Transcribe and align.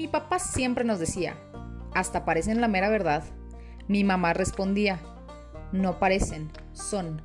Mi 0.00 0.08
papá 0.08 0.38
siempre 0.38 0.82
nos 0.82 0.98
decía, 0.98 1.36
hasta 1.92 2.24
parecen 2.24 2.62
la 2.62 2.68
mera 2.68 2.88
verdad. 2.88 3.22
Mi 3.86 4.02
mamá 4.02 4.32
respondía, 4.32 4.98
no 5.72 5.98
parecen, 5.98 6.50
son. 6.72 7.20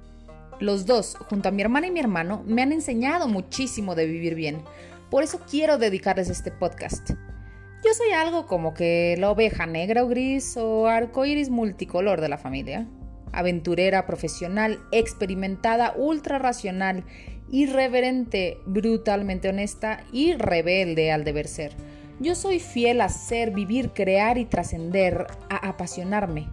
Los 0.60 0.86
dos, 0.86 1.16
junto 1.30 1.48
a 1.48 1.52
mi 1.54 1.62
hermana 1.62 1.88
y 1.88 1.92
mi 1.92 2.02
hermano, 2.02 2.44
me 2.46 2.62
han 2.62 2.74
enseñado 2.74 3.30
muchísimo 3.30 3.96
de 3.96 4.08
vivir 4.08 4.36
bien. 4.36 4.62
Por 5.10 5.24
eso 5.24 5.40
quiero 5.50 5.78
dedicarles 5.78 6.30
este 6.30 6.52
podcast. 6.52 7.12
Yo 7.12 7.94
soy 7.94 8.12
algo 8.12 8.46
como 8.46 8.74
que 8.74 9.16
la 9.20 9.32
oveja 9.32 9.66
negra 9.66 10.04
o 10.04 10.10
gris 10.10 10.58
o 10.58 10.88
arcoíris 10.88 11.50
multicolor 11.50 12.20
de 12.20 12.28
la 12.28 12.38
familia. 12.38 12.90
Aventurera, 13.32 14.06
profesional, 14.06 14.82
experimentada, 14.92 15.94
ultra 15.96 16.40
racional, 16.40 17.06
irreverente, 17.50 18.58
brutalmente 18.66 19.48
honesta 19.48 20.04
y 20.12 20.34
rebelde 20.34 21.14
al 21.14 21.24
deber 21.24 21.48
ser. 21.48 21.95
Yo 22.20 22.34
soy 22.34 22.60
fiel 22.60 23.02
a 23.02 23.10
ser, 23.10 23.52
vivir, 23.52 23.92
crear 23.92 24.38
y 24.38 24.46
trascender, 24.46 25.28
a 25.50 25.68
apasionarme. 25.68 26.48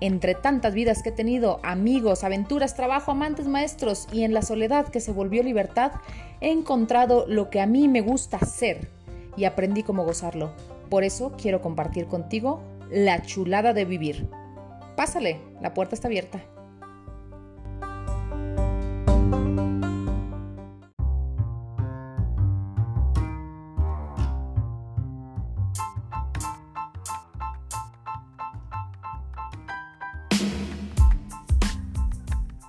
Entre 0.00 0.34
tantas 0.34 0.72
vidas 0.72 1.02
que 1.02 1.08
he 1.08 1.12
tenido, 1.12 1.58
amigos, 1.64 2.22
aventuras, 2.22 2.76
trabajo, 2.76 3.10
amantes, 3.10 3.48
maestros 3.48 4.06
y 4.12 4.22
en 4.22 4.34
la 4.34 4.42
soledad 4.42 4.88
que 4.88 5.00
se 5.00 5.12
volvió 5.12 5.42
libertad, 5.42 5.92
he 6.40 6.52
encontrado 6.52 7.24
lo 7.26 7.50
que 7.50 7.60
a 7.60 7.66
mí 7.66 7.88
me 7.88 8.02
gusta 8.02 8.38
ser 8.40 8.88
y 9.36 9.46
aprendí 9.46 9.82
cómo 9.82 10.04
gozarlo. 10.04 10.52
Por 10.90 11.02
eso 11.02 11.32
quiero 11.40 11.60
compartir 11.60 12.06
contigo 12.06 12.62
la 12.90 13.22
chulada 13.22 13.72
de 13.72 13.84
vivir. 13.84 14.28
Pásale, 14.94 15.40
la 15.60 15.74
puerta 15.74 15.96
está 15.96 16.06
abierta. 16.06 16.40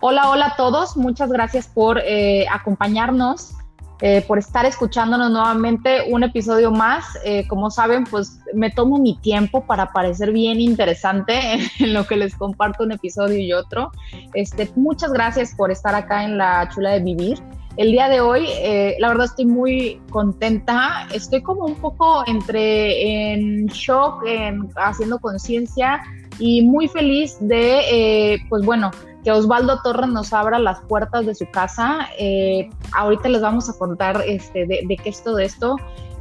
Hola, 0.07 0.29
hola 0.29 0.45
a 0.49 0.55
todos. 0.55 0.95
Muchas 0.95 1.31
gracias 1.31 1.67
por 1.67 1.97
eh, 1.97 2.45
acompañarnos, 2.51 3.55
eh, 4.01 4.23
por 4.27 4.37
estar 4.37 4.63
escuchándonos 4.63 5.31
nuevamente 5.31 6.03
un 6.11 6.21
episodio 6.21 6.69
más. 6.69 7.05
Eh, 7.25 7.47
como 7.47 7.71
saben, 7.71 8.03
pues 8.03 8.39
me 8.53 8.69
tomo 8.69 8.99
mi 8.99 9.17
tiempo 9.17 9.65
para 9.65 9.91
parecer 9.93 10.31
bien 10.31 10.61
interesante 10.61 11.39
en 11.79 11.93
lo 11.95 12.05
que 12.05 12.17
les 12.17 12.35
comparto 12.35 12.83
un 12.83 12.91
episodio 12.91 13.39
y 13.39 13.51
otro. 13.51 13.91
Este, 14.35 14.69
muchas 14.75 15.11
gracias 15.11 15.55
por 15.55 15.71
estar 15.71 15.95
acá 15.95 16.23
en 16.23 16.37
la 16.37 16.69
chula 16.71 16.91
de 16.91 16.99
vivir. 16.99 17.41
El 17.75 17.91
día 17.91 18.07
de 18.07 18.21
hoy, 18.21 18.47
la 18.99 19.07
verdad 19.07 19.25
estoy 19.25 19.47
muy 19.47 19.99
contenta. 20.11 21.07
Estoy 21.15 21.41
como 21.41 21.65
un 21.65 21.75
poco 21.75 22.23
entre 22.27 23.33
en 23.33 23.65
shock, 23.65 24.23
en, 24.27 24.69
haciendo 24.75 25.17
conciencia 25.17 25.99
y 26.37 26.61
muy 26.61 26.87
feliz 26.87 27.37
de, 27.41 28.39
pues 28.49 28.63
bueno, 28.63 28.91
que 29.25 29.31
Osvaldo 29.31 29.81
Torres 29.81 30.07
nos 30.09 30.31
abra 30.33 30.59
las 30.59 30.81
puertas 30.81 31.25
de 31.25 31.33
su 31.33 31.49
casa. 31.49 32.07
Eh, 32.19 32.69
ahorita 32.93 33.27
les 33.27 33.41
vamos 33.41 33.67
a 33.67 33.73
contar 33.73 34.21
este, 34.27 34.67
de, 34.67 34.99
qué 35.03 35.09
es 35.09 35.23
todo 35.23 35.39
esto. 35.39 35.77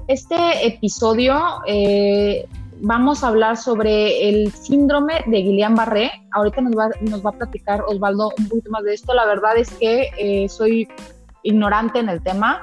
Este 0.08 0.66
episodio 0.66 1.38
eh, 1.66 2.48
vamos 2.80 3.22
a 3.22 3.28
hablar 3.28 3.58
sobre 3.58 4.30
el 4.30 4.50
síndrome 4.52 5.22
de 5.26 5.38
Guillain-Barré. 5.42 6.12
Ahorita 6.32 6.62
nos 6.62 6.72
va, 6.72 6.88
nos 7.02 7.24
va, 7.24 7.28
a 7.28 7.34
platicar 7.34 7.84
Osvaldo 7.86 8.30
un 8.38 8.48
poquito 8.48 8.70
más 8.70 8.82
de 8.84 8.94
esto. 8.94 9.12
La 9.12 9.26
verdad 9.26 9.58
es 9.58 9.70
que 9.74 10.08
eh, 10.16 10.48
soy 10.48 10.88
ignorante 11.42 11.98
en 11.98 12.08
el 12.08 12.22
tema. 12.22 12.62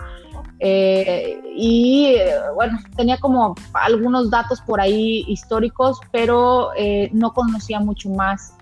Y 0.64 2.16
bueno, 2.56 2.80
tenía 2.96 3.18
como 3.18 3.56
algunos 3.74 4.30
datos 4.30 4.62
por 4.62 4.80
ahí 4.80 5.26
históricos, 5.28 6.00
pero 6.12 6.70
no 7.12 7.34
conocía 7.34 7.80
mucho 7.80 8.10
más. 8.10 8.54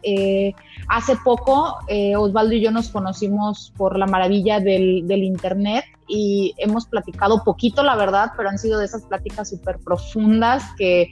Hace 0.88 1.16
poco, 1.18 1.78
eh, 1.88 2.16
Osvaldo 2.16 2.56
y 2.56 2.62
yo 2.62 2.72
nos 2.72 2.90
conocimos 2.90 3.72
por 3.78 3.98
la 3.98 4.08
maravilla 4.08 4.60
del, 4.60 5.06
Internet 5.08 5.86
y 6.08 6.56
hemos 6.58 6.88
platicado 6.88 7.44
poquito, 7.44 7.84
la 7.84 7.96
verdad, 7.96 8.32
pero 8.36 8.50
han 8.50 8.58
sido 8.58 8.80
de 8.80 8.86
esas 8.86 9.04
pláticas 9.04 9.50
súper 9.50 9.78
profundas 9.78 10.64
que, 10.78 11.10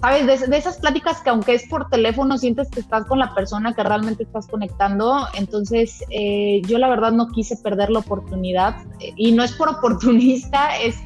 ¿sabes? 0.00 0.48
De, 0.48 0.56
esas 0.56 0.78
pláticas 0.78 1.20
que 1.22 1.30
aunque 1.30 1.54
es 1.54 1.68
por 1.68 1.88
teléfono, 1.88 2.38
sientes 2.38 2.70
que 2.70 2.80
estás 2.80 3.06
con 3.06 3.18
la 3.18 3.34
persona 3.34 3.74
que 3.74 3.82
realmente 3.82 4.22
estás 4.22 4.46
conectando. 4.46 5.26
Entonces, 5.34 6.04
eh, 6.10 6.62
yo 6.66 6.78
la 6.78 6.88
verdad 6.88 7.12
no 7.12 7.28
quise 7.28 7.56
perder 7.56 7.90
la 7.90 8.00
oportunidad 8.00 8.76
y 9.16 9.32
no 9.32 9.42
es 9.42 9.52
por 9.52 9.68
oportunista, 9.68 10.76
es 10.82 10.96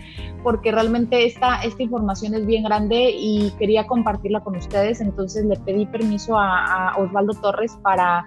porque 0.45 0.71
realmente 0.71 1.25
esta, 1.25 1.63
esta 1.63 1.83
información 1.83 2.35
es 2.35 2.45
bien 2.47 2.65
grande 2.65 3.11
y 3.19 3.51
quería 3.59 3.87
compartirla 3.87 4.41
con 4.41 4.55
ustedes, 4.57 5.01
entonces 5.01 5.47
le 5.47 5.57
pedí 5.57 5.87
permiso 5.87 6.39
a, 6.39 6.93
Osvaldo 6.99 7.33
Torres 7.41 7.77
para, 7.83 8.27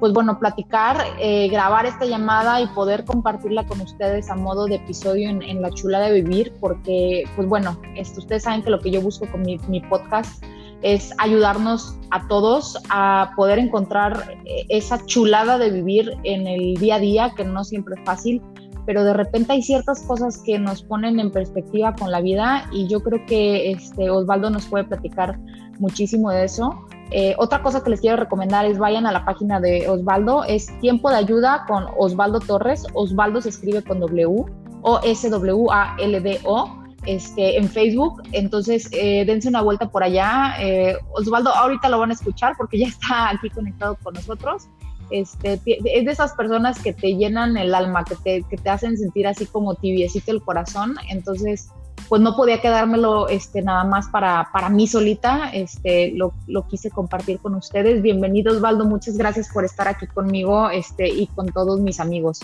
pues 0.00 0.12
bueno, 0.12 0.38
platicar, 0.38 0.96
eh, 1.20 1.48
grabar 1.48 1.86
esta 1.86 2.04
llamada 2.04 2.60
y 2.60 2.66
poder 2.68 3.04
compartirla 3.04 3.66
con 3.66 3.80
ustedes 3.80 4.30
a 4.30 4.34
modo 4.34 4.66
de 4.66 4.76
episodio 4.76 5.30
en, 5.30 5.62
La 5.62 5.70
Chula 5.70 6.00
de 6.00 6.20
Vivir, 6.20 6.52
porque, 6.60 7.24
pues 7.36 7.48
bueno, 7.48 7.78
esto, 7.96 8.20
ustedes 8.20 8.42
saben 8.44 8.62
que 8.62 8.70
lo 8.70 8.80
que 8.80 8.90
yo 8.90 9.00
busco 9.00 9.26
con 9.30 9.42
mi, 9.42 9.58
mi 9.68 9.80
podcast 9.80 10.42
es 10.82 11.14
ayudarnos 11.18 11.96
a 12.10 12.26
todos 12.28 12.78
a 12.90 13.32
poder 13.36 13.58
encontrar 13.58 14.36
eh, 14.44 14.66
esa 14.68 15.04
chulada 15.06 15.58
de 15.58 15.70
vivir 15.70 16.16
en 16.24 16.46
el 16.46 16.74
día 16.74 16.96
a 16.96 16.98
día, 16.98 17.32
que 17.36 17.44
no 17.44 17.64
siempre 17.64 17.94
es 17.96 18.04
fácil, 18.04 18.42
pero 18.84 19.04
de 19.04 19.14
repente 19.14 19.52
hay 19.52 19.62
ciertas 19.62 20.02
cosas 20.02 20.38
que 20.44 20.58
nos 20.58 20.82
ponen 20.82 21.20
en 21.20 21.30
perspectiva 21.30 21.94
con 21.94 22.10
la 22.10 22.20
vida 22.20 22.68
y 22.72 22.88
yo 22.88 23.00
creo 23.00 23.24
que 23.26 23.70
este 23.70 24.10
Osvaldo 24.10 24.50
nos 24.50 24.66
puede 24.66 24.84
platicar 24.84 25.38
muchísimo 25.78 26.30
de 26.30 26.44
eso. 26.44 26.84
Eh, 27.12 27.34
otra 27.38 27.62
cosa 27.62 27.82
que 27.82 27.90
les 27.90 28.00
quiero 28.00 28.16
recomendar 28.16 28.64
es 28.64 28.78
vayan 28.78 29.06
a 29.06 29.12
la 29.12 29.24
página 29.24 29.60
de 29.60 29.88
Osvaldo, 29.88 30.44
es 30.44 30.66
Tiempo 30.80 31.10
de 31.10 31.16
Ayuda 31.16 31.64
con 31.66 31.86
Osvaldo 31.96 32.40
Torres. 32.40 32.84
Osvaldo 32.94 33.40
se 33.40 33.50
escribe 33.50 33.82
con 33.82 34.00
W 34.00 34.44
o 34.82 35.00
S 35.04 35.28
W 35.28 35.66
A 35.70 35.96
L 35.98 36.20
D 36.20 36.40
O. 36.44 36.78
Este, 37.04 37.58
en 37.58 37.68
Facebook, 37.68 38.22
entonces 38.30 38.88
eh, 38.92 39.24
dense 39.26 39.48
una 39.48 39.60
vuelta 39.60 39.90
por 39.90 40.04
allá. 40.04 40.54
Eh, 40.60 40.96
Osvaldo 41.12 41.50
ahorita 41.50 41.88
lo 41.88 41.98
van 41.98 42.10
a 42.10 42.14
escuchar 42.14 42.54
porque 42.56 42.78
ya 42.78 42.86
está 42.86 43.30
aquí 43.30 43.50
conectado 43.50 43.98
con 44.04 44.14
nosotros 44.14 44.68
este, 45.12 45.60
es 45.66 46.04
de 46.04 46.10
esas 46.10 46.32
personas 46.32 46.82
que 46.82 46.92
te 46.92 47.14
llenan 47.14 47.56
el 47.56 47.74
alma, 47.74 48.04
que 48.04 48.16
te, 48.16 48.42
que 48.48 48.56
te 48.56 48.70
hacen 48.70 48.96
sentir 48.96 49.26
así 49.26 49.46
como 49.46 49.74
tibiecito 49.74 50.32
el 50.32 50.42
corazón. 50.42 50.96
Entonces, 51.08 51.68
pues 52.08 52.20
no 52.20 52.36
podía 52.36 52.60
quedármelo 52.60 53.28
este, 53.28 53.62
nada 53.62 53.84
más 53.84 54.08
para, 54.08 54.48
para 54.52 54.68
mí 54.68 54.86
solita, 54.86 55.50
este, 55.52 56.12
lo, 56.14 56.32
lo, 56.46 56.66
quise 56.66 56.90
compartir 56.90 57.38
con 57.38 57.54
ustedes. 57.54 58.02
Bienvenido 58.02 58.52
Osvaldo, 58.52 58.84
muchas 58.84 59.16
gracias 59.16 59.48
por 59.52 59.64
estar 59.64 59.88
aquí 59.88 60.06
conmigo 60.06 60.70
este, 60.70 61.08
y 61.08 61.26
con 61.28 61.46
todos 61.46 61.80
mis 61.80 62.00
amigos. 62.00 62.40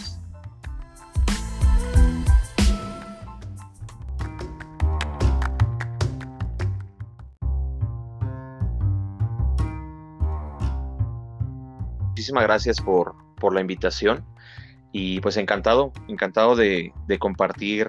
muchísimas 12.29 12.45
gracias 12.45 12.81
por, 12.83 13.15
por 13.37 13.55
la 13.55 13.63
invitación 13.63 14.23
y 14.93 15.19
pues 15.21 15.39
encantado, 15.39 15.93
encantado 16.09 16.57
de, 16.57 16.93
compartir 17.19 17.89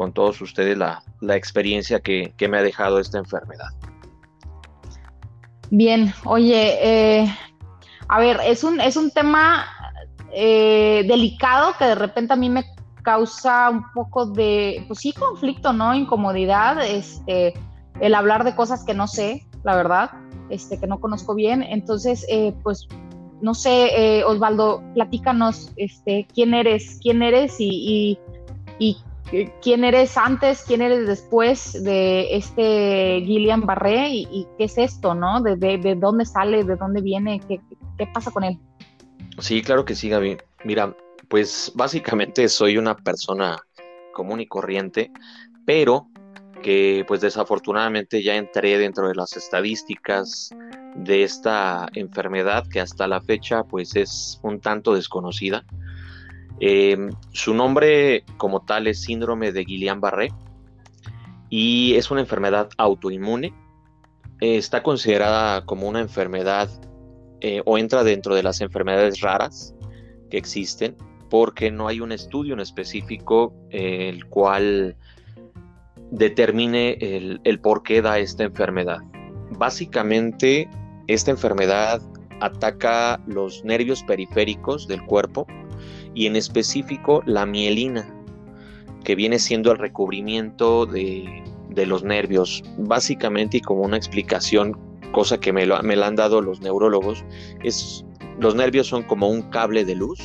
con 0.00 0.14
todos 0.14 0.40
ustedes 0.40 0.78
la, 0.78 1.02
experiencia 1.36 2.00
que, 2.00 2.32
me 2.48 2.56
ha 2.56 2.62
dejado 2.62 3.00
esta 3.00 3.18
enfermedad. 3.18 3.68
Bien, 5.70 6.14
oye, 6.24 6.78
eh, 7.20 7.36
a 8.08 8.18
ver, 8.18 8.40
es 8.46 8.64
un, 8.64 8.80
es 8.80 8.96
un 8.96 9.10
tema 9.10 9.66
eh, 10.32 11.04
delicado 11.06 11.74
que 11.78 11.84
de 11.84 11.96
repente 11.96 12.32
a 12.32 12.36
mí 12.36 12.48
me 12.48 12.64
causa 13.02 13.68
un 13.68 13.92
poco 13.92 14.24
de, 14.24 14.86
pues 14.88 15.00
sí, 15.00 15.12
conflicto, 15.12 15.74
¿no? 15.74 15.94
Incomodidad, 15.94 16.82
este, 16.82 17.52
el 18.00 18.14
hablar 18.14 18.44
de 18.44 18.56
cosas 18.56 18.84
que 18.86 18.94
no 18.94 19.06
sé, 19.06 19.46
la 19.64 19.76
verdad, 19.76 20.12
este, 20.48 20.80
que 20.80 20.86
no 20.86 20.98
conozco 20.98 21.34
bien. 21.34 21.62
Entonces, 21.62 22.24
eh, 22.30 22.54
pues 22.62 22.88
no 23.42 23.52
sé, 23.52 24.24
Osvaldo, 24.26 24.82
platícanos 24.94 25.72
este, 25.76 26.26
quién 26.34 26.54
eres, 26.54 26.98
quién 27.02 27.22
eres 27.22 27.56
y, 27.58 28.18
quién 29.62 29.84
eres 29.84 30.16
antes, 30.16 30.64
quién 30.66 30.82
eres 30.82 31.06
después 31.06 31.82
de 31.84 32.36
este 32.36 33.22
Gillian 33.24 33.62
Barré 33.62 34.08
y, 34.10 34.46
qué 34.58 34.64
es 34.64 34.78
esto, 34.78 35.14
¿no? 35.14 35.40
De, 35.40 35.96
dónde 35.96 36.24
sale, 36.26 36.64
de 36.64 36.76
dónde 36.76 37.00
viene, 37.00 37.40
¿Qué, 37.46 37.60
qué 37.98 38.06
pasa 38.12 38.30
con 38.30 38.44
él. 38.44 38.58
Sí, 39.38 39.62
claro 39.62 39.84
que 39.84 39.94
sí, 39.94 40.08
Gaby. 40.08 40.38
Mira, 40.64 40.94
pues 41.28 41.72
básicamente 41.74 42.48
soy 42.48 42.76
una 42.76 42.96
persona 42.96 43.58
común 44.12 44.40
y 44.40 44.46
corriente, 44.46 45.10
pero 45.64 46.08
que 46.62 47.04
pues 47.08 47.20
desafortunadamente 47.20 48.22
ya 48.22 48.36
entré 48.36 48.78
dentro 48.78 49.08
de 49.08 49.14
las 49.14 49.36
estadísticas 49.36 50.50
de 50.94 51.22
esta 51.22 51.88
enfermedad 51.94 52.66
que 52.68 52.80
hasta 52.80 53.06
la 53.06 53.20
fecha 53.20 53.64
pues 53.64 53.96
es 53.96 54.40
un 54.42 54.60
tanto 54.60 54.94
desconocida. 54.94 55.64
Eh, 56.60 57.10
su 57.32 57.54
nombre 57.54 58.24
como 58.36 58.60
tal 58.60 58.86
es 58.86 59.00
síndrome 59.00 59.50
de 59.50 59.64
Guillain-Barré 59.64 60.32
y 61.48 61.94
es 61.94 62.10
una 62.10 62.20
enfermedad 62.20 62.68
autoinmune. 62.76 63.54
está 64.40 64.82
considerada 64.82 65.64
como 65.64 65.88
una 65.88 66.00
enfermedad 66.00 66.70
eh, 67.40 67.62
o 67.64 67.78
entra 67.78 68.04
dentro 68.04 68.34
de 68.34 68.42
las 68.42 68.60
enfermedades 68.60 69.20
raras 69.20 69.74
que 70.30 70.36
existen 70.36 70.96
porque 71.30 71.70
no 71.70 71.88
hay 71.88 72.00
un 72.00 72.12
estudio 72.12 72.54
en 72.54 72.60
específico 72.60 73.54
eh, 73.70 74.10
el 74.10 74.26
cual 74.26 74.96
determine 76.10 76.98
el, 77.00 77.40
el 77.44 77.60
por 77.60 77.82
qué 77.82 78.02
da 78.02 78.18
esta 78.18 78.44
enfermedad. 78.44 78.98
Básicamente, 79.52 80.68
esta 81.06 81.30
enfermedad 81.30 82.02
ataca 82.40 83.22
los 83.26 83.64
nervios 83.64 84.02
periféricos 84.02 84.88
del 84.88 85.04
cuerpo 85.04 85.46
y 86.14 86.26
en 86.26 86.36
específico 86.36 87.22
la 87.26 87.46
mielina, 87.46 88.08
que 89.04 89.14
viene 89.14 89.38
siendo 89.38 89.72
el 89.72 89.78
recubrimiento 89.78 90.86
de, 90.86 91.42
los 91.86 92.04
nervios. 92.04 92.62
Básicamente 92.78 93.58
y 93.58 93.60
como 93.60 93.82
una 93.82 93.96
explicación, 93.96 94.76
cosa 95.12 95.38
que 95.38 95.52
me, 95.52 95.66
lo, 95.66 95.82
me 95.82 95.96
la 95.96 96.08
han 96.08 96.16
dado 96.16 96.42
los 96.42 96.60
neurólogos, 96.60 97.24
es 97.62 98.04
los 98.38 98.54
nervios 98.54 98.86
son 98.86 99.02
como 99.02 99.28
un 99.28 99.42
cable 99.42 99.84
de 99.84 99.94
luz 99.94 100.18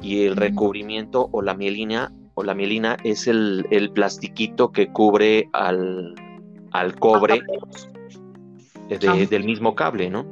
y 0.00 0.24
el 0.24 0.36
recubrimiento 0.36 1.28
o 1.32 1.42
la 1.42 1.54
mielina 1.54 2.12
o 2.34 2.42
la 2.42 2.54
mielina 2.54 2.96
es 3.04 3.26
el, 3.26 3.90
plastiquito 3.94 4.72
que 4.72 4.88
cubre 4.88 5.48
al, 5.52 6.14
cobre 6.98 7.42
del 8.88 9.44
mismo 9.44 9.74
cable, 9.74 10.08
¿no? 10.08 10.24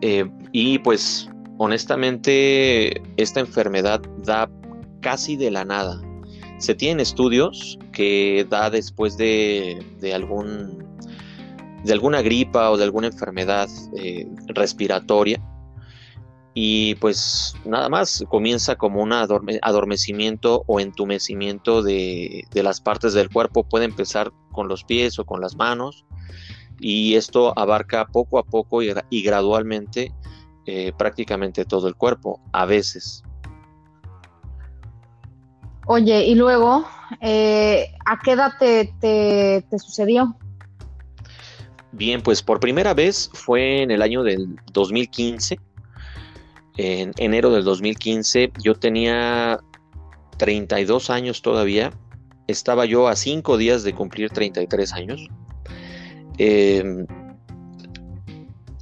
Eh, 0.00 0.28
y 0.52 0.78
pues 0.80 1.30
honestamente 1.58 3.02
esta 3.16 3.40
enfermedad 3.40 4.00
da 4.24 4.50
casi 5.00 5.36
de 5.36 5.50
la 5.50 5.64
nada. 5.64 6.00
Se 6.58 6.74
tienen 6.74 7.00
estudios 7.00 7.78
que 7.92 8.46
da 8.48 8.70
después 8.70 9.16
de, 9.16 9.84
algún 10.14 10.84
de 11.84 11.92
alguna 11.92 12.22
gripa 12.22 12.70
o 12.70 12.76
de 12.76 12.84
alguna 12.84 13.08
enfermedad 13.08 13.68
eh, 13.96 14.26
respiratoria 14.48 15.40
y 16.58 16.94
pues 16.94 17.54
nada 17.66 17.90
más 17.90 18.24
comienza 18.30 18.76
como 18.76 19.02
un 19.02 19.12
adormecimiento 19.12 20.64
o 20.66 20.80
entumecimiento 20.80 21.82
de, 21.82 22.46
las 22.54 22.80
partes 22.80 23.12
del 23.12 23.28
cuerpo. 23.28 23.62
Puede 23.62 23.84
empezar 23.84 24.32
con 24.52 24.66
los 24.66 24.82
pies 24.82 25.18
o 25.18 25.26
con 25.26 25.42
las 25.42 25.54
manos 25.56 26.06
y 26.80 27.14
esto 27.14 27.52
abarca 27.58 28.06
poco 28.06 28.38
a 28.38 28.42
poco 28.42 28.80
y, 28.82 29.22
gradualmente 29.22 30.14
eh, 30.66 30.92
prácticamente 30.96 31.64
todo 31.64 31.88
el 31.88 31.94
cuerpo, 31.94 32.40
a 32.52 32.66
veces. 32.66 33.22
Oye, 35.86 36.24
y 36.26 36.34
luego, 36.34 36.84
eh, 37.20 37.92
¿a 38.04 38.18
qué 38.18 38.32
edad 38.32 38.52
te, 38.58 38.92
te 39.00 39.78
sucedió? 39.78 40.36
Bien, 41.92 42.20
pues 42.22 42.42
por 42.42 42.60
primera 42.60 42.92
vez 42.92 43.30
fue 43.32 43.82
en 43.82 43.90
el 43.90 44.02
año 44.02 44.22
del 44.22 44.56
2015 44.72 45.58
en 46.76 47.12
enero 47.18 47.50
del 47.50 47.64
2015. 47.64 48.52
Yo 48.62 48.74
tenía 48.74 49.58
32 50.36 51.10
años 51.10 51.42
todavía. 51.42 51.92
Estaba 52.46 52.84
yo 52.84 53.08
a 53.08 53.16
5 53.16 53.56
días 53.56 53.82
de 53.82 53.94
cumplir 53.94 54.30
33 54.30 54.92
años. 54.92 55.28
Em, 56.38 57.06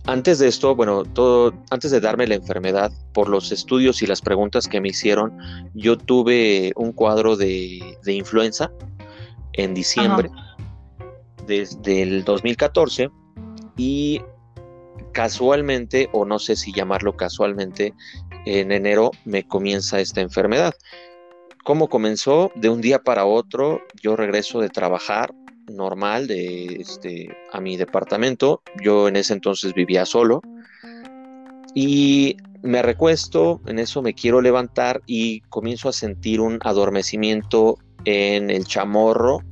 antes 0.06 0.38
de 0.38 0.48
esto, 0.48 0.74
bueno, 0.76 1.04
todo, 1.04 1.54
antes 1.70 1.90
de 1.90 2.00
darme 2.00 2.26
la 2.26 2.34
enfermedad, 2.34 2.92
por 3.12 3.28
los 3.28 3.52
estudios 3.52 4.02
y 4.02 4.06
las 4.06 4.20
preguntas 4.20 4.68
que 4.68 4.80
me 4.80 4.88
hicieron, 4.88 5.36
yo 5.74 5.96
tuve 5.96 6.72
un 6.76 6.92
cuadro 6.92 7.36
de, 7.36 7.98
influenza 8.06 8.70
en 9.54 9.72
diciembre 9.72 10.30
desde 11.46 12.02
el 12.02 12.24
2014 12.24 13.10
y 13.76 14.20
casualmente, 15.12 16.10
o 16.12 16.24
no 16.24 16.38
sé 16.38 16.56
si 16.56 16.72
llamarlo 16.72 17.16
casualmente, 17.16 17.94
en 18.44 18.72
enero 18.72 19.10
me 19.24 19.46
comienza 19.46 20.00
esta 20.00 20.20
enfermedad. 20.20 20.74
¿Cómo 21.64 21.88
comenzó? 21.88 22.52
De 22.56 22.68
un 22.68 22.82
día 22.82 22.98
para 22.98 23.24
otro 23.24 23.80
yo 24.02 24.16
regreso 24.16 24.60
de 24.60 24.68
trabajar 24.68 25.32
normal 25.68 26.26
de 26.26 26.76
este 26.80 27.28
a 27.52 27.60
mi 27.60 27.76
departamento. 27.76 28.62
Yo 28.82 29.08
en 29.08 29.16
ese 29.16 29.32
entonces 29.32 29.74
vivía 29.74 30.04
solo 30.06 30.42
y 31.74 32.36
me 32.62 32.80
recuesto, 32.82 33.60
en 33.66 33.78
eso 33.78 34.00
me 34.00 34.14
quiero 34.14 34.40
levantar 34.40 35.02
y 35.06 35.40
comienzo 35.42 35.88
a 35.88 35.92
sentir 35.92 36.40
un 36.40 36.58
adormecimiento 36.62 37.76
en 38.04 38.48
el 38.50 38.64
chamorro, 38.64 39.42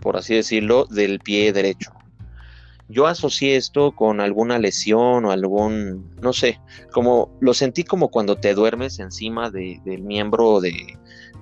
por 0.00 0.16
así 0.16 0.34
decirlo, 0.34 0.86
del 0.86 1.20
pie 1.20 1.52
derecho. 1.52 1.92
Yo 2.88 3.06
asocié 3.06 3.56
esto 3.56 3.92
con 3.92 4.20
alguna 4.20 4.58
lesión 4.58 5.24
o 5.24 5.30
algún, 5.32 6.10
no 6.20 6.32
sé, 6.32 6.60
como 6.92 7.36
lo 7.40 7.52
sentí 7.52 7.84
como 7.84 8.08
cuando 8.08 8.36
te 8.36 8.54
duermes 8.54 9.00
encima 9.00 9.50
del 9.50 10.02
miembro 10.02 10.60
de, 10.60 10.96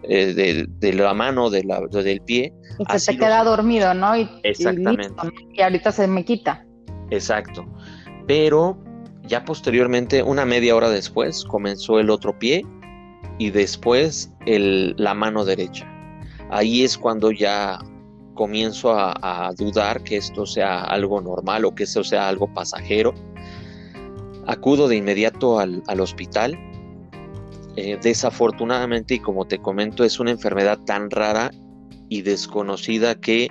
eh, 0.08 0.66
de, 0.66 0.92
la 0.92 1.14
mano, 1.14 1.50
de 1.50 1.64
la, 1.64 1.80
del 1.80 2.20
pie. 2.20 2.52
Y 2.78 2.98
se 2.98 3.12
te 3.12 3.18
queda 3.18 3.44
dormido, 3.44 3.94
¿no? 3.94 4.16
Y, 4.16 4.28
Exactamente. 4.42 5.14
Y, 5.52 5.62
ahorita 5.62 5.92
se 5.92 6.06
me 6.06 6.24
quita. 6.24 6.64
Exacto. 7.10 7.66
Pero 8.26 8.78
ya 9.26 9.44
posteriormente, 9.44 10.22
una 10.22 10.44
media 10.44 10.74
hora 10.76 10.90
después, 10.90 11.44
comenzó 11.44 11.98
el 11.98 12.10
otro 12.10 12.38
pie 12.38 12.64
y 13.38 13.50
después 13.50 14.32
el, 14.46 14.94
la 14.98 15.14
mano 15.14 15.44
derecha. 15.44 15.86
Ahí 16.50 16.84
es 16.84 16.98
cuando 16.98 17.32
ya 17.32 17.78
comienzo 18.34 18.92
a, 18.92 19.52
dudar 19.56 20.02
que 20.02 20.16
esto 20.16 20.44
sea 20.44 20.82
algo 20.82 21.20
normal 21.20 21.64
o 21.64 21.74
que 21.74 21.84
esto 21.84 22.04
sea 22.04 22.28
algo 22.28 22.52
pasajero. 22.52 23.14
Acudo 24.46 24.88
de 24.88 24.96
inmediato 24.96 25.58
al, 25.58 25.82
hospital. 26.00 26.58
Eh, 27.76 27.98
desafortunadamente, 28.02 29.14
y 29.14 29.18
como 29.18 29.46
te 29.46 29.58
comento, 29.58 30.04
es 30.04 30.20
una 30.20 30.30
enfermedad 30.30 30.78
tan 30.86 31.10
rara 31.10 31.50
y 32.08 32.22
desconocida 32.22 33.16
que 33.16 33.48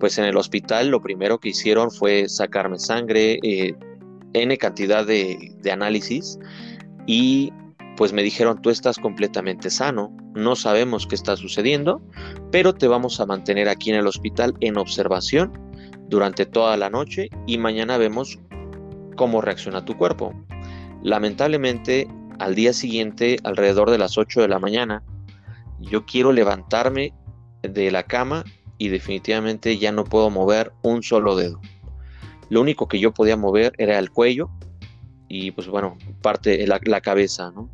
pues 0.00 0.18
en 0.18 0.24
el 0.24 0.36
hospital 0.36 0.88
lo 0.88 1.02
primero 1.02 1.38
que 1.38 1.50
hicieron 1.50 1.90
fue 1.90 2.28
sacarme 2.28 2.78
sangre, 2.78 3.38
eh, 3.42 3.74
N 4.32 4.56
cantidad 4.58 5.06
de, 5.06 5.54
de 5.60 5.72
análisis 5.72 6.38
y 7.06 7.52
pues 7.96 8.12
me 8.12 8.22
dijeron 8.22 8.62
tú 8.62 8.70
estás 8.70 8.96
completamente 8.96 9.68
sano, 9.68 10.16
no 10.34 10.56
sabemos 10.56 11.06
qué 11.06 11.14
está 11.14 11.36
sucediendo, 11.36 12.00
pero 12.50 12.72
te 12.74 12.88
vamos 12.88 13.20
a 13.20 13.26
mantener 13.26 13.68
aquí 13.68 13.90
en 13.90 13.96
el 13.96 14.06
hospital 14.06 14.54
en 14.60 14.78
observación 14.78 15.52
durante 16.08 16.46
toda 16.46 16.76
la 16.76 16.88
noche 16.88 17.28
y 17.46 17.58
mañana 17.58 17.98
vemos 17.98 18.38
cómo 19.16 19.42
reacciona 19.42 19.84
tu 19.84 19.96
cuerpo. 19.96 20.32
Lamentablemente, 21.02 22.08
al 22.40 22.54
día 22.54 22.72
siguiente, 22.72 23.36
alrededor 23.44 23.90
de 23.90 23.98
las 23.98 24.16
8 24.16 24.40
de 24.40 24.48
la 24.48 24.58
mañana, 24.58 25.02
yo 25.78 26.06
quiero 26.06 26.32
levantarme 26.32 27.12
de 27.62 27.90
la 27.90 28.04
cama 28.04 28.44
y 28.78 28.88
definitivamente 28.88 29.76
ya 29.76 29.92
no 29.92 30.04
puedo 30.04 30.30
mover 30.30 30.72
un 30.82 31.02
solo 31.02 31.36
dedo. 31.36 31.60
Lo 32.48 32.62
único 32.62 32.88
que 32.88 32.98
yo 32.98 33.12
podía 33.12 33.36
mover 33.36 33.74
era 33.76 33.98
el 33.98 34.10
cuello 34.10 34.48
y 35.28 35.50
pues 35.50 35.68
bueno, 35.68 35.98
parte 36.22 36.66
la, 36.66 36.80
la 36.82 37.02
cabeza, 37.02 37.50
¿no? 37.50 37.68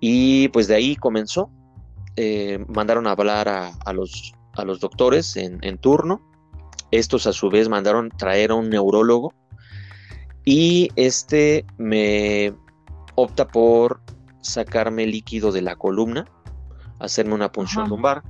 Y 0.00 0.48
pues 0.48 0.66
de 0.66 0.74
ahí 0.74 0.96
comenzó. 0.96 1.48
Eh, 2.16 2.58
mandaron 2.66 3.06
a 3.06 3.12
hablar 3.12 3.48
a, 3.48 3.92
los, 3.92 4.34
a 4.54 4.64
los 4.64 4.80
doctores 4.80 5.36
en, 5.36 5.78
turno. 5.78 6.20
Estos 6.90 7.28
a 7.28 7.32
su 7.32 7.50
vez 7.50 7.68
mandaron 7.68 8.10
traer 8.10 8.50
a 8.50 8.56
un 8.56 8.68
neurólogo. 8.68 9.32
Y 10.44 10.88
este 10.96 11.64
me 11.76 12.52
opta 13.20 13.48
por 13.48 14.00
sacarme 14.42 15.04
líquido 15.04 15.50
de 15.50 15.60
la 15.60 15.74
columna, 15.74 16.24
hacerme 17.00 17.34
una 17.34 17.50
punción 17.50 17.88
lumbar. 17.88 18.22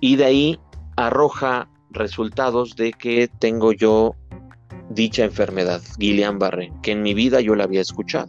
Y 0.00 0.16
de 0.16 0.24
ahí 0.26 0.60
arroja 0.96 1.68
resultados 1.90 2.76
de 2.76 2.92
que 2.92 3.28
tengo 3.38 3.72
yo 3.72 4.14
dicha 4.90 5.24
enfermedad, 5.24 5.80
Guillain-Barré, 5.96 6.72
que 6.82 6.92
en 6.92 7.02
mi 7.02 7.14
vida 7.14 7.40
yo 7.40 7.54
la 7.54 7.64
había 7.64 7.80
escuchado. 7.80 8.28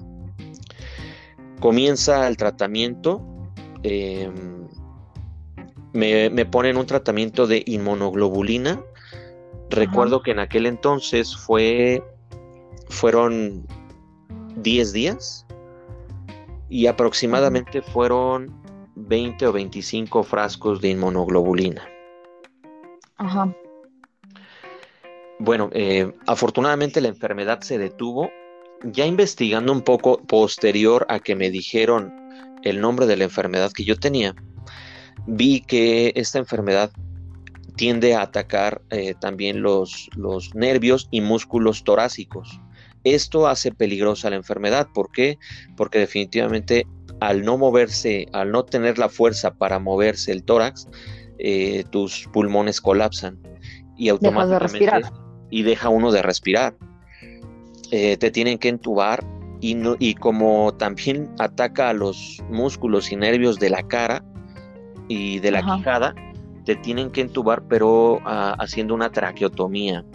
Comienza 1.59 2.27
el 2.29 2.37
tratamiento. 2.37 3.21
Em, 3.83 4.67
me, 5.91 6.45
ponen 6.45 6.77
un 6.77 6.85
tratamiento 6.85 7.45
de 7.45 7.61
inmunoglobulina. 7.65 8.81
Recuerdo 9.69 10.21
que 10.21 10.31
en 10.31 10.39
aquel 10.39 10.65
entonces 10.65 11.35
fue, 11.35 12.01
fueron 12.87 13.67
10 14.55 14.93
días 14.93 15.45
y 16.69 16.87
aproximadamente 16.87 17.81
fueron 17.81 18.53
20 18.95 19.47
o 19.47 19.53
25 19.53 20.23
frascos 20.23 20.81
de 20.81 20.89
inmunoglobulina. 20.89 21.87
Ajá. 23.17 23.53
Bueno, 25.39 25.69
eh, 25.73 26.11
afortunadamente 26.27 27.01
la 27.01 27.07
enfermedad 27.07 27.61
se 27.61 27.77
detuvo 27.77 28.29
ya 28.83 29.05
investigando 29.05 29.71
un 29.71 29.81
poco 29.81 30.21
posterior 30.21 31.05
a 31.09 31.19
que 31.19 31.35
me 31.35 31.49
dijeron 31.49 32.13
el 32.63 32.81
nombre 32.81 33.05
de 33.07 33.17
la 33.17 33.25
enfermedad 33.25 33.71
que 33.71 33.83
yo 33.83 33.97
tenía, 33.97 34.35
vi 35.27 35.61
que 35.61 36.13
esta 36.15 36.39
enfermedad 36.39 36.91
tiende 37.75 38.15
a 38.15 38.21
atacar 38.21 38.81
eh, 38.89 39.15
también 39.19 39.61
los, 39.61 40.09
los 40.15 40.53
nervios 40.55 41.07
y 41.11 41.21
músculos 41.21 41.83
torácicos. 41.83 42.59
Esto 43.03 43.47
hace 43.47 43.71
peligrosa 43.71 44.29
la 44.29 44.35
enfermedad. 44.35 44.87
¿Por 44.93 45.11
qué? 45.11 45.37
Porque 45.77 45.99
definitivamente 45.99 46.85
al 47.19 47.43
no 47.43 47.57
moverse, 47.57 48.27
al 48.33 48.51
no 48.51 48.63
tener 48.63 48.97
la 48.97 49.09
fuerza 49.09 49.53
para 49.53 49.79
moverse 49.79 50.31
el 50.31 50.43
tórax, 50.43 50.87
eh, 51.37 51.83
tus 51.91 52.27
pulmones 52.31 52.81
colapsan 52.81 53.39
y 53.97 54.09
automáticamente 54.09 55.07
y 55.49 55.63
deja 55.63 55.89
uno 55.89 56.11
de 56.11 56.21
respirar. 56.21 56.75
Eh, 57.91 58.17
te 58.17 58.31
tienen 58.31 58.57
que 58.57 58.69
entubar 58.69 59.25
y, 59.61 59.77
y 59.99 60.13
como 60.15 60.73
también 60.75 61.29
ataca 61.39 61.89
a 61.89 61.93
los 61.93 62.41
músculos 62.49 63.11
y 63.11 63.15
nervios 63.15 63.59
de 63.59 63.69
la 63.69 63.83
cara 63.83 64.23
y 65.07 65.39
de 65.39 65.51
la 65.51 65.63
quijada, 65.63 66.13
te 66.65 66.75
tienen 66.75 67.09
que 67.09 67.21
entubar 67.21 67.63
pero 67.67 68.19
ah, 68.25 68.55
haciendo 68.59 68.93
una 68.93 69.11
traqueotomía. 69.11 70.05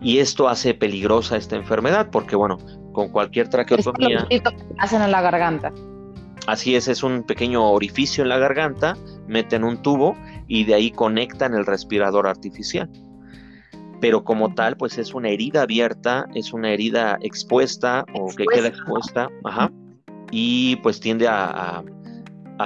Y 0.00 0.18
esto 0.18 0.48
hace 0.48 0.74
peligrosa 0.74 1.36
esta 1.36 1.56
enfermedad 1.56 2.08
porque 2.10 2.36
bueno, 2.36 2.58
con 2.92 3.08
cualquier 3.08 3.48
traqueotomía... 3.48 4.26
Es 4.30 4.42
que 4.42 4.50
hacen 4.78 5.02
en 5.02 5.10
la 5.10 5.20
garganta. 5.22 5.72
Así 6.46 6.76
es, 6.76 6.88
es 6.88 7.02
un 7.02 7.24
pequeño 7.24 7.70
orificio 7.70 8.22
en 8.22 8.30
la 8.30 8.38
garganta, 8.38 8.96
meten 9.26 9.64
un 9.64 9.82
tubo 9.82 10.16
y 10.46 10.64
de 10.64 10.74
ahí 10.74 10.90
conectan 10.90 11.54
el 11.54 11.66
respirador 11.66 12.26
artificial. 12.26 12.90
Pero 14.00 14.24
como 14.24 14.54
tal, 14.54 14.76
pues 14.76 14.96
es 14.96 15.12
una 15.12 15.28
herida 15.28 15.62
abierta, 15.62 16.26
es 16.34 16.52
una 16.52 16.70
herida 16.70 17.18
expuesta, 17.20 18.04
o 18.14 18.28
que 18.34 18.46
queda 18.46 18.68
expuesta, 18.68 19.28
ajá, 19.44 19.70
y 20.30 20.76
pues 20.76 21.00
tiende 21.00 21.26
a, 21.28 21.82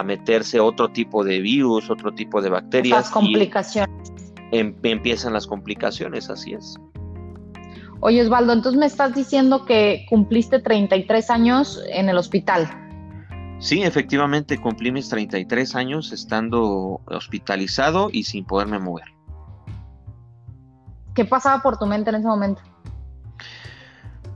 meterse 0.05 0.59
otro 0.59 0.89
tipo 0.89 1.23
de 1.23 1.41
virus, 1.41 1.91
otro 1.91 2.13
tipo 2.13 2.41
de 2.41 2.51
bacterias. 2.51 3.01
Las 3.01 3.11
complicaciones. 3.11 4.13
Em, 4.51 4.75
empiezan 4.83 5.33
las 5.33 5.47
complicaciones, 5.47 6.31
así 6.31 6.55
es. 6.55 6.79
Oye, 8.05 8.21
Osvaldo, 8.21 8.53
entonces 8.53 8.81
me 8.81 8.87
estás 8.87 9.15
diciendo 9.15 9.65
que 9.65 10.07
cumpliste 10.11 10.59
33 10.59 11.31
años 11.31 11.81
en 11.89 12.09
el 12.09 12.19
hospital. 12.19 12.69
Sí, 13.61 13.85
efectivamente 13.85 14.61
cumplí 14.61 14.91
mis 14.91 15.09
33 15.09 15.77
años 15.77 16.11
estando 16.11 17.01
hospitalizado 17.07 18.09
y 18.11 18.25
sin 18.25 18.45
poderme 18.45 18.81
mover. 18.81 19.07
¿Qué 21.15 21.25
pasaba 21.25 21.63
por 21.63 21.79
tu 21.79 21.87
mente 21.87 22.11
en 22.11 22.17
ese 22.17 22.27
momento? 22.27 22.61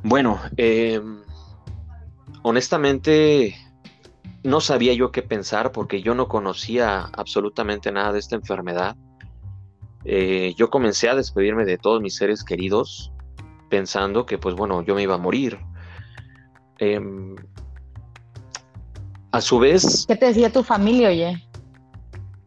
Bueno, 0.05 0.39
em, 0.57 1.23
honestamente 2.43 3.57
no 4.45 4.61
sabía 4.61 4.93
yo 4.93 5.11
qué 5.11 5.23
pensar 5.23 5.73
porque 5.73 6.03
yo 6.03 6.15
no 6.15 6.29
conocía 6.29 7.11
absolutamente 7.13 7.91
nada 7.91 8.13
de 8.13 8.21
esta 8.21 8.37
enfermedad. 8.37 8.95
Eh, 10.05 10.55
yo 10.57 10.71
comencé 10.71 11.09
a 11.09 11.17
despedirme 11.17 11.65
de 11.65 11.79
todos 11.79 12.01
mis 12.01 12.15
seres 12.15 12.45
queridos 12.45 13.11
pensando 13.69 14.27
que 14.27 14.39
pues 14.39 14.55
bueno, 14.55 14.83
yo 14.83 14.95
me 14.95 15.03
iba 15.03 15.15
a 15.15 15.19
morir. 15.19 15.59
Em, 16.79 17.35
a 19.33 19.41
su 19.41 19.59
vez... 19.59 20.05
¿Qué 20.07 20.17
te 20.17 20.27
decía 20.27 20.51
tu 20.51 20.63
familia, 20.63 21.09
oye? 21.09 21.49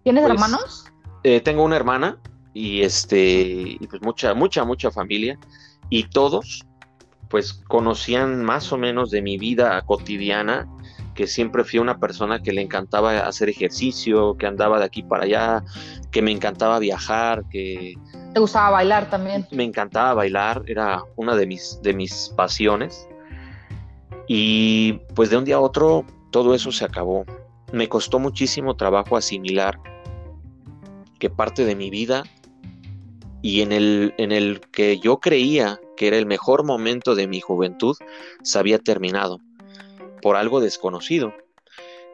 ¿Tienes 0.04 0.24
pues, 0.24 0.34
hermanos? 0.34 0.86
Eh, 1.24 1.42
tengo 1.42 1.64
una 1.64 1.76
hermana 1.76 2.20
y 2.54 2.82
este, 2.82 3.78
y 3.80 3.88
pues 3.88 4.02
mucha, 4.02 4.34
mucha, 4.34 4.64
mucha 4.64 4.90
familia 4.92 5.38
y 5.90 6.04
todos 6.04 6.66
pues 7.30 7.54
conocían 7.54 8.44
más 8.44 8.72
o 8.74 8.78
menos 8.78 9.12
de 9.12 9.22
mi 9.22 9.38
vida 9.38 9.80
cotidiana, 9.84 10.68
que 11.14 11.28
siempre 11.28 11.64
fui 11.64 11.80
una 11.80 12.00
persona 12.00 12.42
que 12.42 12.52
le 12.52 12.62
encantaba 12.62 13.20
hacer 13.20 13.50
ejercicio, 13.50 14.36
que 14.36 14.48
andaba 14.48 14.80
de 14.80 14.86
aquí 14.86 15.04
para 15.04 15.26
allá, 15.26 15.64
que 16.12 16.22
me 16.22 16.32
encantaba 16.32 16.80
viajar, 16.80 17.44
que... 17.50 17.94
¿Te 18.34 18.40
gustaba 18.40 18.70
bailar 18.70 19.10
también? 19.10 19.48
Me 19.52 19.64
encantaba 19.64 20.14
bailar, 20.14 20.64
era 20.68 21.04
una 21.16 21.36
de 21.36 21.48
mis, 21.48 21.80
de 21.82 21.94
mis 21.94 22.32
pasiones. 22.36 23.08
Y 24.28 24.94
pues 25.16 25.30
de 25.30 25.38
un 25.38 25.46
día 25.46 25.56
a 25.56 25.60
otro 25.60 26.06
todo 26.32 26.54
eso 26.54 26.72
se 26.72 26.86
acabó. 26.86 27.26
Me 27.72 27.90
costó 27.90 28.20
muchísimo 28.20 28.76
trabajo 28.76 29.18
asimilar 29.18 29.80
que 31.18 31.30
parte 31.30 31.66
de 31.66 31.76
mi 31.76 31.90
vida 31.90 32.24
y 33.42 33.62
en 33.62 33.72
el, 33.72 34.14
en 34.18 34.32
el 34.32 34.62
que 34.72 35.00
yo 35.00 35.20
creía 35.20 35.80
que 35.98 36.08
era 36.08 36.18
el 36.18 36.26
mejor 36.26 36.64
momento 36.64 37.16
de 37.16 37.28
mi 37.28 37.42
juventud 37.42 37.96
se 38.44 38.60
había 38.60 38.80
terminado 38.80 39.40
por 40.22 40.36
algo 40.36 40.60
desconocido. 40.60 41.34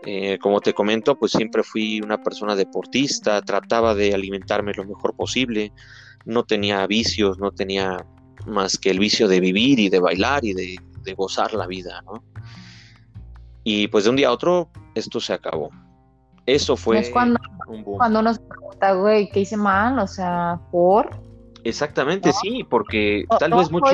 Eh, 0.04 0.38
como 0.40 0.62
te 0.62 0.74
comento, 0.74 1.18
pues 1.18 1.32
siempre 1.32 1.64
fui 1.64 2.02
una 2.02 2.22
persona 2.22 2.56
deportista, 2.56 3.42
trataba 3.42 3.96
de 3.96 4.14
alimentarme 4.14 4.74
lo 4.74 4.86
mejor 4.86 5.16
posible, 5.16 5.72
no 6.26 6.44
tenía 6.44 6.86
vicios, 6.86 7.40
no 7.40 7.52
tenía 7.52 8.06
más 8.46 8.78
que 8.78 8.92
el 8.92 9.00
vicio 9.00 9.28
de 9.28 9.40
vivir 9.40 9.80
y 9.80 9.90
de 9.90 10.00
bailar 10.00 10.46
y 10.46 10.54
de, 10.54 10.76
de 11.02 11.14
gozar 11.14 11.54
la 11.54 11.66
vida, 11.66 12.02
¿no? 12.04 12.24
Y 13.64 13.88
pues 13.88 14.04
de 14.04 14.12
un 14.12 14.16
día 14.16 14.28
a 14.28 14.32
otro 14.32 14.70
esto 14.94 15.20
se 15.20 15.34
acabó. 15.34 15.72
Eso 16.46 16.78
fue 16.78 17.00
es 17.00 17.10
cuando, 17.10 17.40
un 17.68 17.84
Cuando 17.84 18.20
uno 18.20 18.34
se 18.34 18.40
pregunta, 18.42 18.94
güey, 18.94 19.30
¿qué 19.30 19.42
hice 19.42 19.58
mal? 19.58 19.98
O 20.00 20.08
sea, 20.08 20.60
¿por? 20.72 21.10
Exactamente, 21.64 22.32
sí, 22.32 22.64
porque 22.70 23.26
tal 23.40 23.56
vez 23.56 23.72
mucho... 23.72 23.92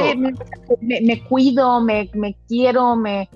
me, 0.81 1.23
cuido, 1.23 1.79
me, 1.79 2.09
me, 2.13 2.35
quiero, 2.49 2.97
me... 2.97 3.29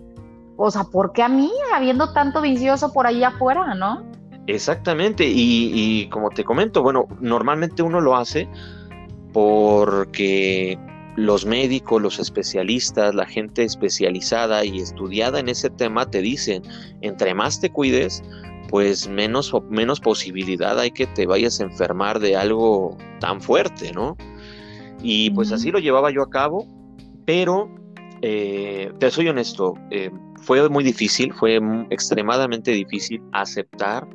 O 0.57 0.71
sea, 0.71 0.83
¿por 0.85 1.11
qué 1.11 1.23
a 1.23 1.29
mí, 1.29 1.51
habiendo 1.73 2.13
tanto 2.13 2.41
vicioso 2.41 2.93
por 2.93 3.07
ahí 3.07 3.23
afuera, 3.23 3.73
no? 3.75 4.03
Exactamente, 4.47 5.27
y, 5.27 5.71
y 5.73 6.09
como 6.09 6.29
te 6.29 6.43
comento, 6.43 6.83
bueno, 6.83 7.07
normalmente 7.19 7.81
uno 7.81 7.99
lo 7.99 8.15
hace 8.15 8.47
porque 9.33 10.79
los 11.15 11.45
médicos, 11.45 12.01
los 12.01 12.19
especialistas, 12.19 13.15
la 13.15 13.25
gente 13.25 13.63
especializada 13.63 14.65
y 14.65 14.79
estudiada 14.79 15.39
en 15.39 15.49
ese 15.49 15.69
tema 15.69 16.09
te 16.09 16.21
dicen, 16.21 16.63
entre 17.01 17.33
más 17.33 17.59
te 17.59 17.71
cuides, 17.71 18.23
pues 18.69 19.07
menos, 19.07 19.53
menos 19.69 19.99
posibilidad 19.99 20.79
hay 20.79 20.91
que 20.91 21.07
te 21.07 21.25
vayas 21.25 21.59
a 21.59 21.63
enfermar 21.63 22.19
de 22.19 22.35
algo 22.35 22.97
tan 23.19 23.41
fuerte, 23.41 23.91
¿no? 23.93 24.17
Y 25.01 25.29
pues 25.31 25.51
así 25.51 25.71
lo 25.71 25.79
llevaba 25.79 26.11
yo 26.11 26.21
a 26.21 26.29
cabo, 26.29 26.65
pero 27.25 27.69
eh, 28.27 28.91
te 28.99 29.11
soy 29.11 29.27
honesto, 29.27 29.75
eh, 29.91 30.09
fue 30.41 30.67
muy 30.67 30.83
difícil, 30.83 31.31
fue 31.31 31.59
extremadamente 31.91 32.71
difícil 32.71 33.21
aceptar 33.33 34.07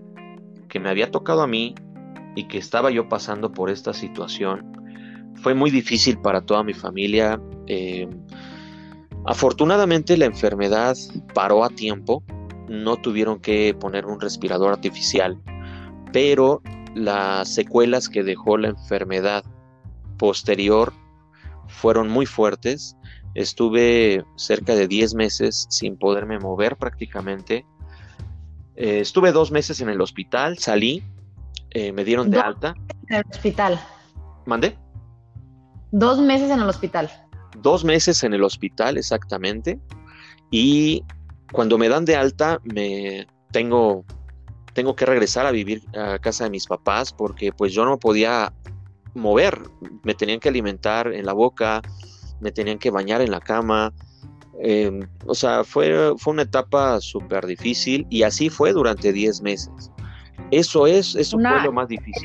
que 0.68 0.80
me 0.80 0.88
había 0.88 1.12
tocado 1.12 1.42
a 1.42 1.46
mí 1.46 1.76
y 2.34 2.48
que 2.48 2.58
estaba 2.58 2.90
yo 2.90 3.08
pasando 3.08 3.52
por 3.52 3.70
esta 3.70 3.92
situación 3.92 4.80
fue 5.36 5.54
muy 5.54 5.70
difícil 5.70 6.18
para 6.18 6.40
toda 6.40 6.62
mi 6.62 6.74
familia. 6.74 7.40
Eh, 7.68 8.08
afortunadamente 9.26 10.16
la 10.16 10.26
enfermedad 10.26 10.96
paró 11.34 11.64
a 11.64 11.70
tiempo, 11.70 12.24
no 12.68 12.96
tuvieron 12.96 13.40
que 13.40 13.74
poner 13.78 14.06
un 14.06 14.20
respirador 14.20 14.72
artificial, 14.72 15.40
pero 16.12 16.62
las 16.94 17.48
secuelas 17.48 18.08
que 18.08 18.24
dejó 18.24 18.58
la 18.58 18.70
enfermedad 18.70 19.44
posterior 20.18 20.92
fueron 21.68 22.08
muy 22.08 22.26
fuertes. 22.26 22.96
Estuve 23.34 24.24
cerca 24.36 24.74
de 24.74 24.88
10 24.88 25.14
meses 25.14 25.66
sin 25.70 25.96
poderme 25.96 26.38
mover 26.38 26.76
prácticamente. 26.76 27.64
Eh, 28.76 29.00
estuve 29.00 29.32
dos 29.32 29.50
meses 29.50 29.80
en 29.80 29.88
el 29.88 30.00
hospital, 30.00 30.58
salí, 30.58 31.04
eh, 31.70 31.92
me 31.92 32.04
dieron 32.04 32.30
de 32.30 32.40
alta. 32.40 32.74
En 33.08 33.16
el 33.16 33.24
hospital. 33.30 33.80
¿Mandé? 34.46 34.76
Dos 35.92 36.18
meses 36.18 36.50
en 36.50 36.60
el 36.60 36.68
hospital. 36.68 37.10
Dos 37.58 37.84
meses 37.84 38.22
en 38.24 38.34
el 38.34 38.42
hospital, 38.42 38.96
exactamente. 38.96 39.78
Y 40.50 41.04
cuando 41.52 41.78
me 41.78 41.88
dan 41.88 42.04
de 42.04 42.16
alta, 42.16 42.60
me 42.64 43.26
tengo, 43.52 44.04
tengo 44.72 44.96
que 44.96 45.06
regresar 45.06 45.46
a 45.46 45.50
vivir 45.50 45.82
a 45.96 46.18
casa 46.18 46.44
de 46.44 46.50
mis 46.50 46.66
papás 46.66 47.12
porque 47.12 47.52
pues 47.52 47.72
yo 47.72 47.84
no 47.84 47.98
podía 47.98 48.52
mover. 49.14 49.60
Me 50.02 50.14
tenían 50.14 50.40
que 50.40 50.48
alimentar 50.48 51.12
en 51.12 51.26
la 51.26 51.32
boca, 51.32 51.82
me 52.40 52.52
tenían 52.52 52.78
que 52.78 52.90
bañar 52.90 53.20
en 53.20 53.30
la 53.30 53.40
cama. 53.40 53.92
Em, 54.62 55.08
o 55.26 55.34
sea, 55.34 55.64
fue, 55.64 56.12
fue 56.18 56.34
una 56.34 56.42
etapa 56.42 57.00
súper 57.00 57.46
difícil 57.46 58.06
y 58.10 58.22
así 58.22 58.50
fue 58.50 58.72
durante 58.72 59.12
10 59.12 59.42
meses. 59.42 59.90
Eso 60.50 60.86
es, 60.86 61.14
eso 61.14 61.38
fue 61.38 61.62
lo 61.62 61.72
más 61.72 61.88
difícil 61.88 62.22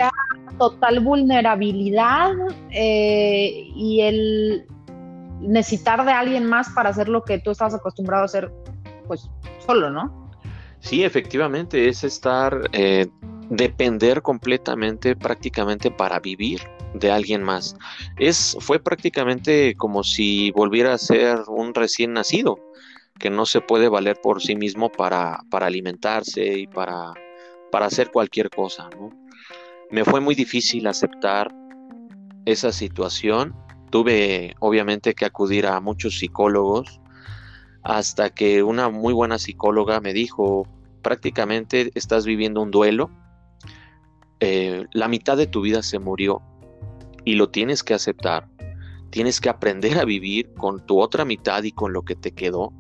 total 0.57 1.00
vulnerabilidad 1.00 2.34
eh, 2.72 3.67
y 3.75 4.01
el 4.01 4.65
necesitar 5.41 6.05
de 6.05 6.12
alguien 6.12 6.45
más 6.45 6.69
para 6.69 6.89
hacer 6.89 7.10
lo 7.10 7.24
que 7.24 7.39
tú 7.39 7.51
estás 7.51 7.74
acostumbrado 7.74 8.24
a 8.24 8.25
hacer, 8.25 8.51
pues 9.07 9.29
solo, 9.65 9.89
¿no? 9.89 10.29
Sí, 10.79 11.03
efectivamente, 11.03 11.89
es 11.89 12.03
estar, 12.03 12.69
eh, 12.72 13.07
depender 13.50 14.22
completamente, 14.22 15.15
prácticamente 15.15 15.91
para 15.91 16.19
vivir 16.19 16.62
de 16.99 17.11
alguien 17.11 17.43
más. 17.43 17.75
Es, 18.17 18.57
fue 18.59 18.79
prácticamente 18.79 19.75
como 19.75 20.03
si 20.03 20.51
volviera 20.51 20.93
a 20.93 20.97
ser 20.97 21.39
un 21.47 21.73
recién 21.73 22.13
nacido, 22.13 22.57
que 23.19 23.29
no 23.29 23.45
se 23.45 23.61
puede 23.61 23.87
valer 23.87 24.19
por 24.21 24.41
sí 24.41 24.55
mismo 24.55 24.89
para, 24.91 25.39
para 25.49 25.67
alimentarse 25.67 26.59
y 26.59 26.67
para, 26.67 27.13
para 27.71 27.85
hacer 27.85 28.11
cualquier 28.11 28.49
cosa, 28.49 28.89
¿no? 28.97 29.11
me 29.91 30.03
fue 30.03 30.19
muy 30.19 30.35
difícil 30.35 30.87
aceptar 30.87 31.53
esa 32.45 32.71
situación. 32.71 33.55
Tuve 33.91 34.55
obviamente 34.59 35.13
que 35.13 35.25
acudir 35.25 35.67
a 35.67 35.79
muchos 35.79 36.19
psicólogos 36.19 36.99
hasta 37.83 38.29
que 38.29 38.63
una 38.63 38.89
muy 38.89 39.13
buena 39.13 39.37
psicóloga 39.37 40.01
me 40.01 40.13
dijo, 40.13 40.67
prácticamente 41.01 41.91
estás 41.93 42.25
viviendo 42.25 42.61
un 42.61 42.71
duelo, 42.71 43.11
eh, 44.39 44.85
la 44.91 45.07
mitad 45.07 45.37
de 45.37 45.47
tu 45.47 45.61
vida 45.61 45.83
se 45.83 45.99
murió 45.99 46.41
y 47.25 47.36
lo 47.36 47.50
tienes 47.50 47.84
que 47.84 47.94
aceptar. 47.94 48.48
Tienes 49.10 49.41
que 49.41 49.50
aprender 49.50 49.98
a 49.98 50.05
vivir 50.05 50.53
con 50.53 50.86
tu 50.86 51.01
otra 51.01 51.25
mitad 51.25 51.63
y 51.63 51.72
con 51.72 51.91
lo 51.91 52.03
que 52.03 52.15
te 52.15 52.32
quedó. 52.32 52.72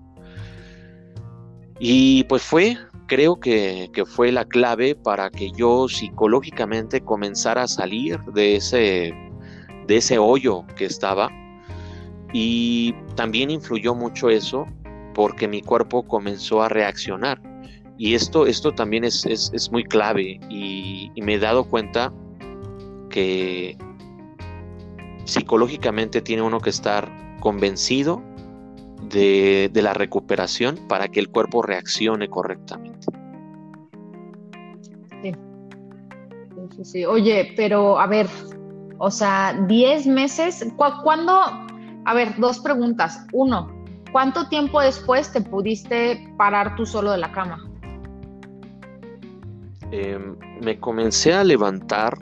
Y 1.79 2.23
pues 2.25 2.43
fue, 2.43 2.77
creo 3.07 3.39
que, 3.39 3.91
fue 4.05 4.31
la 4.31 4.45
clave 4.45 4.95
para 4.95 5.29
que 5.29 5.51
yo 5.51 5.89
psicológicamente 5.89 7.01
comenzara 7.01 7.63
a 7.63 7.67
salir 7.67 8.19
de 8.33 8.55
ese, 8.55 9.13
de 9.87 9.97
ese 9.97 10.17
hoyo 10.17 10.65
que 10.75 10.85
estaba. 10.85 11.29
Y 12.33 12.93
también 13.15 13.49
influyó 13.49 13.95
mucho 13.95 14.29
eso 14.29 14.65
porque 15.13 15.47
mi 15.47 15.61
cuerpo 15.61 16.03
comenzó 16.03 16.61
a 16.61 16.69
reaccionar. 16.69 17.41
Y 17.97 18.13
esto, 18.13 18.45
esto 18.45 18.73
también 18.73 19.05
es, 19.05 19.69
muy 19.71 19.85
clave 19.85 20.39
y, 20.49 21.11
y, 21.15 21.21
me 21.21 21.35
he 21.35 21.39
dado 21.39 21.63
cuenta 21.63 22.11
que 23.09 23.77
psicológicamente 25.25 26.21
tiene 26.21 26.41
uno 26.41 26.59
que 26.59 26.69
estar 26.69 27.11
convencido 27.41 28.21
de, 29.09 29.69
la 29.73 29.93
recuperación 29.93 30.79
para 30.87 31.07
que 31.09 31.19
el 31.19 31.29
cuerpo 31.29 31.61
reaccione 31.61 32.29
correctamente. 32.29 33.07
Sí. 36.81 37.05
Oye, 37.05 37.53
pero 37.55 37.99
a 37.99 38.07
ver, 38.07 38.27
o 38.97 39.11
sea, 39.11 39.53
10 39.67 40.07
meses, 40.07 40.65
¿cuándo? 40.75 41.39
A 42.05 42.13
ver, 42.13 42.35
dos 42.37 42.59
preguntas. 42.59 43.25
Uno, 43.33 43.71
¿cuánto 44.11 44.47
tiempo 44.49 44.81
después 44.81 45.31
te 45.31 45.41
pudiste 45.41 46.33
parar 46.37 46.75
tú 46.75 46.85
solo 46.85 47.11
de 47.11 47.17
la 47.17 47.31
cama? 47.31 47.59
Em, 49.91 50.35
me 50.61 50.79
comencé 50.79 51.33
a 51.33 51.43
levantar 51.43 52.17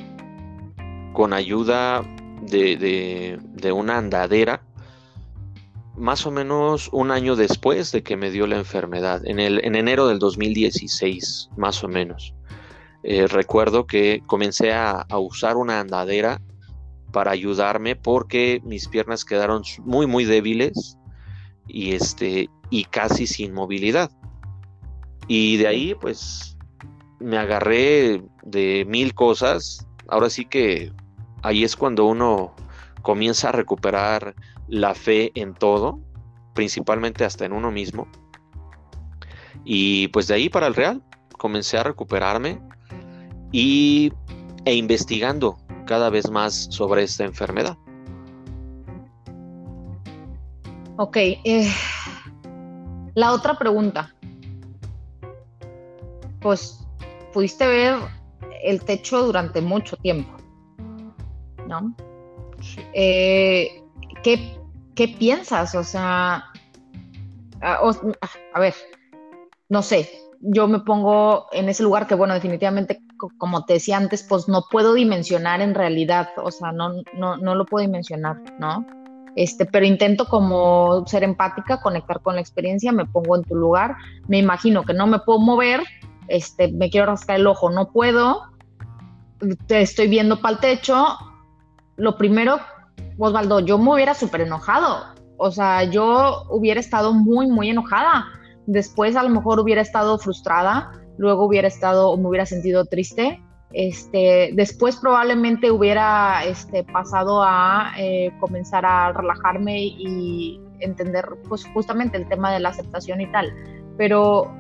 con 1.14 1.34
ayuda 1.34 2.04
de, 2.46 3.40
de 3.42 3.72
una 3.72 3.98
andadera 3.98 4.62
más 5.96 6.26
o 6.26 6.32
menos 6.32 6.90
un 6.92 7.12
año 7.12 7.36
después 7.36 7.92
de 7.92 8.04
que 8.04 8.18
me 8.18 8.32
dio 8.32 8.48
la 8.48 8.58
enfermedad, 8.58 9.26
en, 9.26 9.40
el, 9.40 9.64
en 9.64 9.76
enero 9.76 10.08
del 10.08 10.20
2016, 10.20 11.50
más 11.56 11.84
o 11.84 11.88
menos. 11.88 12.34
Eh, 13.04 13.28
recuerdo 13.28 13.86
que 13.86 14.24
comencé 14.26 14.74
a, 14.74 15.06
usar 15.18 15.58
una 15.58 15.80
andadera 15.80 16.42
para 17.12 17.32
ayudarme 17.32 17.96
porque 17.96 18.62
mis 18.64 18.88
piernas 18.88 19.24
quedaron 19.26 19.62
muy, 19.80 20.08
muy 20.08 20.26
débiles 20.26 20.98
y, 21.68 21.94
este, 21.94 22.50
y 22.70 22.86
casi 22.86 23.28
sin 23.28 23.54
movilidad. 23.54 24.10
Y 25.28 25.58
de 25.58 25.68
ahí, 25.68 25.96
pues, 25.96 26.58
me 27.20 27.38
agarré 27.38 28.24
de 28.44 28.86
mil 28.88 29.14
cosas. 29.14 29.88
Ahora 30.08 30.30
sí 30.30 30.46
que 30.46 30.92
ahí 31.44 31.64
es 31.64 31.76
cuando 31.76 32.06
uno 32.06 32.56
comienza 33.02 33.50
a 33.50 33.52
recuperar 33.52 34.34
la 34.68 34.96
fe 34.96 35.32
en 35.36 35.54
todo, 35.54 36.00
principalmente 36.54 37.26
hasta 37.26 37.46
en 37.46 37.54
uno 37.54 37.72
mismo. 37.72 38.08
Y 39.64 40.08
pues 40.10 40.28
de 40.28 40.36
ahí 40.36 40.50
para 40.50 40.68
el 40.68 40.76
Real 40.76 41.04
comencé 41.38 41.78
a 41.78 41.84
recuperarme 41.84 42.60
y, 43.52 44.12
e 44.66 44.74
investigando 44.76 45.58
cada 45.86 46.10
vez 46.10 46.30
más 46.32 46.68
sobre 46.72 47.04
esta 47.04 47.24
enfermedad. 47.24 47.78
Ok, 50.98 51.18
eh, 51.18 51.72
la 53.16 53.34
otra 53.34 53.58
pregunta. 53.58 54.14
Pues 56.40 56.86
pudiste 57.34 57.68
ver 57.68 57.96
el 58.64 58.82
techo 58.84 59.24
durante 59.24 59.60
mucho 59.62 59.98
tiempo, 59.98 60.38
¿no? 61.82 61.96
Sí. 62.62 62.82
Eh, 62.94 63.84
¿qué, 64.24 65.08
piensas? 65.08 65.76
O 65.76 65.84
sea, 65.84 66.46
a, 67.62 68.60
ver, 68.60 68.74
no 69.70 69.82
sé, 69.82 70.10
yo 70.42 70.68
me 70.68 70.80
pongo 70.80 71.48
en 71.52 71.70
ese 71.70 71.84
lugar 71.84 72.08
que, 72.08 72.16
bueno, 72.16 72.34
definitivamente, 72.34 73.02
como 73.38 73.66
te 73.66 73.74
decía 73.74 73.98
antes, 73.98 74.24
pues 74.24 74.48
no 74.48 74.64
puedo 74.70 74.94
dimensionar 74.94 75.62
en 75.62 75.74
realidad, 75.74 76.30
o 76.38 76.52
sea, 76.52 76.72
no, 76.72 76.94
no, 77.14 77.38
no 77.38 77.56
lo 77.56 77.66
puedo 77.66 77.86
dimensionar, 77.86 78.38
¿no? 78.60 78.86
Este, 79.36 79.66
pero 79.66 79.86
intento 79.86 80.26
como 80.26 81.06
ser 81.08 81.24
empática, 81.24 81.82
conectar 81.82 82.22
con 82.22 82.36
la 82.36 82.42
experiencia, 82.42 82.92
me 82.92 83.06
pongo 83.06 83.36
en 83.36 83.44
tu 83.44 83.56
lugar, 83.56 83.96
me 84.28 84.38
imagino 84.38 84.84
que 84.84 84.94
no 84.94 85.08
me 85.08 85.20
puedo 85.20 85.40
mover, 85.40 85.82
este, 86.28 86.72
me 86.72 86.90
quiero 86.90 87.08
rascar 87.08 87.38
el 87.38 87.48
ojo, 87.48 87.72
no 87.72 87.92
puedo, 87.92 88.44
te 89.68 89.82
estoy 89.82 90.08
viendo 90.08 90.40
para 90.40 90.56
el 90.56 90.60
techo, 90.60 91.18
lo 91.96 92.18
primero 92.18 92.60
Osvaldo, 93.18 93.60
yo 93.60 93.78
me 93.78 93.94
hubiera 93.94 94.14
súper 94.14 94.42
enojado. 94.42 95.06
O 95.38 95.52
sea, 95.52 95.84
yo 95.84 96.44
hubiera 96.50 96.80
estado 96.80 97.14
muy, 97.14 97.48
muy 97.48 97.70
enojada. 97.70 98.26
Después 98.66 99.16
a 99.16 99.24
lo 99.24 99.30
mejor 99.30 99.60
hubiera 99.60 99.82
estado 99.82 100.18
frustrada, 100.18 100.92
luego 101.18 101.46
hubiera 101.46 101.68
estado, 101.68 102.16
me 102.18 102.28
hubiera 102.28 102.46
sentido 102.46 102.86
triste. 102.86 103.42
Este, 103.72 104.52
después 104.54 104.98
probablemente 104.98 105.72
hubiera 105.72 106.46
este, 106.46 106.84
pasado 106.84 107.42
a 107.44 107.94
eh, 107.98 108.32
comenzar 108.40 108.86
a 108.86 109.12
relajarme 109.12 109.80
y 109.82 110.62
entender 110.80 111.26
pues 111.50 111.66
justamente 111.74 112.18
el 112.18 112.28
tema 112.28 112.52
de 112.52 112.60
la 112.60 112.70
aceptación 112.70 113.22
y 113.22 113.32
tal. 113.32 113.52
Pero, 113.98 114.52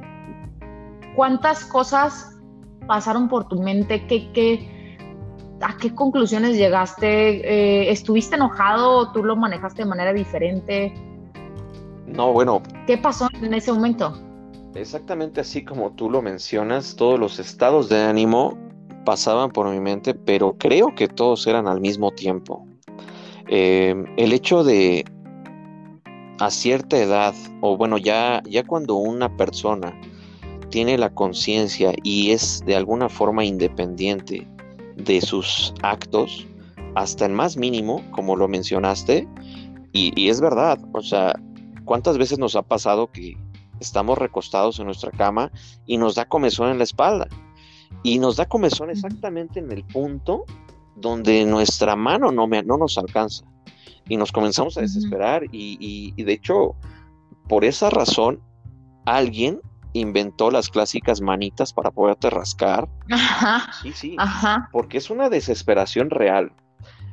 ¿cuántas 1.15 1.65
cosas 1.65 2.39
pasaron 2.87 3.29
por 3.29 3.47
tu 3.47 3.61
mente? 3.61 4.05
¿Qué, 4.07 4.31
qué, 4.33 4.72
¿a 5.63 5.77
qué 5.77 5.93
conclusiones 5.93 6.57
llegaste? 6.57 7.07
Eh, 7.07 7.91
¿Estuviste 7.91 8.35
enojado 8.35 9.11
tú 9.11 9.23
lo 9.23 9.35
manejaste 9.35 9.83
de 9.83 9.89
manera 9.89 10.13
diferente? 10.13 10.93
No, 12.07 12.33
bueno. 12.33 12.61
¿Qué 12.85 12.97
pasó 12.97 13.27
en 13.41 13.53
ese 13.53 13.71
momento? 13.71 14.13
Exactamente 14.75 15.41
así 15.41 15.63
como 15.63 15.91
tú 15.91 16.09
lo 16.09 16.21
mencionas, 16.21 16.95
todos 16.95 17.19
los 17.19 17.39
estados 17.39 17.89
de 17.89 18.01
ánimo 18.01 18.57
pasaban 19.05 19.51
por 19.51 19.69
mi 19.69 19.79
mente, 19.79 20.13
pero 20.13 20.57
creo 20.57 20.93
que 20.95 21.07
todos 21.07 21.45
eran 21.47 21.67
al 21.67 21.79
mismo 21.79 22.11
tiempo. 22.11 22.65
Em, 23.47 24.05
el 24.17 24.33
hecho 24.33 24.63
de 24.63 25.05
a 26.39 26.49
cierta 26.49 26.97
edad, 26.97 27.35
o 27.61 27.77
bueno, 27.77 27.97
ya, 27.97 28.41
ya 28.45 28.63
cuando 28.65 28.95
una 28.95 29.35
persona 29.37 29.93
tiene 30.69 30.97
la 30.97 31.13
conciencia 31.13 31.93
y 32.03 32.31
es 32.31 32.63
de 32.65 32.75
alguna 32.75 33.09
forma 33.09 33.45
independiente 33.45 34.47
de 34.95 35.21
sus 35.21 35.73
actos 35.81 36.45
hasta 36.95 37.25
el 37.25 37.33
más 37.33 37.57
mínimo, 37.57 38.03
como 38.11 38.35
lo 38.35 38.47
mencionaste, 38.47 39.27
y, 39.95 40.27
es 40.27 40.41
verdad, 40.41 40.79
o 40.91 41.01
sea, 41.01 41.39
¿cuántas 41.85 42.17
veces 42.17 42.39
nos 42.39 42.55
ha 42.55 42.63
pasado 42.63 43.11
que 43.11 43.37
estamos 43.79 44.17
recostados 44.17 44.79
en 44.79 44.85
nuestra 44.85 45.11
cama 45.11 45.51
y 45.85 45.97
nos 45.97 46.15
da 46.15 46.25
comezón 46.25 46.71
en 46.71 46.79
la 46.79 46.83
espalda? 46.83 47.27
Y 48.01 48.17
nos 48.17 48.37
da 48.37 48.47
comezón 48.47 48.89
exactamente 48.89 49.59
en 49.59 49.71
el 49.71 49.83
punto 49.83 50.45
donde 50.95 51.45
nuestra 51.45 51.95
mano 51.95 52.31
no, 52.31 52.47
me, 52.47 52.63
no 52.63 52.77
nos 52.77 52.97
alcanza. 52.97 53.45
Y 54.09 54.17
nos 54.17 54.31
comenzamos 54.31 54.77
a 54.77 54.81
desesperar 54.81 55.43
y, 55.51 55.77
y 55.79 56.23
de 56.23 56.33
hecho, 56.33 56.75
por 57.47 57.63
esa 57.63 57.91
razón, 57.91 58.41
alguien 59.05 59.61
inventó 59.93 60.51
las 60.51 60.69
clásicas 60.69 61.21
manitas 61.21 61.73
para 61.73 61.91
poderte 61.91 62.29
rascar. 62.29 62.89
Ajá. 63.11 63.71
Sí, 63.81 63.93
sí. 63.93 64.15
Ajá. 64.17 64.69
Porque 64.71 64.97
es 64.97 65.09
una 65.09 65.29
desesperación 65.29 66.09
real. 66.09 66.51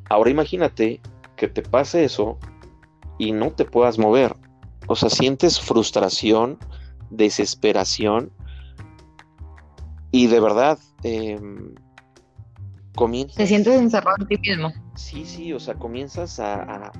Ahora 0.08 0.30
imagínate 0.30 1.00
que 1.36 1.48
te 1.48 1.62
pase 1.62 2.04
eso 2.04 2.38
y 3.18 3.32
no 3.32 3.50
te 3.52 3.64
puedas 3.64 3.98
mover. 3.98 4.34
O 4.86 4.96
sea, 4.96 5.10
sientes 5.10 5.60
frustración, 5.60 6.58
desesperación 7.10 8.32
y 10.10 10.26
de 10.26 10.40
verdad 10.40 10.78
em, 11.04 11.74
comienzas... 12.96 13.36
Te 13.36 13.46
sientes 13.46 13.80
encerrado 13.80 14.16
en 14.20 14.26
ti 14.26 14.38
mismo. 14.38 14.72
Sí, 14.94 15.24
sí, 15.24 15.52
o 15.52 15.60
sea, 15.60 15.74
comienzas 15.74 16.40
a, 16.40 16.90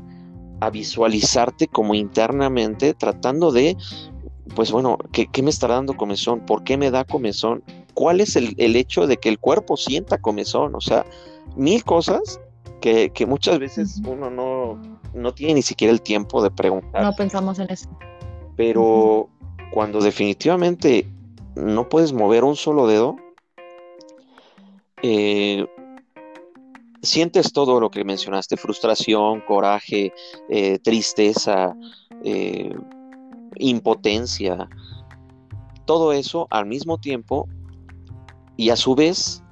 a 0.61 0.71
visualizarte 0.71 1.67
como 1.69 1.95
internamente 1.95 2.95
tratando 2.95 3.51
de 3.51 3.77
pues 4.55 4.73
bueno, 4.73 4.99
¿qué, 5.13 5.43
me 5.43 5.51
estará 5.51 5.75
dando 5.75 5.97
comezón? 5.97 6.41
¿Por 6.41 6.65
qué 6.65 6.77
me 6.77 6.91
da 6.91 7.05
comezón? 7.05 7.63
¿Cuál 7.95 8.21
es 8.21 8.37
el, 8.37 8.55
hecho 8.59 9.07
de 9.07 9.17
que 9.17 9.29
el 9.29 9.39
cuerpo 9.39 9.77
sienta 9.77 10.19
comezón? 10.19 10.75
O 10.75 10.81
sea, 10.81 11.05
mil 11.57 11.85
cosas 11.85 12.41
que, 12.81 13.13
muchas 13.27 13.59
veces 13.59 14.01
uno 14.07 14.31
no, 14.31 14.81
no, 15.15 15.35
tiene 15.35 15.55
ni 15.55 15.63
siquiera 15.63 15.93
el 15.93 16.03
tiempo 16.03 16.43
de 16.43 16.51
preguntar. 16.51 17.03
No 17.03 17.13
pensamos 17.15 17.59
en 17.59 17.71
eso. 17.71 17.89
Pero 18.57 19.29
cuando 19.73 20.01
definitivamente 20.01 21.07
no 21.55 21.89
puedes 21.89 22.13
mover 22.13 22.45
un 22.45 22.57
solo 22.57 22.87
dedo, 22.87 23.17
eh, 25.03 25.67
sientes 27.03 27.53
todo 27.53 27.81
lo 27.81 27.91
que 27.91 28.05
mencionaste, 28.05 28.57
frustración, 28.57 29.41
coraje, 29.43 30.13
eh, 30.49 30.79
tristeza, 30.79 31.75
eh, 32.25 32.75
impotencia, 33.57 34.69
todo 35.85 36.13
eso 36.13 36.47
al 36.51 36.67
mismo 36.67 36.99
tiempo 36.99 37.49
y 38.57 38.71
a 38.71 38.77
su 38.77 38.95
vez 38.95 39.43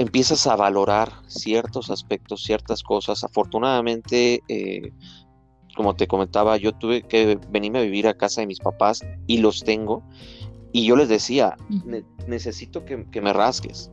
empiezas 0.00 0.46
a 0.46 0.56
valorar 0.56 1.12
ciertos 1.26 1.90
aspectos, 1.90 2.42
ciertas 2.42 2.82
cosas. 2.82 3.22
Afortunadamente, 3.22 4.42
eh, 4.48 4.92
como 5.76 5.94
te 5.94 6.06
comentaba, 6.06 6.56
yo 6.56 6.72
tuve 6.72 7.02
que 7.02 7.38
venirme 7.50 7.80
a 7.80 7.82
vivir 7.82 8.08
a 8.08 8.14
casa 8.14 8.40
de 8.40 8.46
mis 8.46 8.60
papás 8.60 9.04
y 9.26 9.38
los 9.38 9.62
tengo. 9.62 10.02
Y 10.72 10.86
yo 10.86 10.96
les 10.96 11.08
decía, 11.08 11.56
necesito 12.26 12.84
que, 12.84 13.20
me 13.20 13.32
rasgues. 13.32 13.90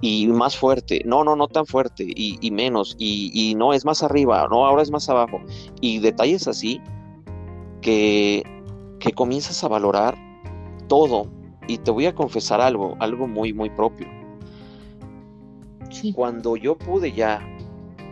Y 0.00 0.26
más 0.26 0.56
fuerte, 0.56 1.02
no, 1.04 1.22
no, 1.22 1.36
no 1.36 1.46
tan 1.48 1.66
fuerte, 1.66 2.04
y, 2.06 2.50
menos, 2.50 2.96
y, 2.98 3.30
y, 3.32 3.54
no 3.54 3.72
es 3.72 3.84
más 3.84 4.02
arriba, 4.02 4.46
no, 4.50 4.66
ahora 4.66 4.82
es 4.82 4.90
más 4.90 5.08
abajo. 5.08 5.40
Y 5.80 6.00
detalles 6.00 6.48
así 6.48 6.80
que, 7.84 8.42
que 8.98 9.12
comienzas 9.12 9.62
a 9.62 9.68
valorar 9.68 10.16
todo. 10.88 11.28
Y 11.68 11.78
te 11.78 11.90
voy 11.92 12.06
a 12.06 12.14
confesar 12.14 12.60
algo, 12.60 12.96
algo 12.98 13.28
muy, 13.28 13.52
muy 13.52 13.70
propio 13.70 14.06
cuando 16.12 16.56
yo 16.56 16.76
pude 16.76 17.12
ya 17.12 17.40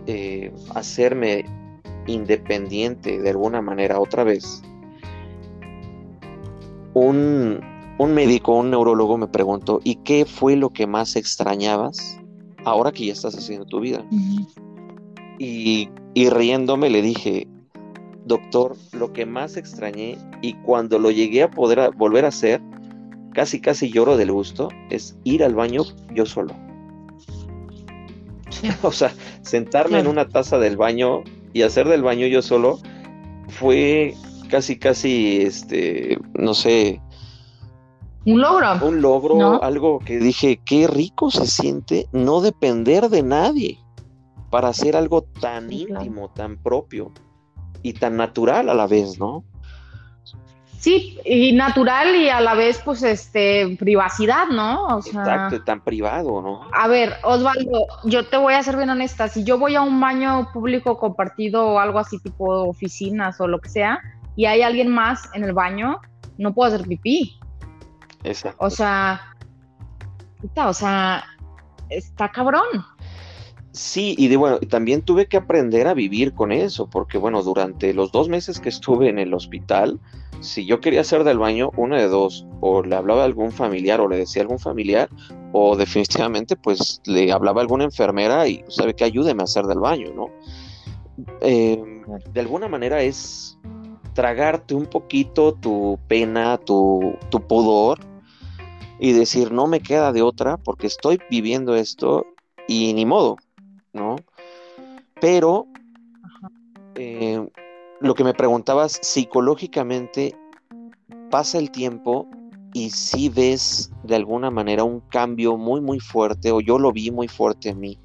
eh, 0.07 0.53
hacerme 0.75 1.45
independiente 2.07 3.21
de 3.21 3.31
alguna 3.31 3.61
manera 3.61 4.01
otra 4.01 4.25
vez, 4.25 4.63
un, 6.95 7.61
médico, 7.99 8.57
un 8.57 8.71
neurólogo 8.71 9.17
me 9.17 9.29
preguntó, 9.29 9.81
¿y 9.85 9.97
qué 9.97 10.25
fue 10.25 10.57
lo 10.57 10.71
que 10.71 10.87
más 10.87 11.17
extrañabas 11.17 12.19
ahora 12.65 12.93
que 12.93 13.07
ya 13.07 13.13
estás 13.13 13.37
haciendo 13.37 13.67
tu 13.67 13.81
vida? 13.81 14.05
y, 15.39 15.89
y 16.15 16.29
riéndome 16.29 16.91
le 16.91 17.03
dije, 17.03 17.49
doctor, 18.25 18.77
lo 18.93 19.13
que 19.13 19.27
más 19.27 19.57
extrañé 19.57 20.19
y 20.41 20.55
cuando 20.55 20.99
lo 20.99 21.11
llegué 21.11 21.43
a 21.43 21.51
poder 21.51 21.91
volver 21.97 22.25
a 22.25 22.29
hacer, 22.29 22.61
casi 23.35 23.61
casi 23.61 23.91
lloro 23.91 24.17
del 24.17 24.33
gusto, 24.33 24.69
es 24.91 25.17
ir 25.25 25.45
al 25.45 25.55
baño 25.55 25.83
yo 26.15 26.27
solo. 26.27 26.55
o 28.83 28.93
sea, 28.93 29.13
sentarme 29.43 29.99
en 29.99 30.07
una 30.07 30.29
taza 30.29 30.59
del 30.59 30.77
baño 30.77 31.23
y 31.53 31.63
hacer 31.63 31.89
del 31.89 32.03
baño 32.03 32.27
yo 32.27 32.43
solo 32.43 32.79
fue 33.49 34.15
casi, 34.49 34.79
casi, 34.79 35.43
este, 35.43 36.19
no 36.35 36.55
sé. 36.55 37.01
Un 38.25 38.41
logro. 38.41 38.87
Un 38.87 39.03
logro, 39.03 39.63
algo 39.63 39.99
que 39.99 40.19
dije, 40.19 40.61
qué 40.65 40.87
rico 40.87 41.31
se 41.31 41.47
siente 41.47 42.07
no 42.13 42.41
depender 42.41 43.09
de 43.09 43.23
nadie 43.23 43.79
para 44.51 44.69
hacer 44.69 44.95
algo 44.95 45.23
tan 45.23 45.73
íntimo, 45.73 46.31
tan 46.31 46.63
propio 46.63 47.11
y 47.83 47.95
tan 47.95 48.17
natural 48.17 48.69
a 48.69 48.75
la 48.75 48.87
vez, 48.87 49.19
¿no? 49.19 49.45
Sí, 50.83 51.17
y 51.25 51.53
natural 51.53 52.17
y 52.17 52.29
a 52.29 52.41
la 52.41 52.55
vez, 52.55 52.81
pues, 52.85 53.05
este, 53.05 53.77
privacidad, 53.79 54.49
¿no? 54.49 54.99
Exacto, 54.99 55.63
tan 55.63 55.81
privado, 55.81 56.43
¿no? 56.43 56.69
A 56.73 56.89
ver, 56.89 57.15
Osvaldo, 57.23 57.87
yo 58.03 58.27
te 58.27 58.37
voy 58.37 58.55
a 58.55 58.63
ser 58.65 58.77
bien 58.77 58.91
honesta. 58.91 59.29
Si 59.29 59.45
yo 59.45 59.59
voy 59.59 59.77
a 59.77 59.83
un 59.83 60.01
baño 60.01 60.49
público 60.53 60.99
compartido 60.99 61.65
o 61.69 61.79
algo 61.79 62.01
así, 62.01 62.19
tipo 62.19 62.69
oficinas 62.69 63.41
o 63.41 63.47
lo 63.47 63.61
que 63.61 63.69
sea, 63.69 64.01
y 64.35 64.47
hay 64.47 64.63
alguien 64.63 64.89
más 64.89 65.31
en 65.35 65.45
el 65.45 65.53
baño, 65.53 66.01
no 66.37 66.53
puedo 66.53 66.75
hacer 66.75 66.85
pipí. 66.89 67.39
Exacto. 68.25 68.65
O 68.65 68.69
sea, 68.69 69.21
o 70.57 70.73
sea, 70.73 71.25
está 71.91 72.29
cabrón. 72.33 72.67
Sí, 73.73 74.15
y 74.19 74.29
de 74.29 74.37
bueno, 74.37 74.59
también 74.61 75.01
tuve 75.01 75.27
que 75.27 75.39
aprender 75.39 75.89
a 75.89 75.95
vivir 75.95 76.35
con 76.35 76.53
eso, 76.53 76.91
porque 76.91 77.17
bueno, 77.17 77.43
durante 77.43 77.95
los 77.95 78.13
dos 78.13 78.29
meses 78.29 78.61
que 78.61 78.69
estuve 78.69 79.09
en 79.09 79.19
el 79.19 79.33
hospital, 79.33 79.99
si 80.41 80.67
yo 80.67 80.81
quería 80.81 81.01
hacer 81.01 81.25
del 81.25 81.39
baño, 81.39 81.71
una 81.77 81.97
de 81.99 82.09
dos, 82.09 82.47
o 82.61 82.83
le 82.83 82.95
hablaba 82.95 83.23
a 83.23 83.25
algún 83.25 83.51
familiar 83.51 84.01
o 84.01 84.09
le 84.09 84.19
decía 84.19 84.43
a 84.43 84.45
algún 84.45 84.59
familiar, 84.59 85.09
o 85.53 85.75
definitivamente 85.77 86.55
pues 86.55 87.01
le 87.07 87.33
hablaba 87.33 87.61
a 87.61 87.63
alguna 87.63 87.85
enfermera 87.85 88.47
y 88.47 88.63
sabe 88.69 88.95
que 88.95 89.05
ayúdeme 89.05 89.43
a 89.43 89.45
hacer 89.45 89.65
del 89.65 89.79
baño, 89.79 90.13
¿no? 90.15 90.27
Em, 91.41 92.03
de 92.31 92.41
alguna 92.41 92.69
manera 92.69 93.03
es 93.03 93.59
tragarte 94.13 94.75
un 94.75 94.85
poquito 94.85 95.55
tu 95.55 95.99
pena, 96.09 96.59
tu, 96.59 97.15
tu 97.31 97.41
pudor 97.41 98.01
y 98.99 99.13
decir, 99.13 99.51
no 99.51 99.67
me 99.67 99.81
queda 99.81 100.13
de 100.13 100.21
otra 100.21 100.59
porque 100.59 100.87
estoy 100.87 101.19
viviendo 101.31 101.75
esto 101.75 102.27
y 102.69 102.93
ni 102.93 103.07
modo, 103.07 103.37
¿no? 103.93 104.17
Pero 105.21 105.67
eh, 106.95 107.47
lo 108.01 108.15
que 108.15 108.25
me 108.25 108.35
preguntabas, 108.35 108.99
psicológicamente 109.03 110.37
pasa 111.31 111.59
el 111.59 111.71
tiempo 111.71 112.29
y 112.75 112.91
si 112.91 113.29
ves 113.29 113.91
de 114.03 114.17
alguna 114.17 114.51
manera 114.51 114.85
un 114.85 115.01
cambio 115.01 115.57
muy 115.57 115.81
muy 115.81 116.01
fuerte 116.01 116.51
o 116.51 116.61
yo 116.61 116.79
lo 116.79 116.93
vi 116.93 117.11
muy 117.11 117.29
fuerte 117.29 117.71
en 117.71 117.81
mí 117.81 117.99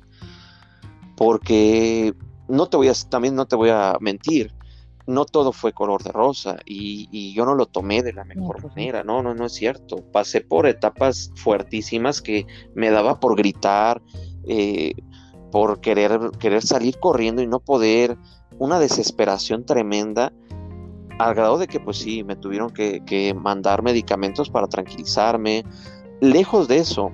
porque 1.15 2.13
no 2.47 2.67
te 2.67 2.77
voy 2.77 2.89
a 2.89 2.93
también 3.09 3.35
no 3.35 3.45
te 3.45 3.55
voy 3.55 3.69
a 3.69 3.97
mentir 4.01 4.53
no 5.07 5.23
todo 5.25 5.53
fue 5.53 5.71
color 5.71 6.03
de 6.03 6.11
rosa 6.11 6.57
y, 6.65 7.33
yo 7.33 7.45
no 7.45 7.55
lo 7.55 7.65
tomé 7.65 8.03
de 8.03 8.13
la 8.13 8.25
mejor 8.25 8.61
pues 8.61 8.75
manera 8.75 9.03
no 9.03 9.23
no 9.23 9.33
no 9.33 9.45
es 9.45 9.53
cierto. 9.53 9.97
Pasé 10.11 10.41
por 10.41 10.67
etapas 10.67 11.31
fuertísimas 11.35 12.21
que 12.21 12.45
me 12.75 12.91
daba 12.91 13.19
por 13.19 13.37
gritar 13.37 14.01
eh, 14.47 14.93
por 15.51 15.79
querer 15.81 16.19
querer 16.39 16.61
salir 16.61 16.99
corriendo 16.99 17.41
y 17.41 17.47
no 17.47 17.59
poder 17.59 18.17
una 18.59 18.79
desesperación 18.79 19.65
tremenda, 19.65 20.31
al 21.19 21.35
grado 21.35 21.57
de 21.57 21.67
que 21.67 21.79
pues 21.79 21.97
sí, 21.97 22.23
me 22.23 22.35
tuvieron 22.35 22.69
que, 22.69 23.35
mandar 23.35 23.83
medicamentos 23.83 24.49
para 24.49 24.67
tranquilizarme. 24.67 25.63
Lejos 26.21 26.67
de 26.67 26.77
eso, 26.77 27.11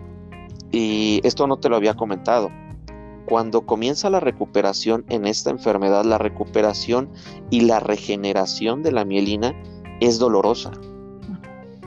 y 0.72 1.22
esto 1.24 1.48
no 1.48 1.58
te 1.58 1.70
lo 1.70 1.76
había 1.76 1.94
comentado, 1.94 2.50
cuando 3.26 3.66
comienza 3.66 4.10
la 4.10 4.20
recuperación 4.20 5.06
en 5.10 5.26
esta 5.26 5.50
enfermedad, 5.50 6.04
la 6.04 6.18
recuperación 6.18 7.10
y 7.50 7.62
la 7.62 7.80
regeneración 7.80 8.84
de 8.84 8.92
la 8.92 9.06
mielina 9.06 9.54
es 10.00 10.20
dolorosa. 10.20 10.72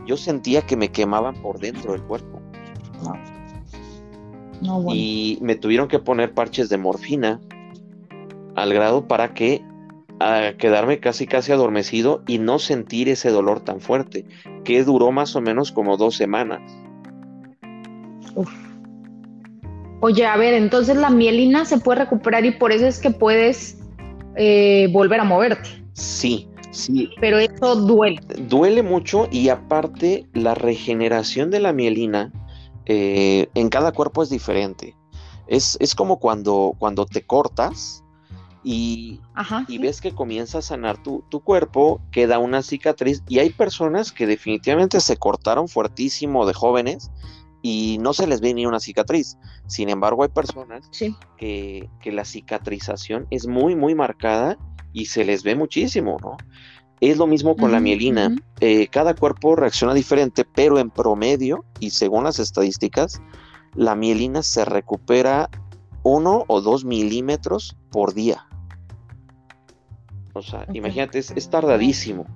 Yo 0.07 0.17
sentía 0.17 0.63
que 0.63 0.77
me 0.77 0.91
quemaban 0.91 1.35
por 1.43 1.59
dentro 1.59 1.93
del 1.93 2.03
cuerpo. 2.03 2.41
Y 4.93 5.39
me 5.41 5.55
tuvieron 5.55 5.89
que 5.89 5.99
poner 5.99 6.33
parches 6.33 6.69
de 6.69 6.79
morfina 6.79 7.41
al 8.55 8.73
grado 8.73 9.07
para 9.07 9.35
que 9.35 9.63
a 10.19 10.55
quedarme 10.59 10.99
casi 10.99 11.27
casi 11.27 11.53
adormecido 11.53 12.23
y 12.27 12.39
no 12.39 12.59
sentir 12.59 13.09
ese 13.09 13.31
dolor 13.31 13.61
tan 13.61 13.81
fuerte, 13.81 14.25
que 14.65 14.83
duró 14.83 15.13
más 15.13 15.37
o 15.37 15.41
menos 15.41 15.73
como 15.73 15.97
dos 15.97 16.17
semanas. 16.17 16.61
Oye, 20.01 20.27
a 20.27 20.37
ver, 20.37 20.55
entonces 20.55 20.97
la 20.97 21.11
mielina 21.11 21.65
se 21.65 21.79
puede 21.79 22.01
recuperar 22.01 22.45
y 22.45 22.53
por 22.53 22.73
eso 22.73 22.87
es 22.87 22.99
que 22.99 23.11
puedes 23.11 23.79
eh, 24.37 24.89
volver 24.93 25.21
a 25.21 25.25
moverte. 25.25 25.69
Sí, 25.95 26.49
sí. 26.71 27.11
Pero 27.21 27.39
eso 27.39 27.77
duele. 27.77 28.21
Duele 28.49 28.83
mucho 28.83 29.29
y 29.31 29.49
aparte 29.49 30.27
la 30.35 30.55
regeneración 30.55 31.51
de 31.51 31.61
la 31.61 31.73
mielina 31.73 32.33
eh, 32.87 33.49
en 33.55 33.69
cada 33.69 33.93
cuerpo 33.93 34.23
es 34.23 34.31
diferente. 34.31 34.97
Es, 35.47 35.77
es 35.81 35.95
como 35.95 36.19
cuando, 36.19 36.75
cuando 36.79 37.07
te 37.07 37.25
cortas, 37.25 38.03
y, 38.69 39.21
ves 39.79 40.01
que 40.01 40.13
comienza 40.13 40.59
a 40.59 40.63
sanar 40.63 41.01
tu, 41.01 41.23
cuerpo, 41.45 42.01
queda 42.11 42.41
una 42.41 42.63
cicatriz 42.63 43.23
y 43.29 43.39
hay 43.39 43.51
personas 43.51 44.11
que 44.11 44.27
definitivamente 44.27 44.99
se 44.99 45.17
cortaron 45.17 45.69
fuertísimo 45.69 46.45
de 46.47 46.53
jóvenes 46.53 47.13
y 47.63 47.99
no 48.01 48.13
se 48.13 48.27
les 48.27 48.41
ve 48.41 48.55
ni 48.55 48.67
una 48.67 48.81
cicatriz. 48.81 49.39
Sin 49.69 49.89
embargo, 49.89 50.25
hay 50.25 50.31
personas 50.31 50.91
que, 51.37 51.89
la 52.05 52.25
cicatrización 52.25 53.29
es 53.31 53.47
muy, 53.47 53.77
muy 53.77 53.95
marcada 53.95 54.59
y 54.93 55.07
se 55.07 55.25
les 55.25 55.45
ve 55.45 55.55
muchísimo, 55.55 56.17
¿no? 56.21 56.37
Es 57.01 57.19
lo 57.19 57.27
mismo 57.27 57.57
con 57.57 57.73
la 57.73 57.81
mielina. 57.81 58.35
Eh, 58.61 58.89
cada 58.89 59.15
cuerpo 59.15 59.55
reacciona 59.55 59.93
diferente, 59.93 60.45
pero 60.45 60.79
en 60.79 60.91
promedio 60.91 61.65
y 61.79 61.91
según 61.91 62.25
las 62.25 62.39
estadísticas, 62.39 63.21
la 63.75 63.95
mielina 63.95 64.43
se 64.43 64.65
recupera 64.65 65.51
uno 66.03 66.45
o 66.47 66.61
dos 66.61 66.85
milímetros 66.85 67.77
por 67.91 68.15
día. 68.15 68.47
O 70.33 70.43
sea, 70.43 70.67
imagínate, 70.73 71.19
es, 71.19 71.51
tardadísimo. 71.51 72.27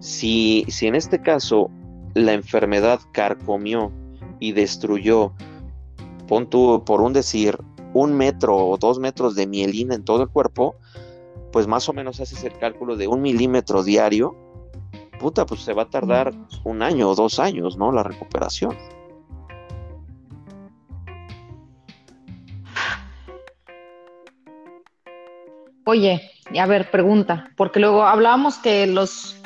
Si, 0.00 0.64
si 0.68 0.86
en 0.86 0.94
este 0.94 1.20
caso 1.20 1.70
la 2.14 2.32
enfermedad 2.32 3.00
carcomió 3.12 3.92
y 4.40 4.52
destruyó, 4.52 5.32
pon 6.28 6.48
tú, 6.48 6.82
por 6.84 7.00
un 7.00 7.12
decir, 7.12 7.58
un 7.94 8.14
metro 8.14 8.56
o 8.56 8.78
dos 8.78 8.98
metros 8.98 9.34
de 9.34 9.46
mielina 9.46 9.94
en 9.94 10.04
todo 10.04 10.22
el 10.22 10.28
cuerpo, 10.28 10.76
pues 11.52 11.66
más 11.66 11.88
o 11.88 11.92
menos 11.92 12.18
haces 12.20 12.42
el 12.44 12.58
cálculo 12.58 12.96
de 12.96 13.06
un 13.06 13.22
milímetro 13.22 13.84
diario, 13.84 14.36
puta, 15.20 15.46
pues 15.46 15.60
se 15.60 15.74
va 15.74 15.82
a 15.82 15.90
tardar 15.90 16.32
un 16.64 16.82
año 16.82 17.10
o 17.10 17.14
dos 17.14 17.38
años, 17.38 17.76
¿no? 17.76 17.92
La 17.92 18.02
recuperación. 18.02 18.76
Oye, 25.84 26.22
a 26.58 26.66
ver, 26.66 26.90
pregunta, 26.90 27.50
porque 27.56 27.80
luego 27.80 28.04
hablábamos 28.04 28.56
que 28.56 28.86
los 28.86 29.36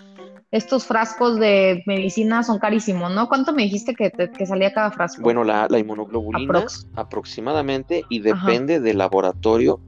estos 0.53 0.87
frascos 0.87 1.39
de 1.39 1.83
medicina 1.87 2.43
son 2.43 2.59
carísimos, 2.59 3.13
¿no? 3.13 3.29
¿Cuánto 3.29 3.53
me 3.53 3.65
dijiste 3.65 3.95
que, 3.95 4.47
salía 4.47 4.73
cada 4.73 4.91
frasco? 4.91 5.23
Bueno, 5.23 5.45
la, 5.45 5.67
inmunoglobulina 5.79 6.65
aproximadamente 6.95 8.05
y 8.09 8.21
depende 8.21 8.81
del 8.81 8.99
laboratorio. 8.99 9.81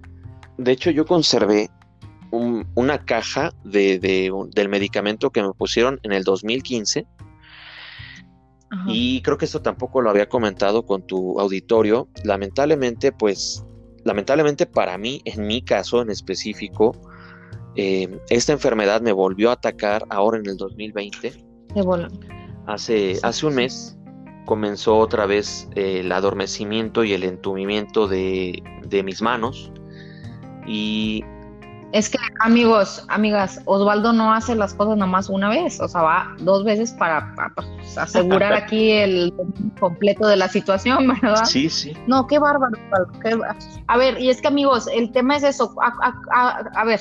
De 0.59 0.72
hecho, 0.72 0.90
yo 0.90 1.07
conservé 1.07 1.70
una 2.31 3.05
caja 3.05 3.53
de, 3.64 3.99
del 3.99 4.69
medicamento 4.69 5.31
que 5.31 5.43
me 5.43 5.53
pusieron 5.53 6.01
en 6.03 6.12
el 6.12 6.25
2015. 6.25 7.07
Y 8.87 9.23
creo 9.23 9.38
que 9.38 9.47
esto 9.47 9.62
tampoco 9.62 10.03
lo 10.03 10.11
había 10.11 10.29
comentado 10.29 10.85
con 10.85 11.07
tu 11.07 11.41
auditorio. 11.41 12.09
Lamentablemente, 12.25 13.12
pues, 13.12 13.64
lamentablemente 14.05 14.67
para 14.67 14.99
mí, 14.99 15.23
en 15.25 15.47
mi 15.47 15.62
caso 15.62 16.03
en 16.03 16.11
específico, 16.11 16.93
eh, 17.77 18.21
esta 18.29 18.53
enfermedad 18.53 19.01
me 19.01 19.12
volvió 19.12 19.51
a 19.51 19.55
atacar 19.55 20.05
ahora 20.11 20.38
en 20.38 20.47
el 20.47 20.57
2020. 20.59 21.33
Hace, 22.67 23.19
hace 23.23 23.47
un 23.47 23.55
mes 23.55 23.97
comenzó 24.45 24.99
otra 24.99 25.27
vez 25.27 25.69
el 25.75 26.11
adormecimiento 26.11 27.05
y 27.05 27.12
el 27.12 27.23
entumimiento 27.23 28.07
de, 28.07 28.62
de 28.87 29.03
mis 29.03 29.23
manos. 29.23 29.73
Y 30.67 31.25
es 31.92 32.11
que, 32.11 32.18
amigos, 32.40 33.05
amigas, 33.09 33.61
Osvaldo 33.64 34.12
no 34.12 34.33
hace 34.33 34.55
las 34.55 34.74
cosas 34.74 34.96
nada 34.96 35.11
más 35.11 35.29
una 35.29 35.48
vez, 35.48 35.81
o 35.81 35.88
sea, 35.88 36.03
va 36.03 36.35
dos 36.40 36.64
veces 36.64 36.92
para, 36.92 37.35
pues, 37.55 37.96
asegurar 37.96 38.53
aquí 38.55 38.90
el 38.90 39.33
completo 39.81 40.27
de 40.27 40.37
la 40.37 40.48
situación, 40.48 41.09
¿verdad? 41.09 41.44
Sí, 41.44 41.70
sí. 41.70 41.94
No, 42.07 42.27
qué 42.27 42.38
bárbaro. 42.38 42.77
A 43.87 43.96
ver, 43.96 44.20
y 44.20 44.29
es 44.29 44.40
que, 44.40 44.48
amigos, 44.48 44.88
el 44.92 45.12
tema 45.12 45.37
es 45.37 45.44
eso. 45.44 45.74
a 45.81 46.85
ver, 46.85 47.01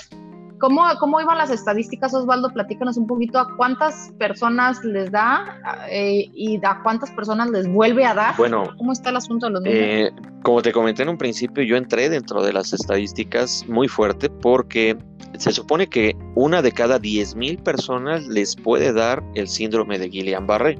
¿Cómo, 0.60 0.84
¿Cómo 1.00 1.22
iban 1.22 1.38
las 1.38 1.52
estadísticas, 1.52 2.14
Osvaldo? 2.14 2.50
Platícanos 2.50 2.98
un 2.98 3.06
poquito 3.06 3.40
a 3.40 3.56
cuántas 3.56 4.12
personas 4.18 4.84
les 4.84 5.12
da 5.12 5.60
eh, 5.90 6.30
y 6.34 6.60
a 6.64 6.82
cuántas 6.82 7.12
personas 7.12 7.50
les 7.52 7.68
vuelve 7.68 8.06
a 8.06 8.14
dar. 8.14 8.36
Bueno, 8.38 8.70
¿cómo 8.78 8.92
está 8.92 9.12
el 9.12 9.18
asunto 9.18 9.48
de 9.48 9.52
los 9.52 9.62
eh, 9.66 10.12
como 10.42 10.62
te 10.62 10.72
comenté 10.72 11.04
en 11.04 11.10
un 11.10 11.18
principio, 11.18 11.64
yo 11.64 11.76
entré 11.78 12.10
dentro 12.10 12.42
de 12.42 12.54
las 12.54 12.74
estadísticas 12.74 13.66
muy 13.68 13.88
fuerte 13.88 14.30
porque 14.30 14.98
se 15.38 15.52
supone 15.52 15.88
que 15.88 16.16
una 16.36 16.62
de 16.62 16.72
cada 16.72 17.00
10.000 17.00 17.62
personas 17.62 18.26
les 18.28 18.56
puede 18.56 18.94
dar 18.94 19.24
el 19.36 19.48
síndrome 19.48 20.00
de 20.00 20.10
Guillain-Barré. 20.10 20.80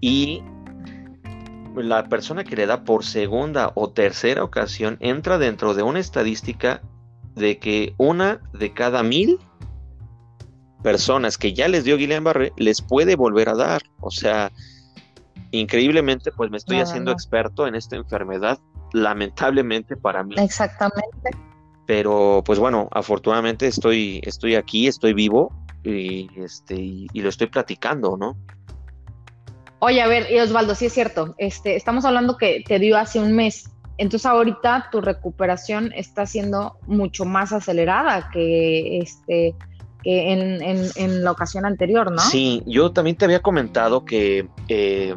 Y 0.00 0.42
la 1.74 2.04
persona 2.04 2.44
que 2.44 2.56
le 2.56 2.66
da 2.66 2.84
por 2.84 3.04
segunda 3.04 3.72
o 3.74 3.90
tercera 3.90 4.42
ocasión 4.42 4.96
entra 5.00 5.38
dentro 5.38 5.74
de 5.74 5.82
una 5.82 6.00
estadística 6.00 6.82
de 7.38 7.58
que 7.58 7.94
una 7.96 8.40
de 8.52 8.72
cada 8.72 9.02
mil 9.02 9.38
personas 10.82 11.38
que 11.38 11.52
ya 11.52 11.68
les 11.68 11.84
dio 11.84 11.96
Guillain-Barré 11.96 12.52
les 12.56 12.82
puede 12.82 13.16
volver 13.16 13.48
a 13.48 13.54
dar. 13.54 13.82
O 14.00 14.10
sea, 14.10 14.52
increíblemente, 15.50 16.32
pues 16.32 16.50
me 16.50 16.56
estoy 16.56 16.80
haciendo 16.80 17.10
experto 17.10 17.66
en 17.66 17.74
esta 17.74 17.96
enfermedad, 17.96 18.58
lamentablemente 18.92 19.96
para 19.96 20.22
mí. 20.22 20.34
Exactamente. 20.38 21.30
Pero, 21.86 22.42
pues 22.44 22.58
bueno, 22.58 22.88
afortunadamente 22.92 23.66
estoy, 23.66 24.20
estoy 24.24 24.56
aquí, 24.56 24.86
estoy 24.86 25.14
vivo 25.14 25.52
y, 25.82 26.28
este, 26.36 26.74
y, 26.76 27.08
lo 27.14 27.30
estoy 27.30 27.46
platicando, 27.46 28.16
¿no? 28.16 28.36
Oye, 29.80 30.02
a 30.02 30.06
ver, 30.06 30.30
y 30.30 30.38
Osvaldo, 30.38 30.74
sí 30.74 30.86
es 30.86 30.92
cierto, 30.92 31.34
este, 31.38 31.76
estamos 31.76 32.04
hablando 32.04 32.36
que 32.36 32.62
te 32.66 32.78
dio 32.78 32.98
hace 32.98 33.20
un 33.20 33.34
mes. 33.34 33.70
Entonces 33.98 34.26
ahorita 34.26 34.88
tu 34.90 35.00
recuperación 35.00 35.92
está 35.94 36.24
siendo 36.24 36.78
mucho 36.86 37.24
más 37.24 37.52
acelerada 37.52 38.30
que 38.32 38.98
este 38.98 39.54
que 40.02 40.32
en, 40.32 41.24
la 41.24 41.32
ocasión 41.32 41.66
anterior, 41.66 42.12
¿no? 42.12 42.20
Sí, 42.20 42.62
yo 42.66 42.92
también 42.92 43.16
te 43.16 43.24
había 43.24 43.42
comentado 43.42 44.04
que 44.04 44.48
eh, 44.68 45.12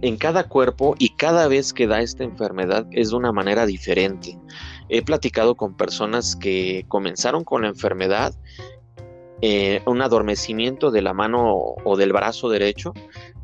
en 0.00 0.16
cada 0.16 0.44
cuerpo 0.44 0.94
y 0.98 1.10
cada 1.16 1.48
vez 1.48 1.72
que 1.72 1.88
da 1.88 2.00
esta 2.00 2.22
enfermedad 2.22 2.86
es 2.92 3.10
de 3.10 3.16
una 3.16 3.32
manera 3.32 3.66
diferente. 3.66 4.38
He 4.88 5.02
platicado 5.02 5.56
con 5.56 5.76
personas 5.76 6.36
que 6.36 6.84
comenzaron 6.86 7.42
con 7.42 7.62
la 7.62 7.68
enfermedad, 7.68 8.32
eh, 9.42 9.82
un 9.86 10.00
adormecimiento 10.00 10.92
de 10.92 11.02
la 11.02 11.12
mano 11.12 11.74
o 11.84 11.96
del 11.96 12.12
brazo 12.12 12.48
derecho, 12.48 12.94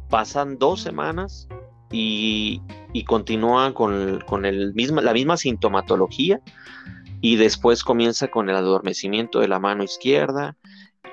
pasan 0.09 0.59
dos 0.59 0.81
semanas 0.81 1.49
y, 1.91 2.63
continúa 3.05 3.73
con, 3.75 4.45
el 4.45 4.75
la 4.75 5.13
misma 5.13 5.37
sintomatología 5.37 6.41
y 7.21 7.37
después 7.37 7.85
comienza 7.85 8.29
con 8.29 8.51
el 8.51 8.57
adormecimiento 8.57 9.41
de 9.41 9.49
la 9.49 9.59
mano 9.59 9.83
izquierda 9.83 10.57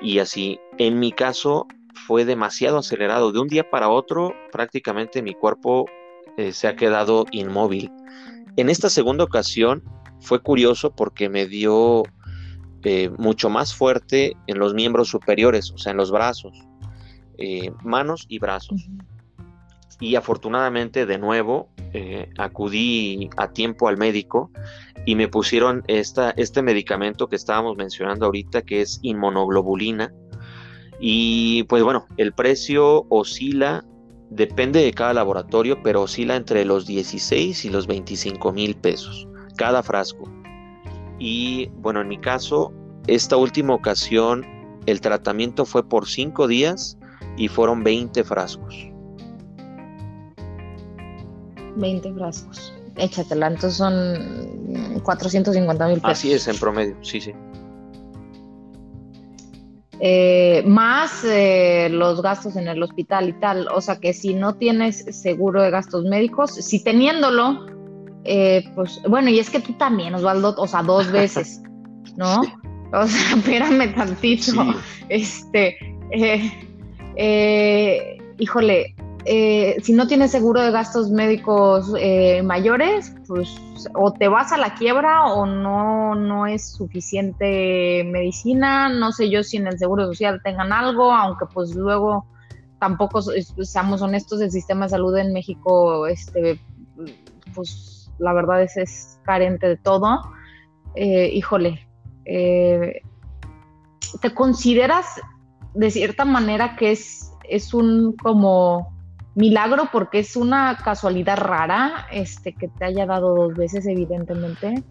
y 0.02 0.18
así. 0.18 0.60
En 0.78 0.98
mi 0.98 1.12
caso 1.12 1.66
fue 2.06 2.24
demasiado 2.24 2.78
acelerado. 2.78 3.32
De 3.32 3.40
un 3.40 3.48
día 3.48 3.68
para 3.70 3.88
otro 3.88 4.34
prácticamente 4.52 5.22
mi 5.22 5.34
cuerpo 5.34 5.86
eh, 6.36 6.52
se 6.52 6.68
ha 6.68 6.76
quedado 6.76 7.24
inmóvil. 7.30 7.90
En 8.56 8.68
esta 8.68 8.90
segunda 8.90 9.24
ocasión 9.24 9.82
fue 10.20 10.42
curioso 10.42 10.94
porque 10.94 11.28
me 11.28 11.46
dio 11.46 12.02
eh, 12.82 13.10
mucho 13.18 13.48
más 13.48 13.74
fuerte 13.74 14.36
en 14.46 14.58
los 14.58 14.74
miembros 14.74 15.08
superiores, 15.08 15.70
o 15.70 15.78
sea, 15.78 15.92
en 15.92 15.98
los 15.98 16.10
brazos, 16.10 16.58
eh, 17.38 17.70
manos 17.82 18.26
y 18.28 18.38
brazos 18.38 18.88
y 20.00 20.16
afortunadamente 20.16 21.06
de 21.06 21.18
nuevo 21.18 21.68
eh, 21.92 22.30
acudí 22.38 23.28
a 23.36 23.52
tiempo 23.52 23.88
al 23.88 23.98
médico 23.98 24.50
y 25.06 25.14
me 25.14 25.28
pusieron 25.28 25.84
esta, 25.86 26.30
este 26.30 26.62
medicamento 26.62 27.28
que 27.28 27.36
estábamos 27.36 27.76
mencionando 27.76 28.26
ahorita 28.26 28.62
que 28.62 28.80
es 28.80 28.98
inmunoglobulina 29.02 30.12
y 31.00 31.62
pues 31.64 31.82
bueno, 31.82 32.06
el 32.18 32.32
precio 32.32 33.06
oscila, 33.08 33.84
depende 34.28 34.82
de 34.82 34.92
cada 34.92 35.14
laboratorio, 35.14 35.82
pero 35.82 36.02
oscila 36.02 36.36
entre 36.36 36.64
los 36.64 36.86
16 36.86 37.64
y 37.64 37.70
los 37.70 37.86
25 37.86 38.52
mil 38.52 38.76
pesos 38.76 39.26
cada 39.56 39.82
frasco. 39.82 40.24
Y 41.18 41.68
bueno, 41.76 42.00
en 42.00 42.08
mi 42.08 42.18
caso, 42.18 42.72
esta 43.06 43.36
última 43.36 43.74
ocasión 43.74 44.46
el 44.86 45.00
tratamiento 45.00 45.66
fue 45.66 45.86
por 45.86 46.08
5 46.08 46.48
días 46.48 46.98
y 47.36 47.48
fueron 47.48 47.84
20 47.84 48.24
frascos. 48.24 48.89
20 51.76 52.14
frascos. 52.14 52.74
Échatela, 52.96 53.46
entonces 53.46 53.74
son 53.74 55.00
450 55.02 55.86
mil 55.86 56.00
pesos. 56.00 56.10
Así 56.10 56.32
es, 56.32 56.48
en 56.48 56.58
promedio, 56.58 56.96
sí, 57.02 57.20
sí. 57.20 57.32
Eh, 60.02 60.62
más 60.66 61.24
eh, 61.24 61.88
los 61.90 62.22
gastos 62.22 62.56
en 62.56 62.68
el 62.68 62.82
hospital 62.82 63.28
y 63.28 63.32
tal. 63.34 63.68
O 63.74 63.82
sea 63.82 64.00
que 64.00 64.14
si 64.14 64.32
no 64.32 64.54
tienes 64.54 65.04
seguro 65.10 65.62
de 65.62 65.70
gastos 65.70 66.04
médicos, 66.04 66.54
si 66.54 66.82
teniéndolo, 66.82 67.66
eh, 68.24 68.64
pues 68.74 69.02
bueno, 69.06 69.28
y 69.28 69.38
es 69.38 69.50
que 69.50 69.60
tú 69.60 69.74
también, 69.74 70.14
Osvaldo, 70.14 70.54
o 70.56 70.66
sea, 70.66 70.82
dos 70.82 71.12
veces, 71.12 71.60
¿no? 72.16 72.40
O 72.92 73.06
sea, 73.06 73.36
espérame 73.36 73.94
tantito. 73.94 74.74
Este, 75.10 75.76
híjole, 78.38 78.94
eh, 79.32 79.76
si 79.80 79.92
no 79.92 80.08
tienes 80.08 80.32
seguro 80.32 80.60
de 80.60 80.72
gastos 80.72 81.12
médicos 81.12 81.94
eh, 82.00 82.42
mayores, 82.42 83.14
pues 83.28 83.54
o 83.94 84.12
te 84.12 84.26
vas 84.26 84.50
a 84.50 84.56
la 84.56 84.74
quiebra 84.74 85.26
o 85.26 85.46
no, 85.46 86.16
no 86.16 86.48
es 86.48 86.72
suficiente 86.72 88.02
medicina. 88.02 88.88
No 88.88 89.12
sé 89.12 89.30
yo 89.30 89.44
si 89.44 89.58
en 89.58 89.68
el 89.68 89.78
seguro 89.78 90.06
social 90.06 90.40
tengan 90.42 90.72
algo, 90.72 91.12
aunque 91.12 91.46
pues 91.46 91.76
luego 91.76 92.26
tampoco, 92.80 93.22
seamos 93.22 94.02
honestos, 94.02 94.40
el 94.40 94.50
sistema 94.50 94.86
de 94.86 94.90
salud 94.90 95.16
en 95.16 95.32
México, 95.32 96.08
este, 96.08 96.58
pues 97.54 98.10
la 98.18 98.32
verdad 98.32 98.60
es, 98.64 98.76
es 98.76 99.20
carente 99.22 99.68
de 99.68 99.76
todo. 99.76 100.22
Eh, 100.96 101.30
híjole, 101.32 101.86
¿te 102.24 102.90
consideras 104.34 105.06
de 105.74 105.88
cierta 105.92 106.24
manera 106.24 106.74
que 106.74 106.90
es, 106.90 107.30
es 107.48 107.72
un 107.72 108.16
como 108.16 108.98
milagro 109.34 109.88
porque 109.92 110.20
es 110.20 110.36
una 110.36 110.76
casualidad 110.76 111.38
rara 111.38 112.06
este, 112.10 112.54
que 112.54 112.68
te 112.68 112.84
haya 112.84 113.06
dado 113.06 113.34
dos 113.34 113.54
veces, 113.54 113.86
evidentemente. 113.86 114.82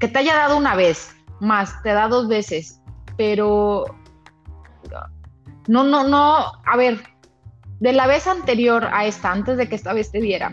Que 0.00 0.08
te 0.08 0.18
haya 0.18 0.34
dado 0.34 0.56
una 0.56 0.74
vez, 0.74 1.14
más, 1.40 1.82
te 1.82 1.90
da 1.90 2.08
dos 2.08 2.28
veces. 2.28 2.80
Pero 3.16 3.84
no, 5.68 5.84
no, 5.84 6.06
no, 6.06 6.52
a 6.64 6.76
ver, 6.76 7.00
de 7.80 7.92
la 7.92 8.06
vez 8.06 8.26
anterior 8.26 8.88
a 8.92 9.06
esta, 9.06 9.32
antes 9.32 9.56
de 9.56 9.68
que 9.68 9.74
esta 9.74 9.92
vez 9.92 10.10
te 10.10 10.20
diera, 10.20 10.50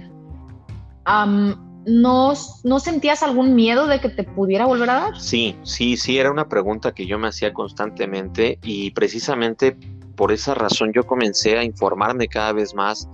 ¿no, 1.05 2.33
¿no 2.63 2.79
sentías 2.79 3.23
algún 3.23 3.55
miedo 3.55 3.87
de 3.87 3.99
que 3.99 4.09
te 4.09 4.23
pudiera 4.23 4.65
volver 4.65 4.89
a 4.89 4.99
dar? 5.01 5.19
Sí, 5.19 5.55
sí, 5.63 5.97
sí, 5.97 6.17
era 6.17 6.31
una 6.31 6.47
pregunta 6.47 6.93
que 6.93 7.05
yo 7.07 7.17
me 7.17 7.27
hacía 7.27 7.53
constantemente 7.53 8.59
y 8.63 8.91
precisamente 8.91 9.77
por 10.15 10.31
esa 10.31 10.53
razón 10.53 10.91
yo 10.93 11.05
comencé 11.05 11.57
a 11.57 11.63
informarme 11.63 12.27
cada 12.27 12.53
vez 12.53 12.73
más, 12.73 13.07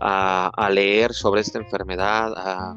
a, 0.00 0.68
leer 0.70 1.12
sobre 1.12 1.40
esta 1.40 1.58
enfermedad, 1.58 2.32
a, 2.36 2.76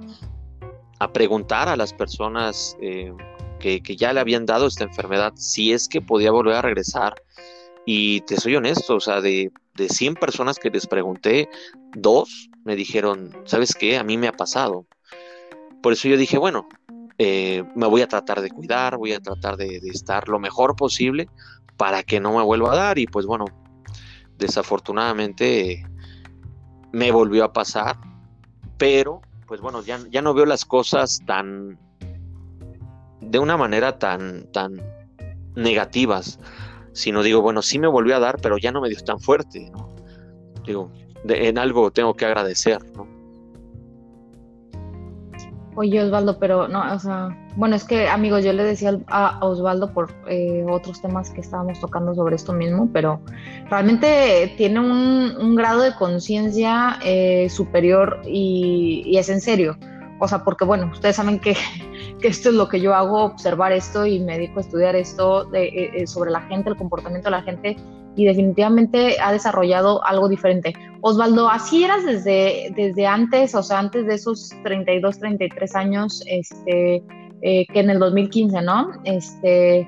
preguntar 1.14 1.70
a 1.70 1.76
las 1.76 1.94
personas 1.94 2.76
eh, 2.82 3.14
que, 3.60 3.80
ya 3.96 4.12
le 4.12 4.20
habían 4.20 4.46
dado 4.46 4.68
esta 4.68 4.84
enfermedad, 4.84 5.34
si 5.36 5.72
es 5.72 5.88
que 5.88 6.02
podía 6.02 6.32
volver 6.32 6.56
a 6.56 6.62
regresar. 6.62 7.14
Y 7.86 8.22
te 8.22 8.38
soy 8.38 8.56
honesto, 8.56 8.96
o 8.96 9.00
sea, 9.00 9.22
de, 9.22 9.52
de 9.76 9.90
100 9.90 10.16
personas 10.16 10.58
que 10.58 10.72
les 10.72 10.88
pregunté, 10.88 11.48
dos 11.96 12.50
me 12.64 12.76
dijeron, 12.76 13.32
¿sabes 13.46 13.76
qué? 13.76 13.98
A 13.98 14.04
mí 14.04 14.18
me 14.18 14.28
ha 14.28 14.32
pasado. 14.32 14.88
Por 15.84 15.94
eso 15.94 16.08
yo 16.08 16.18
dije, 16.18 16.40
bueno, 16.40 16.68
eh, 17.18 17.64
me 17.76 17.88
voy 17.88 18.02
a 18.02 18.08
tratar 18.08 18.42
de 18.42 18.50
cuidar, 18.50 18.98
voy 18.98 19.14
a 19.14 19.20
tratar 19.20 19.56
de, 19.56 19.78
estar 19.84 20.28
lo 20.28 20.40
mejor 20.40 20.76
posible 20.76 21.30
para 21.78 22.04
que 22.04 22.20
no 22.20 22.36
me 22.36 22.44
vuelva 22.44 22.74
a 22.74 22.76
dar. 22.76 23.00
Y 23.00 23.08
pues 23.08 23.26
bueno, 23.26 23.46
desafortunadamente 24.38 25.86
me 26.92 27.12
volvió 27.12 27.44
a 27.44 27.54
pasar, 27.54 27.98
pero 28.78 29.22
pues 29.48 29.62
bueno, 29.62 29.84
ya, 29.84 30.00
ya 30.10 30.22
no 30.22 30.34
veo 30.34 30.46
las 30.46 30.66
cosas 30.66 31.22
tan 31.26 31.78
de 33.22 33.40
una 33.40 33.58
manera 33.58 34.00
tan, 34.00 34.52
tan 34.52 34.82
negativas, 35.56 36.40
sino 36.94 37.24
digo, 37.24 37.42
bueno, 37.42 37.62
sí 37.62 37.80
me 37.80 37.88
volvió 37.88 38.16
a 38.16 38.20
dar, 38.20 38.40
pero 38.42 38.58
ya 38.58 38.72
no 38.72 38.82
me 38.82 38.90
dio 38.90 39.00
tan 39.04 39.20
fuerte, 39.20 39.72
Digo, 40.66 40.92
en 41.28 41.60
algo 41.60 41.92
tengo 41.92 42.16
que 42.16 42.26
agradecer, 42.26 42.84
¿no? 42.96 43.15
Oye, 45.78 46.02
Osvaldo, 46.02 46.40
pero 46.40 46.70
no, 46.70 46.94
o 46.94 47.00
sea, 47.00 47.38
bueno, 47.58 47.76
es 47.76 47.84
que 47.84 48.08
amigos, 48.08 48.46
yo 48.46 48.54
le 48.54 48.64
decía 48.64 48.98
a 49.08 49.40
Osvaldo 49.46 49.94
por 49.94 50.10
eh, 50.26 50.66
otros 50.70 51.02
temas 51.02 51.30
que 51.32 51.42
estábamos 51.42 51.82
tocando 51.82 52.16
sobre 52.16 52.38
esto 52.38 52.54
mismo, 52.54 52.90
pero 52.94 53.20
realmente 53.70 54.54
tiene 54.56 54.80
un, 54.80 55.56
grado 55.56 55.82
de 55.82 55.94
conciencia 55.96 56.98
eh, 57.04 57.50
superior 57.50 58.22
y, 58.26 59.18
es 59.18 59.28
en 59.28 59.42
serio. 59.42 59.78
O 60.20 60.30
sea, 60.30 60.46
porque 60.46 60.64
bueno, 60.64 60.90
ustedes 60.94 61.18
saben 61.18 61.40
que, 61.42 61.58
esto 62.22 62.50
es 62.50 62.56
lo 62.56 62.70
que 62.70 62.80
yo 62.80 62.96
hago, 62.96 63.26
observar 63.26 63.74
esto 63.74 64.06
y 64.06 64.20
me 64.20 64.38
dedico 64.38 64.60
a 64.60 64.62
estudiar 64.62 64.96
esto 64.96 65.44
de, 65.44 65.92
eh, 65.94 66.08
sobre 66.08 66.32
la 66.32 66.42
gente, 66.44 66.70
el 66.70 66.78
comportamiento 66.78 67.28
de 67.28 67.32
la 67.32 67.42
gente 67.44 67.76
y 68.16 68.26
definitivamente 68.26 69.18
ha 69.22 69.32
desarrollado 69.32 70.04
algo 70.06 70.30
diferente. 70.30 70.74
Osvaldo, 71.02 71.50
¿así 71.50 71.84
eras 71.84 72.04
desde, 72.06 72.74
desde 72.76 73.06
antes, 73.06 73.54
o 73.56 73.64
sea, 73.64 73.80
antes 73.80 74.08
de 74.08 74.16
esos 74.16 74.50
32, 74.64 75.20
33 75.20 75.76
años, 75.76 76.24
este, 76.26 77.04
eh, 77.42 77.66
que 77.72 77.80
en 77.80 77.90
el 77.90 78.00
2015, 78.00 78.62
¿no? 78.62 78.92
Este, 79.04 79.88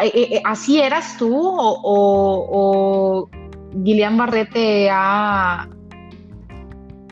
eh, 0.00 0.12
eh, 0.14 0.42
¿Así 0.44 0.80
eras 0.80 1.16
tú 1.18 1.36
o, 1.36 1.80
o, 1.82 3.30
Guillain 3.74 4.16
Barré 4.16 4.46
te 4.46 4.88
ha, 4.90 5.68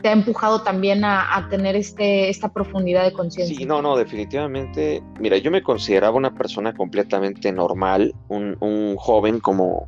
te 0.01 0.09
ha 0.09 0.11
empujado 0.11 0.63
también 0.63 1.03
a, 1.03 1.47
tener 1.49 1.75
este, 1.75 2.29
esta 2.29 2.51
profundidad 2.51 3.03
de 3.03 3.13
conciencia? 3.13 3.55
Sí, 3.55 3.65
no, 3.65 3.81
no, 3.81 3.95
definitivamente. 3.95 5.03
Mira, 5.19 5.37
yo 5.37 5.51
me 5.51 5.61
consideraba 5.61 6.17
una 6.17 6.33
persona 6.33 6.73
completamente 6.73 7.51
normal, 7.51 8.13
un, 8.29 8.57
un 8.59 8.95
joven 8.95 9.39
como, 9.39 9.87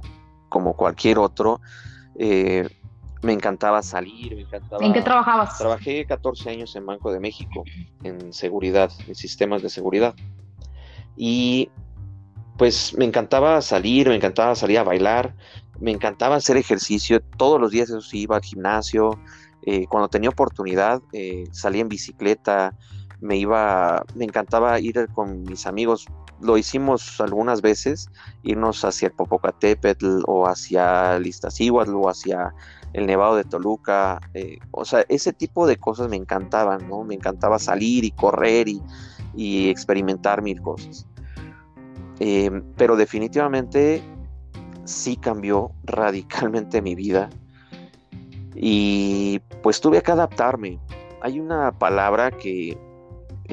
como 0.53 0.75
cualquier 0.75 1.17
otro. 1.17 1.59
Eh, 2.19 2.69
me 3.23 3.33
encantaba 3.33 3.81
salir, 3.81 4.35
me 4.35 4.41
encantaba... 4.41 4.85
¿En 4.85 4.93
qué 4.93 5.01
trabajabas? 5.01 5.57
Trabajé 5.57 6.05
14 6.05 6.51
años 6.51 6.75
en 6.75 6.85
Banco 6.85 7.11
de 7.11 7.19
México, 7.19 7.63
en 8.03 8.31
seguridad, 8.31 8.91
en 9.07 9.15
sistemas 9.15 9.63
de 9.63 9.69
seguridad. 9.69 10.13
Y 11.17 11.71
pues 12.57 12.95
me 12.95 13.05
encantaba 13.05 13.61
salir, 13.61 14.09
me 14.09 14.15
encantaba 14.15 14.53
salir 14.55 14.77
a 14.77 14.83
bailar, 14.83 15.33
me 15.79 15.89
encantaba 15.89 16.35
hacer 16.35 16.57
ejercicio, 16.57 17.19
todos 17.37 17.59
los 17.59 17.71
días 17.71 17.89
eso 17.89 18.01
sí, 18.01 18.21
iba 18.21 18.35
al 18.35 18.43
gimnasio, 18.43 19.17
eh, 19.65 19.87
cuando 19.87 20.07
tenía 20.09 20.29
oportunidad 20.29 21.01
eh, 21.13 21.45
salía 21.51 21.81
en 21.81 21.89
bicicleta, 21.89 22.77
me 23.23 23.37
iba, 23.37 24.03
me 24.15 24.25
encantaba 24.25 24.79
ir 24.79 25.07
con 25.13 25.43
mis 25.43 25.65
amigos 25.65 26.07
lo 26.43 26.57
hicimos 26.57 27.19
algunas 27.21 27.61
veces, 27.61 28.09
irnos 28.43 28.83
hacia 28.83 29.07
el 29.07 29.13
Popocatépetl 29.13 30.23
o 30.27 30.45
hacia 30.45 31.15
el 31.15 31.27
Iztaccíhuatl 31.27 31.95
o 31.95 32.09
hacia 32.09 32.53
el 32.93 33.07
Nevado 33.07 33.35
de 33.35 33.43
Toluca, 33.43 34.19
eh, 34.33 34.59
o 34.71 34.85
sea, 34.85 35.05
ese 35.09 35.33
tipo 35.33 35.65
de 35.65 35.77
cosas 35.77 36.09
me 36.09 36.15
encantaban, 36.15 36.87
¿no? 36.87 37.03
Me 37.03 37.15
encantaba 37.15 37.57
salir 37.57 38.03
y 38.03 38.11
correr 38.11 38.67
y, 38.67 38.81
experimentar 39.35 40.43
mil 40.43 40.61
cosas. 40.61 41.07
Eh, 42.19 42.51
pero 42.77 42.95
definitivamente 42.95 44.03
sí 44.83 45.15
cambió 45.15 45.71
radicalmente 45.85 46.83
mi 46.83 46.93
vida 46.93 47.31
y 48.53 49.39
pues 49.63 49.81
tuve 49.81 50.03
que 50.03 50.11
adaptarme. 50.11 50.79
Hay 51.21 51.39
una 51.39 51.71
palabra 51.71 52.29
que 52.29 52.77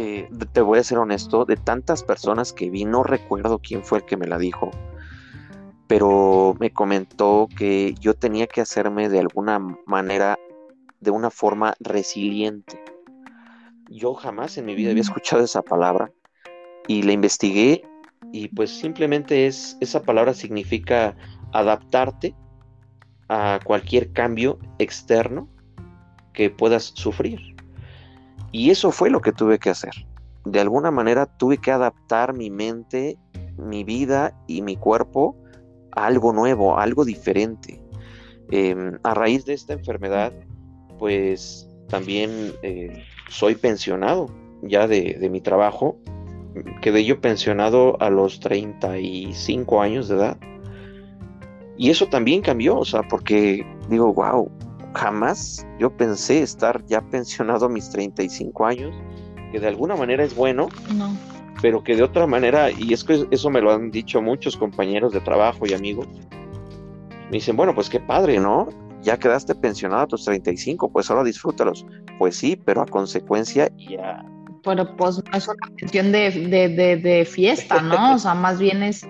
eh, 0.00 0.30
te 0.52 0.62
voy 0.62 0.78
a 0.78 0.82
ser 0.82 0.96
honesto, 0.96 1.44
de 1.44 1.56
tantas 1.56 2.02
personas 2.02 2.54
que 2.54 2.70
vi, 2.70 2.86
no 2.86 3.02
recuerdo 3.02 3.58
quién 3.58 3.84
fue 3.84 3.98
el 3.98 4.06
que 4.06 4.16
me 4.16 4.26
la 4.26 4.38
dijo, 4.38 4.70
pero 5.86 6.56
me 6.58 6.70
comentó 6.72 7.48
que 7.54 7.94
yo 8.00 8.14
tenía 8.14 8.46
que 8.46 8.62
hacerme 8.62 9.10
de 9.10 9.20
alguna 9.20 9.58
manera, 9.86 10.38
de 11.00 11.10
una 11.10 11.28
forma 11.28 11.74
resiliente. 11.80 12.82
Yo 13.90 14.14
jamás 14.14 14.56
en 14.56 14.64
mi 14.64 14.74
vida 14.74 14.90
había 14.90 15.02
escuchado 15.02 15.44
esa 15.44 15.60
palabra 15.60 16.10
y 16.88 17.02
la 17.02 17.12
investigué 17.12 17.82
y 18.32 18.48
pues 18.48 18.70
simplemente 18.70 19.46
es, 19.46 19.76
esa 19.80 20.02
palabra 20.02 20.32
significa 20.32 21.14
adaptarte 21.52 22.34
a 23.28 23.60
cualquier 23.64 24.12
cambio 24.12 24.58
externo 24.78 25.46
que 26.32 26.48
puedas 26.48 26.84
sufrir. 26.94 27.59
Y 28.52 28.70
eso 28.70 28.90
fue 28.90 29.10
lo 29.10 29.20
que 29.20 29.32
tuve 29.32 29.58
que 29.58 29.70
hacer. 29.70 29.92
De 30.44 30.60
alguna 30.60 30.90
manera 30.90 31.26
tuve 31.26 31.58
que 31.58 31.70
adaptar 31.70 32.34
mi 32.34 32.50
mente, 32.50 33.18
mi 33.56 33.84
vida 33.84 34.34
y 34.46 34.62
mi 34.62 34.76
cuerpo 34.76 35.36
a 35.92 36.06
algo 36.06 36.32
nuevo, 36.32 36.78
algo 36.78 37.04
diferente. 37.04 37.82
Em, 38.50 38.98
a 39.04 39.14
raíz 39.14 39.44
de 39.44 39.54
esta 39.54 39.74
enfermedad, 39.74 40.32
pues 40.98 41.68
también 41.88 42.52
eh, 42.62 43.04
soy 43.28 43.54
pensionado 43.54 44.26
ya 44.62 44.86
de, 44.86 45.16
de, 45.20 45.30
mi 45.30 45.40
trabajo. 45.40 45.96
Quedé 46.82 47.04
yo 47.04 47.20
pensionado 47.20 48.00
a 48.00 48.10
los 48.10 48.40
35 48.40 49.82
años 49.82 50.08
de 50.08 50.16
edad. 50.16 50.38
Y 51.76 51.90
eso 51.90 52.06
también 52.08 52.42
cambió, 52.42 52.78
o 52.78 52.84
sea, 52.84 53.02
porque 53.08 53.64
digo, 53.88 54.12
wow, 54.12 54.50
jamás 54.94 55.66
yo 55.78 55.94
pensé 55.96 56.42
estar 56.42 56.84
ya 56.86 57.00
pensionado 57.00 57.66
a 57.66 57.68
mis 57.68 57.90
35 57.90 58.66
años, 58.66 58.94
que 59.52 59.60
de 59.60 59.68
alguna 59.68 59.96
manera 59.96 60.24
es 60.24 60.34
bueno, 60.34 60.68
pero 61.62 61.82
que 61.82 61.96
de 61.96 62.02
otra 62.02 62.26
manera, 62.26 62.70
y 62.70 62.92
es 62.92 63.04
que 63.04 63.26
eso 63.30 63.50
me 63.50 63.60
lo 63.60 63.72
han 63.72 63.90
dicho 63.90 64.20
muchos 64.22 64.56
compañeros 64.56 65.12
de 65.12 65.20
trabajo 65.20 65.66
y 65.66 65.74
amigos, 65.74 66.06
me 67.26 67.36
dicen, 67.36 67.56
bueno, 67.56 67.74
pues 67.74 67.88
qué 67.88 68.00
padre, 68.00 68.40
¿no? 68.40 68.68
Ya 69.02 69.18
quedaste 69.18 69.54
pensionado 69.54 70.02
a 70.02 70.06
tus 70.06 70.24
35, 70.24 70.90
pues 70.92 71.10
ahora 71.10 71.24
disfrútalos. 71.24 71.86
Pues 72.18 72.36
sí, 72.36 72.56
pero 72.56 72.82
a 72.82 72.86
consecuencia 72.86 73.70
ya... 73.76 74.24
Bueno, 74.64 74.94
pues 74.96 75.16
no 75.16 75.38
es 75.38 75.48
una 75.48 75.76
pensión 75.76 76.12
de, 76.12 76.30
de 77.02 77.24
fiesta, 77.24 77.80
¿no? 77.80 78.16
o 78.16 78.18
sea, 78.18 78.34
más 78.34 78.58
bien 78.58 78.82
es 78.82 79.06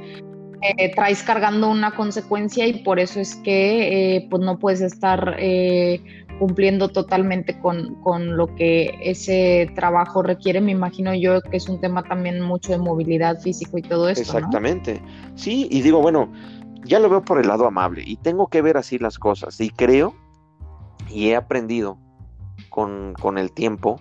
eh, 0.62 0.94
traes 0.94 1.23
cargando 1.23 1.70
una 1.70 1.92
consecuencia 1.92 2.66
y 2.66 2.83
por 2.83 3.01
eso 3.01 3.18
es 3.18 3.37
que 3.37 4.16
eh, 4.16 4.27
pues 4.29 4.42
no 4.42 4.59
puedes 4.59 4.83
estar 4.83 5.37
eh, 5.38 6.03
cumpliendo 6.38 6.88
totalmente 6.88 7.59
con, 7.59 8.37
lo 8.37 8.55
que 8.57 8.99
ese 9.03 9.70
trabajo 9.75 10.23
requiere. 10.23 10.61
Me 10.61 10.73
imagino 10.73 11.14
yo 11.14 11.40
que 11.40 11.57
es 11.57 11.68
un 11.68 11.81
tema 11.81 12.03
también 12.03 12.42
mucho 12.42 12.73
de 12.73 12.79
movilidad 12.79 13.40
físico 13.40 13.79
y 13.79 13.83
todo 13.83 14.09
eso. 14.11 14.20
Exactamente. 14.20 15.01
Sí, 15.35 15.66
y 15.70 15.81
digo, 15.81 16.01
bueno, 16.03 16.31
ya 16.85 16.99
lo 16.99 17.09
veo 17.09 17.23
por 17.23 17.40
el 17.40 17.49
lado 17.49 17.66
amable 17.66 18.03
y 18.05 18.16
tengo 18.16 18.49
que 18.49 18.61
ver 18.61 18.77
así 18.77 18.99
las 18.99 19.18
cosas. 19.18 19.59
Y 19.61 19.70
creo 19.70 20.14
y 21.09 21.28
he 21.28 21.37
aprendido 21.37 21.99
con, 22.68 23.14
el 23.39 23.53
tiempo 23.53 24.01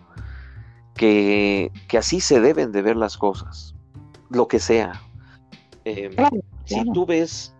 que, 0.94 1.72
que 1.88 1.98
así 1.98 2.20
se 2.20 2.42
deben 2.42 2.74
de 2.74 2.82
ver 2.82 2.98
las 2.98 3.18
cosas, 3.18 3.76
lo 4.30 4.48
que 4.48 4.60
sea, 4.60 5.02
Si 6.70 6.92
tú 6.92 7.06
ves 7.06 7.56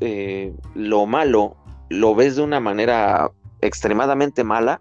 eh, 0.00 0.54
lo 0.74 1.06
malo, 1.06 1.56
lo 1.90 2.14
ves 2.14 2.36
de 2.36 2.42
una 2.42 2.60
manera 2.60 3.30
extremadamente 3.60 4.44
mala, 4.44 4.80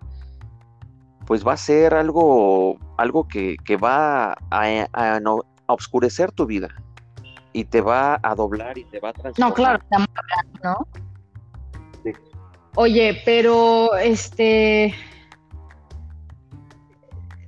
pues 1.26 1.46
va 1.46 1.54
a 1.54 1.58
ser 1.58 1.94
algo, 1.94 2.78
algo 2.98 3.28
que, 3.28 3.58
va 3.82 4.32
a, 4.32 4.88
a, 4.94 5.20
oscurecer 5.68 6.32
tu 6.32 6.46
vida 6.46 6.70
y 7.54 7.66
te 7.66 7.82
va 7.82 8.20
a 8.24 8.36
doblar 8.36 8.78
y 8.78 8.86
te 8.86 9.00
va 9.00 9.10
a 9.10 9.14
transformar. 9.14 9.50
No, 9.50 9.56
claro, 9.56 9.84
¿no? 10.64 10.88
Oye, 12.76 13.22
pero 13.24 13.96
este 13.96 14.94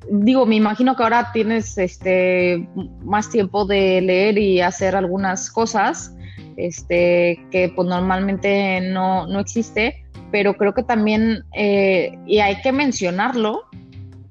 digo, 0.10 0.46
me 0.46 0.56
imagino 0.56 0.96
que 0.96 1.04
ahora 1.04 1.32
tienes 1.32 1.78
este 1.78 2.70
más 3.04 3.30
tiempo 3.30 3.66
de 3.66 4.02
leer 4.02 4.38
y 4.38 4.62
hacer 4.62 4.96
algunas 4.96 5.50
cosas 5.50 6.15
este, 6.58 7.46
que 7.52 7.72
pues 7.76 7.88
normalmente 7.88 8.82
no, 8.82 9.40
existe, 9.40 10.06
pero 10.32 10.56
creo 10.56 10.74
que 10.74 10.84
también, 10.84 11.44
eh, 11.54 12.18
y 12.26 12.40
hay 12.40 12.62
que 12.62 12.72
mencionarlo, 12.72 13.64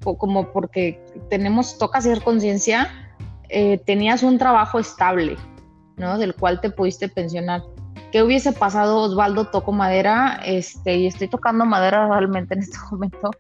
como 0.03 0.53
porque 0.53 1.03
tenemos, 1.31 1.79
toca 1.79 1.99
hacer 1.99 2.21
conciencia 2.23 2.91
eh, 3.49 3.79
tenías 3.79 4.23
un 4.23 4.39
trabajo 4.39 4.79
estable, 4.79 5.37
¿no? 5.97 6.19
Del 6.19 6.35
cual 6.35 6.61
te 6.61 6.71
pudiste 6.71 7.09
pensionar. 7.09 7.63
¿Qué 8.11 8.23
hubiese 8.23 8.53
pasado, 8.53 9.03
Osvaldo? 9.03 9.47
Toco 9.47 9.71
madera, 9.71 10.41
este, 10.45 10.97
y 10.97 11.07
estoy 11.07 11.29
tocando 11.29 11.65
madera 11.65 12.09
realmente 12.09 12.55
en 12.55 12.61
este 12.61 12.79
momento, 12.91 13.31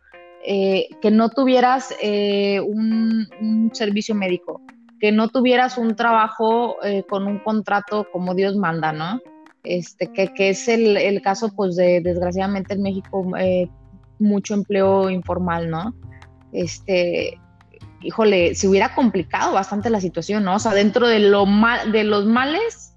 eh, 0.46 0.88
que 1.00 1.10
no 1.10 1.30
tuvieras 1.30 1.94
eh, 2.02 2.60
un, 2.60 3.70
servicio 3.72 4.14
médico, 4.14 4.60
que 5.04 5.12
no 5.12 5.28
tuvieras 5.28 5.76
un 5.76 5.96
trabajo 5.96 6.78
con 7.10 7.26
un 7.26 7.38
contrato 7.40 8.06
como 8.10 8.34
Dios 8.34 8.56
manda, 8.56 8.90
¿no? 8.90 9.20
Este, 9.62 10.10
que, 10.10 10.32
que 10.32 10.48
es 10.48 10.66
el, 10.66 10.96
el, 10.96 11.20
caso, 11.20 11.52
pues, 11.54 11.76
de 11.76 12.00
desgraciadamente 12.00 12.72
en 12.72 12.80
México, 12.80 13.22
mucho 14.18 14.54
empleo 14.54 15.10
informal, 15.10 15.68
¿no? 15.68 15.94
Este, 16.52 17.38
híjole, 18.00 18.54
se 18.54 18.66
hubiera 18.66 18.94
complicado 18.94 19.52
bastante 19.52 19.90
la 19.90 20.00
situación, 20.00 20.42
¿no? 20.42 20.54
O 20.54 20.58
sea, 20.58 20.72
dentro 20.72 21.06
de, 21.06 21.18
lo 21.18 21.44
mal, 21.44 21.92
de 21.92 22.04
los 22.04 22.24
males 22.24 22.94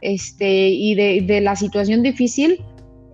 este, 0.00 0.68
y 0.70 0.96
de, 0.96 1.40
la 1.40 1.54
situación 1.54 2.02
difícil, 2.02 2.64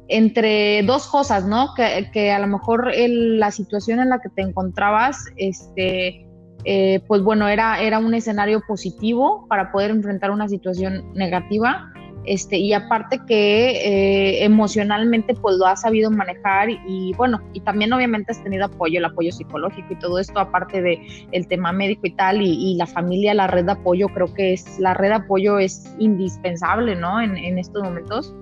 entre 0.08 0.82
dos 0.84 1.06
cosas, 1.06 1.44
¿no? 1.44 1.74
Que, 1.74 2.32
a 2.32 2.38
lo 2.38 2.46
mejor 2.46 2.92
la 2.96 3.50
situación 3.50 4.00
en 4.00 4.08
la 4.08 4.22
que 4.22 4.30
te 4.30 4.40
encontrabas, 4.40 5.26
este, 5.36 6.26
eh, 6.64 7.00
pues 7.06 7.22
bueno, 7.22 7.48
era, 7.48 7.80
era 7.80 7.98
un 7.98 8.14
escenario 8.14 8.62
positivo 8.66 9.46
para 9.48 9.72
poder 9.72 9.90
enfrentar 9.90 10.30
una 10.30 10.48
situación 10.48 11.12
negativa 11.14 11.92
este, 12.24 12.56
y 12.56 12.72
aparte 12.72 13.20
que 13.26 13.70
eh, 13.70 14.44
emocionalmente 14.44 15.34
pues 15.34 15.56
lo 15.56 15.66
has 15.66 15.80
sabido 15.80 16.08
manejar 16.10 16.68
y 16.70 17.12
bueno, 17.14 17.40
y 17.52 17.60
también 17.60 17.92
obviamente 17.92 18.30
has 18.30 18.42
tenido 18.44 18.66
apoyo, 18.66 18.98
el 18.98 19.04
apoyo 19.04 19.32
psicológico 19.32 19.88
y 19.90 19.98
todo 19.98 20.20
esto, 20.20 20.38
aparte 20.38 20.82
de 20.82 21.26
el 21.32 21.48
tema 21.48 21.72
médico 21.72 22.02
y 22.04 22.12
tal, 22.12 22.40
y, 22.40 22.76
la 22.76 22.86
familia, 22.86 23.34
la 23.34 23.48
red 23.48 23.64
de 23.64 23.72
apoyo, 23.72 24.06
creo 24.08 24.32
que 24.32 24.52
es, 24.52 24.78
la 24.78 24.94
red 24.94 25.08
de 25.08 25.14
apoyo 25.14 25.58
es 25.58 25.92
indispensable, 25.98 26.94
¿no? 26.94 27.20
En, 27.20 27.36
en 27.36 27.58
estos 27.58 27.82
momentos, 27.82 28.32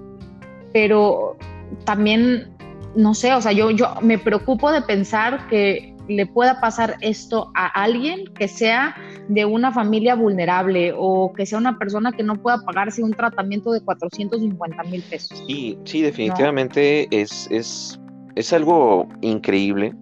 pero 0.74 1.36
también, 1.84 2.50
no 2.94 3.14
sé, 3.14 3.32
o 3.32 3.40
sea, 3.40 3.52
yo, 3.52 3.70
yo 3.70 3.94
me 4.02 4.18
preocupo 4.18 4.70
de 4.70 4.82
pensar 4.82 5.48
que 5.48 5.94
le 6.10 6.26
pueda 6.26 6.60
pasar 6.60 6.96
esto 7.00 7.52
a 7.54 7.66
alguien 7.66 8.24
que 8.34 8.48
sea 8.48 8.96
de 9.28 9.44
una 9.44 9.72
familia 9.72 10.16
vulnerable 10.16 10.92
o 10.96 11.32
que 11.32 11.46
sea 11.46 11.58
una 11.58 11.78
persona 11.78 12.10
que 12.10 12.24
no 12.24 12.34
pueda 12.34 12.64
pagarse 12.64 13.02
un 13.02 13.12
tratamiento 13.12 13.70
de 13.70 13.80
450 13.80 14.82
mil 14.84 15.02
pesos. 15.02 15.42
Sí, 15.46 15.78
sí, 15.84 16.02
definitivamente 16.02 17.06
es, 17.10 17.48
es, 17.50 18.00
es, 18.34 18.52
algo 18.52 19.08
increíble. 19.20 19.94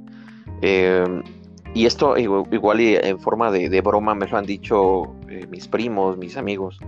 Eh, 0.63 1.05
y 1.75 1.85
esto 1.85 2.17
igual, 2.17 2.81
en 2.81 3.21
forma 3.21 3.51
de, 3.51 3.81
broma 3.83 4.15
me 4.15 4.27
lo 4.27 4.39
han 4.39 4.47
dicho 4.47 5.15
eh, 5.29 5.47
mis 5.51 5.69
primos, 5.69 6.17
mis 6.17 6.39
amigos. 6.39 6.79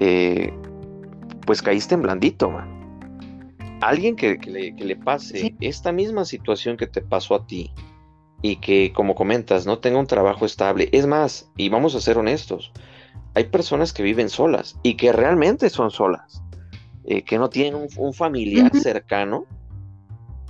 Eh, 0.00 0.52
pues 1.46 1.62
caíste 1.62 1.94
en 1.94 2.02
blandito, 2.02 2.50
man. 2.50 2.80
Alguien 3.80 4.16
que, 4.16 4.36
le, 4.76 4.96
pase 4.96 5.54
esta 5.60 5.92
misma 5.92 6.24
situación 6.24 6.76
que 6.76 6.86
te 6.86 7.00
pasó 7.00 7.36
a 7.36 7.46
ti, 7.46 7.72
y 8.42 8.56
que, 8.56 8.92
como 8.92 9.14
comentas, 9.14 9.66
no 9.66 9.78
tenga 9.78 9.98
un 9.98 10.06
trabajo 10.06 10.46
estable. 10.46 10.88
Es 10.92 11.06
más, 11.06 11.50
y 11.56 11.68
vamos 11.68 11.94
a 11.94 12.00
ser 12.00 12.18
honestos, 12.18 12.72
hay 13.34 13.44
personas 13.44 13.92
que 13.92 14.02
viven 14.02 14.28
solas 14.28 14.78
y 14.82 14.94
que 14.94 15.12
realmente 15.12 15.70
son 15.70 15.90
solas, 15.90 16.42
eh, 17.04 17.22
que 17.22 17.38
no 17.38 17.50
tienen 17.50 17.88
un, 17.96 18.14
familiar 18.14 18.74
cercano. 18.74 19.46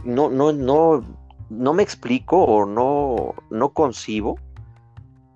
No, 0.05 0.31
no, 0.31 0.53
no, 0.53 1.05
no 1.51 1.75
me 1.75 1.83
explico 1.83 2.43
o 2.43 2.65
no, 2.65 3.35
no 3.51 3.71
concibo 3.71 4.39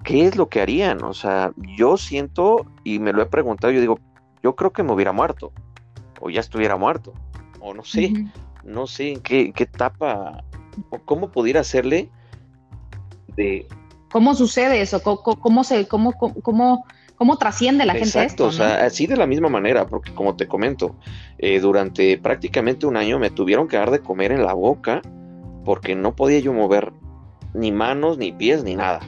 qué 0.05 0.27
es 0.27 0.37
lo 0.37 0.49
que 0.49 0.61
harían. 0.61 1.03
O 1.05 1.13
sea, 1.13 1.53
yo 1.77 1.97
siento 1.97 2.65
y 2.83 2.99
me 2.99 3.13
lo 3.13 3.23
he 3.23 3.27
preguntado, 3.27 3.73
yo 3.73 3.81
digo, 3.81 3.99
yo 4.43 4.55
creo 4.55 4.73
que 4.73 4.83
me 4.83 4.93
hubiera 4.93 5.13
muerto 5.13 5.53
o 6.21 6.31
ya 6.31 6.41
estuviera 6.41 6.77
muerto 6.77 7.13
o 7.61 7.75
no 7.75 7.83
sé, 7.85 8.13
no 8.63 8.87
sé 8.87 9.13
en 9.13 9.21
qué, 9.21 9.53
qué 9.53 9.65
etapa 9.65 10.45
o 10.91 10.99
cómo 10.99 11.31
pudiera 11.31 11.61
hacerle 11.61 12.11
¿Cómo 14.11 14.35
sucede 14.35 14.81
eso? 14.81 15.03
¿Cómo, 15.03 15.65
se, 15.65 15.89
cómo, 15.89 16.13
cómo, 16.13 16.85
cómo 17.17 17.37
trasciende 17.37 17.85
la 17.85 17.95
gente 17.95 18.25
esto? 18.25 18.47
o 18.47 18.53
sea, 18.53 18.85
así 18.85 19.07
de 19.07 19.17
la 19.17 19.27
misma 19.27 19.49
manera, 19.49 19.87
porque 19.87 20.15
como 20.15 20.37
te 20.37 20.47
comento, 20.47 20.97
eh, 21.39 21.59
durante 21.61 22.17
prácticamente 22.19 22.87
un 22.87 22.97
año 22.97 23.19
me 23.19 23.31
tuvieron 23.31 23.67
que 23.67 23.77
dar 23.77 23.91
de 23.91 24.01
comer 24.01 24.33
en 24.33 24.45
la 24.45 24.53
boca 24.53 25.03
porque 25.65 25.95
no 25.95 26.15
podía 26.15 26.39
yo 26.39 26.53
mover 26.53 26.93
ni 27.55 27.73
manos, 27.73 28.19
ni 28.19 28.33
pies, 28.33 28.63
ni 28.63 28.77
nada. 28.77 29.01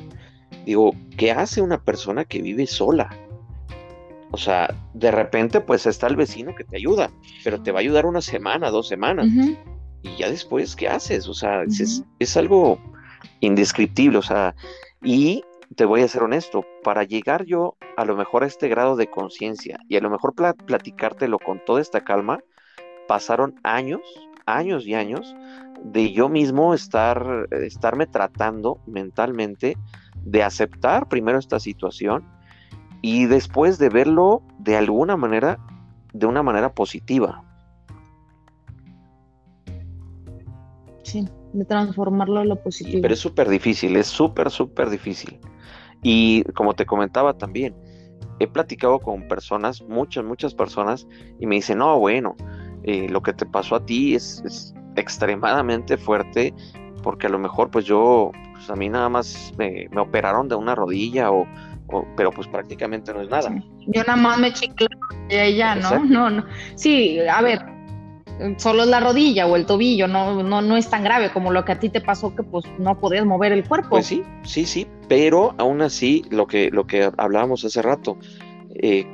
Digo, 0.65 0.93
¿qué 1.17 1.31
hace 1.31 1.63
una 1.63 1.83
persona 1.83 2.25
que 2.25 2.43
vive 2.43 2.67
sola? 2.67 3.11
O 4.33 4.37
sea, 4.39 4.75
de 4.95 5.11
repente 5.11 5.61
pues 5.61 5.87
está 5.87 6.09
el 6.09 6.17
vecino 6.17 6.55
que 6.55 6.65
te 6.65 6.77
ayuda, 6.77 7.11
pero 7.45 7.63
te 7.63 7.71
va 7.71 7.79
a 7.79 7.83
ayudar 7.83 8.07
una 8.07 8.21
semana, 8.21 8.71
dos 8.71 8.89
semanas. 8.89 9.29
Y 10.03 10.17
ya 10.17 10.31
después, 10.31 10.75
¿qué 10.75 10.89
haces? 10.89 11.29
O 11.29 11.35
sea, 11.35 11.63
es, 11.63 12.03
es, 12.19 12.37
algo 12.37 12.79
indescriptible, 13.41 14.19
o 14.19 14.23
sea, 14.23 14.55
y 15.03 15.45
te 15.75 15.85
voy 15.85 16.03
a 16.03 16.09
ser 16.09 16.23
honesto, 16.23 16.65
para 16.85 17.05
llegar 17.05 17.45
yo 17.45 17.77
a 17.97 18.05
lo 18.05 18.17
mejor 18.17 18.45
a 18.45 18.47
este 18.47 18.69
grado 18.69 18.97
de 18.97 19.09
conciencia 19.09 19.79
y 19.89 19.97
a 19.97 20.01
lo 20.01 20.11
mejor 20.11 20.35
platicártelo 20.35 21.39
con 21.39 21.65
toda 21.65 21.81
esta 21.81 22.03
calma, 22.03 22.41
pasaron 23.09 23.55
años, 23.63 24.01
años 24.47 24.87
y 24.87 24.95
años 24.95 25.35
de 25.83 26.13
yo 26.13 26.29
mismo 26.29 26.75
estar, 26.75 27.49
estarme 27.51 28.07
tratando 28.07 28.81
mentalmente 28.87 29.77
de 30.23 30.43
aceptar 30.43 31.09
primero 31.09 31.39
esta 31.39 31.61
situación 31.61 32.25
y 33.03 33.27
después 33.27 33.79
de 33.79 33.89
verlo 33.89 34.43
de 34.59 34.77
alguna 34.77 35.17
manera, 35.17 35.59
de 36.13 36.27
una 36.27 36.43
manera 36.43 36.75
positiva. 36.75 37.45
De 41.59 41.65
transformarlo 41.65 42.43
en 42.43 42.49
lo 42.49 42.57
positivo. 42.57 43.01
pero 43.03 43.15
es 43.15 43.21
súper 43.21 43.49
difícil, 43.49 43.97
es 43.97 44.07
súper, 44.07 44.51
súper 44.51 44.91
difícil. 44.91 45.39
Y 46.03 46.45
como 46.55 46.75
te 46.75 46.87
comentaba 46.87 47.37
también, 47.37 47.75
he 48.39 48.47
platicado 48.47 48.99
con 48.99 49.27
personas, 49.29 49.83
muchas, 49.83 50.25
muchas 50.25 50.55
personas, 50.55 51.07
y 51.41 51.47
me 51.47 51.57
dicen, 51.57 51.79
no, 51.79 51.99
bueno, 51.99 52.37
eh, 52.85 53.09
lo 53.09 53.23
que 53.23 53.33
te 53.33 53.47
pasó 53.47 53.77
a 53.77 53.85
ti 53.85 54.15
es, 54.15 54.75
extremadamente 54.97 55.99
fuerte, 55.99 56.55
porque 57.03 57.27
a 57.27 57.31
lo 57.31 57.39
mejor 57.39 57.71
pues 57.71 57.85
yo, 57.85 58.33
pues 58.55 58.71
a 58.71 58.77
mí 58.77 58.89
nada 58.89 59.11
más 59.11 59.53
me, 59.59 59.89
operaron 59.99 60.49
de 60.49 60.55
una 60.55 60.75
rodilla 60.75 61.31
o, 61.31 61.47
pero 62.17 62.31
pues 62.31 62.49
prácticamente 62.49 63.13
no 63.13 63.21
es 63.21 63.29
nada. 63.29 63.51
Yo 63.89 64.03
nada 64.05 64.17
más 64.17 64.39
me 64.39 64.53
chiclé 64.55 64.89
y 65.29 65.35
ella, 65.35 65.75
¿no? 65.75 66.03
No, 66.07 66.31
no. 66.31 66.47
Sí, 66.77 67.19
a 67.21 67.43
ver, 67.43 67.61
solo 68.59 68.83
es 68.83 68.89
la 68.89 69.01
rodilla 69.01 69.47
o 69.47 69.57
el 69.57 69.67
tobillo, 69.67 70.09
no, 70.09 70.43
no, 70.43 70.63
no 70.63 70.77
es 70.77 70.89
tan 70.89 71.03
grave 71.05 71.33
como 71.33 71.53
lo 71.53 71.65
que 71.65 71.73
a 71.73 71.79
ti 71.79 71.89
te 71.89 72.01
pasó 72.01 72.35
que 72.35 72.43
pues 72.43 72.65
no 72.79 72.99
podías 72.99 73.25
mover 73.25 73.53
el 73.53 73.67
cuerpo. 73.67 73.91
Pues 73.91 74.07
sí, 74.07 74.23
sí, 74.43 74.67
sí, 74.67 74.87
pero 75.09 75.55
aún 75.59 75.83
así 75.83 76.25
lo 76.31 76.47
que, 76.47 76.71
lo 76.71 76.87
que 76.87 77.11
hablábamos 77.17 77.65
hace 77.65 77.83
rato, 77.83 78.19
eh, 78.75 79.07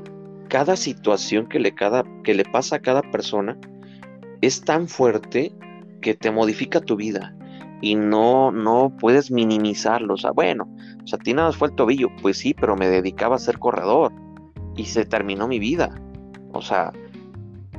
cada 0.49 0.77
situación 0.77 1.49
que 1.49 1.61
le, 1.61 1.75
cada, 1.75 2.05
que 2.25 2.35
le 2.35 2.45
pasa 2.45 2.77
a 2.77 2.79
cada 2.81 3.03
persona 3.03 3.59
es 4.41 4.63
tan 4.63 4.89
fuerte 4.89 5.53
que 6.01 6.15
te 6.15 6.31
modifica 6.31 6.81
tu 6.81 6.97
vida 6.97 7.35
y 7.81 7.95
no, 7.95 8.51
no 8.53 8.95
puedes 8.99 9.31
minimizarlo. 9.31 10.15
O 10.15 10.17
sea, 10.17 10.33
bueno, 10.33 10.69
o 11.03 11.07
sea, 11.07 11.19
a 11.19 11.23
ti 11.23 11.33
nada 11.33 11.49
más 11.49 11.57
fue 11.57 11.69
el 11.69 11.75
tobillo, 11.75 12.09
pues 12.21 12.39
sí, 12.39 12.55
pero 12.55 12.77
me 12.77 12.89
dedicaba 12.89 13.37
a 13.37 13.39
ser 13.39 13.59
corredor 13.59 14.13
y 14.77 14.85
se 14.85 15.05
terminó 15.05 15.49
mi 15.49 15.59
vida. 15.59 15.91
O 16.53 16.61
sea, 16.61 16.93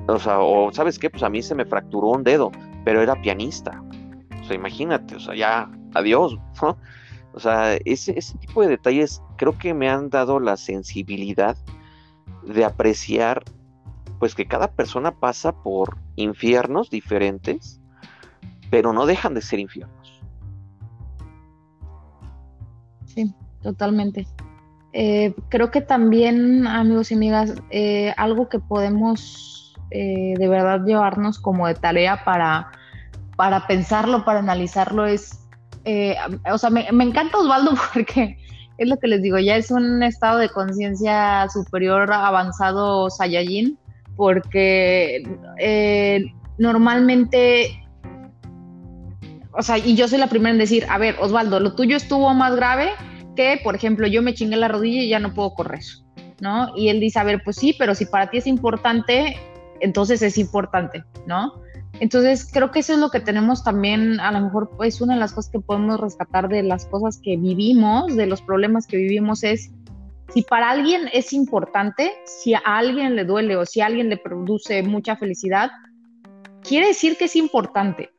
o 0.07 0.19
sea, 0.19 0.39
o 0.39 0.71
sabes 0.71 0.99
qué, 0.99 1.09
pues 1.09 1.23
a 1.23 1.29
mí 1.29 1.41
se 1.41 1.55
me 1.55 1.65
fracturó 1.65 2.09
un 2.09 2.23
dedo, 2.23 2.51
pero 2.83 3.01
era 3.01 3.21
pianista. 3.21 3.81
O 4.41 4.45
sea, 4.45 4.55
imagínate, 4.55 5.15
o 5.15 5.19
sea, 5.19 5.35
ya, 5.35 5.71
adiós, 5.93 6.37
¿no? 6.61 6.77
O 7.33 7.39
sea, 7.39 7.75
ese, 7.85 8.17
ese 8.17 8.37
tipo 8.37 8.61
de 8.61 8.69
detalles 8.69 9.21
creo 9.37 9.57
que 9.57 9.73
me 9.73 9.89
han 9.89 10.09
dado 10.09 10.39
la 10.39 10.55
sensibilidad 10.57 11.57
de 12.43 12.65
apreciar, 12.65 13.43
pues 14.19 14.35
que 14.35 14.45
cada 14.45 14.71
persona 14.71 15.19
pasa 15.19 15.51
por 15.63 15.97
infiernos 16.15 16.89
diferentes, 16.89 17.79
pero 18.69 18.93
no 18.93 19.05
dejan 19.05 19.33
de 19.33 19.41
ser 19.41 19.59
infiernos. 19.59 20.21
Sí, 23.05 23.33
totalmente. 23.61 24.27
Eh, 24.91 25.33
creo 25.49 25.71
que 25.71 25.81
también, 25.81 26.67
amigos 26.67 27.11
y 27.11 27.15
amigas, 27.15 27.55
eh, 27.71 28.13
algo 28.17 28.49
que 28.49 28.59
podemos 28.59 29.62
eh, 29.93 30.33
de 30.37 30.47
verdad 30.47 30.83
llevarnos 30.83 31.37
como 31.37 31.67
de 31.67 31.75
tarea 31.75 32.23
para, 32.23 32.71
para 33.35 33.67
pensarlo, 33.67 34.25
para 34.25 34.39
analizarlo 34.39 35.05
es, 35.05 35.39
eh, 35.85 36.15
o 36.51 36.57
sea, 36.57 36.71
me, 36.71 36.87
encanta 36.89 37.37
Osvaldo 37.37 37.73
porque 37.93 38.37
es 38.79 38.89
lo 38.89 38.97
que 38.97 39.07
les 39.07 39.21
digo, 39.21 39.37
ya 39.37 39.55
es 39.55 39.69
un 39.69 40.01
estado 40.01 40.39
de 40.39 40.49
conciencia 40.49 41.47
superior 41.49 42.11
avanzado 42.11 43.11
Saiyajin, 43.11 43.77
porque 44.15 45.23
eh, 45.59 46.25
normalmente, 46.57 47.85
o 49.51 49.61
sea, 49.61 49.77
y 49.77 49.95
yo 49.95 50.07
soy 50.07 50.17
la 50.17 50.27
primera 50.27 50.53
en 50.53 50.57
decir, 50.57 50.87
a 50.89 50.97
ver, 50.97 51.17
Osvaldo, 51.19 51.59
lo 51.59 51.75
tuyo 51.75 51.95
estuvo 51.97 52.33
más 52.33 52.55
grave, 52.55 52.89
que, 53.35 53.59
por 53.63 53.75
ejemplo, 53.75 54.07
yo 54.07 54.23
me 54.23 54.33
chingué 54.33 54.55
la 54.55 54.69
rodilla 54.69 55.03
y 55.03 55.09
ya 55.09 55.19
no 55.19 55.35
puedo 55.35 55.53
correr, 55.53 55.83
¿no? 56.41 56.75
Y 56.75 56.89
él 56.89 56.99
dice, 56.99 57.19
a 57.19 57.23
ver, 57.23 57.43
pues 57.43 57.57
sí, 57.57 57.75
pero 57.77 57.93
si 57.93 58.07
para 58.07 58.31
ti 58.31 58.37
es 58.37 58.47
importante, 58.47 59.37
entonces 59.83 60.21
es 60.21 60.37
importante, 60.37 61.03
¿no? 61.27 61.61
Entonces, 61.99 62.49
creo 62.51 62.71
que 62.71 62.79
eso 62.79 62.93
es 62.93 62.99
lo 62.99 63.11
que 63.11 63.19
tenemos 63.19 63.63
también, 63.63 64.19
a 64.19 64.31
lo 64.31 64.41
mejor 64.41 64.69
es 64.71 64.77
pues, 64.77 65.01
una 65.01 65.13
de 65.13 65.19
las 65.19 65.33
cosas 65.33 65.51
que 65.51 65.59
podemos 65.59 65.99
rescatar 65.99 66.49
de 66.49 66.63
las 66.63 66.85
cosas 66.85 67.19
que 67.21 67.37
vivimos, 67.37 68.15
de 68.15 68.25
los 68.25 68.41
problemas 68.41 68.87
que 68.87 68.97
vivimos, 68.97 69.43
es 69.43 69.71
si 70.33 70.41
para 70.41 70.71
alguien 70.71 71.09
es 71.13 71.33
importante, 71.33 72.11
si 72.25 72.55
a 72.55 72.61
alguien 72.65 73.15
le 73.15 73.25
duele 73.25 73.55
o 73.55 73.65
si 73.65 73.81
a 73.81 73.85
alguien 73.85 74.09
le 74.09 74.17
produce 74.17 74.81
mucha 74.81 75.15
felicidad, 75.15 75.69
quiere 76.63 76.87
decir 76.87 77.17
que 77.17 77.25
es 77.25 77.35
importante, 77.35 78.09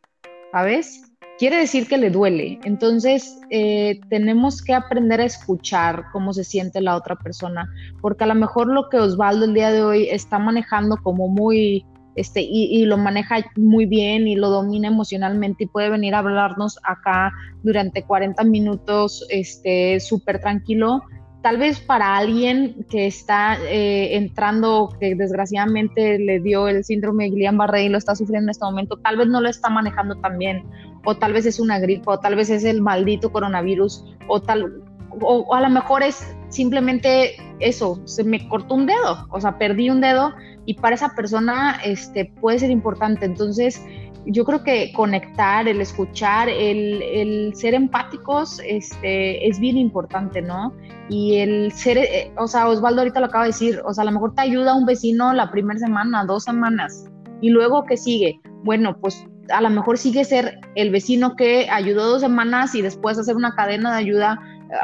¿sabes? 0.53 1.03
Quiere 1.39 1.57
decir 1.57 1.89
que 1.89 1.99
le 1.99 2.11
duele. 2.11 2.61
Entonces, 2.65 3.41
eh, 3.51 4.01
tenemos 4.09 4.63
que 4.63 4.73
aprender 4.73 5.21
a 5.21 5.25
escuchar 5.25 6.05
cómo 6.13 6.33
se 6.33 6.45
siente 6.45 6.81
la 6.81 6.97
otra 6.97 7.17
persona, 7.17 7.69
porque 8.01 8.25
a 8.25 8.29
lo 8.29 8.37
mejor 8.37 8.69
lo 8.69 8.89
que 8.89 8.99
Osvaldo 8.99 9.45
el 9.45 9.55
día 9.55 9.73
de 9.73 9.83
hoy 9.83 10.09
está 10.09 10.39
manejando 10.39 10.97
como 11.03 11.29
muy 11.29 11.85
este, 12.17 12.43
y, 12.43 12.85
lo 12.85 12.97
maneja 12.97 13.39
muy 13.57 13.87
bien 13.87 14.29
y 14.29 14.37
lo 14.37 14.49
domina 14.49 14.87
emocionalmente 14.87 15.65
y 15.65 15.67
puede 15.67 15.91
venir 15.91 16.15
a 16.15 16.21
hablarnos 16.21 16.79
acá 16.85 17.33
durante 17.65 18.05
40 18.05 18.45
minutos 18.45 19.27
este, 19.31 19.99
súper 19.99 20.41
tranquilo. 20.41 21.03
Tal 21.43 21.59
vez 21.59 21.81
para 21.81 22.17
alguien 22.17 22.87
que 22.89 23.07
está 23.07 23.59
eh, 23.69 24.17
entrando, 24.17 24.91
que 25.01 25.17
desgraciadamente 25.17 26.19
le 26.19 26.41
dio 26.41 26.69
el 26.69 26.85
síndrome 26.85 27.25
de 27.25 27.31
Guillain-Barré 27.31 27.85
y 27.85 27.89
lo 27.89 27.99
está 27.99 28.15
sufriendo 28.15 28.47
en 28.47 28.51
este 28.51 28.65
momento, 28.65 28.97
tal 28.97 29.17
vez 29.17 29.27
no 29.27 29.41
lo 29.41 29.49
está 29.49 29.69
manejando 29.69 30.15
tan 30.17 30.39
bien, 30.39 30.63
o 31.05 31.17
tal 31.17 31.33
vez 31.33 31.47
es 31.47 31.61
una 31.61 31.79
gripe, 31.79 32.05
o 32.07 32.19
tal 32.19 32.37
vez 32.37 32.51
es 32.51 32.65
el 32.65 32.83
maldito 32.83 33.31
coronavirus, 33.33 34.05
o 34.27 34.41
tal, 34.41 34.83
o, 35.21 35.55
a 35.55 35.61
lo 35.61 35.71
mejor 35.71 36.03
es 36.03 36.37
simplemente 36.49 37.37
eso, 37.61 38.01
se 38.05 38.25
me 38.25 38.49
cortó 38.49 38.75
un 38.75 38.87
dedo, 38.87 39.27
o 39.31 39.41
sea, 39.41 39.59
perdí 39.59 39.91
un 39.91 40.01
dedo 40.01 40.33
y 40.67 40.75
para 40.75 40.95
esa 40.95 41.15
persona 41.15 41.79
este, 41.85 42.27
puede 42.41 42.59
ser 42.59 42.71
importante. 42.71 43.27
Entonces, 43.27 43.83
yo 44.27 44.45
creo 44.45 44.63
que 44.63 44.93
conectar, 44.93 45.69
el 45.69 45.81
escuchar, 45.81 46.49
el, 46.49 47.53
ser 47.55 47.75
empáticos 47.75 48.61
este, 48.67 49.47
es 49.47 49.59
bien 49.59 49.77
importante, 49.77 50.41
¿no? 50.41 50.73
Y 51.11 51.37
el 51.37 51.73
ser, 51.73 51.99
eh, 51.99 52.33
o 52.39 52.47
sea, 52.47 52.69
Osvaldo 52.69 53.03
ahorita 53.03 53.21
lo 53.21 53.27
acaba 53.27 53.45
de 53.45 53.51
decir, 53.51 53.83
o 53.85 53.93
sea, 53.93 54.03
a 54.03 54.05
lo 54.07 54.13
mejor 54.13 54.35
te 54.35 54.43
ayuda 54.43 54.75
un 54.75 54.87
vecino 54.87 55.33
la 55.35 55.51
primera 55.51 55.79
semana, 55.79 56.25
dos 56.25 56.45
semanas, 56.45 57.05
y 57.41 57.51
luego 57.51 57.85
¿qué 57.85 57.97
sigue? 57.97 58.41
Bueno, 58.63 58.97
pues 58.99 59.27
a 59.51 59.61
lo 59.61 59.71
mejor 59.71 59.99
sigue 59.99 60.25
ser 60.25 60.61
el 60.75 60.91
vecino 60.91 61.37
que 61.37 61.69
ayudó 61.71 62.09
dos 62.09 62.23
semanas 62.23 62.75
y 62.75 62.83
después 62.83 63.19
hacer 63.19 63.37
una 63.37 63.55
cadena 63.55 63.93
de 63.93 63.99
ayuda 63.99 64.41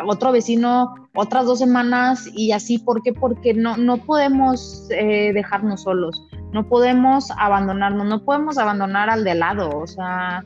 otro 0.06 0.32
vecino 0.32 0.94
otras 1.14 1.46
dos 1.46 1.58
semanas 1.58 2.28
y 2.34 2.52
así. 2.52 2.78
¿Por 2.78 3.02
qué? 3.02 3.12
Porque 3.12 3.54
no, 3.54 3.76
no 3.76 3.98
podemos 3.98 4.86
eh, 4.90 5.32
dejarnos 5.32 5.82
solos, 5.82 6.26
no 6.52 6.68
podemos 6.68 7.30
abandonarnos, 7.36 8.06
no 8.06 8.24
podemos 8.24 8.58
abandonar 8.58 9.10
al 9.10 9.24
de 9.24 9.34
lado. 9.34 9.70
O 9.70 9.86
sea, 9.86 10.44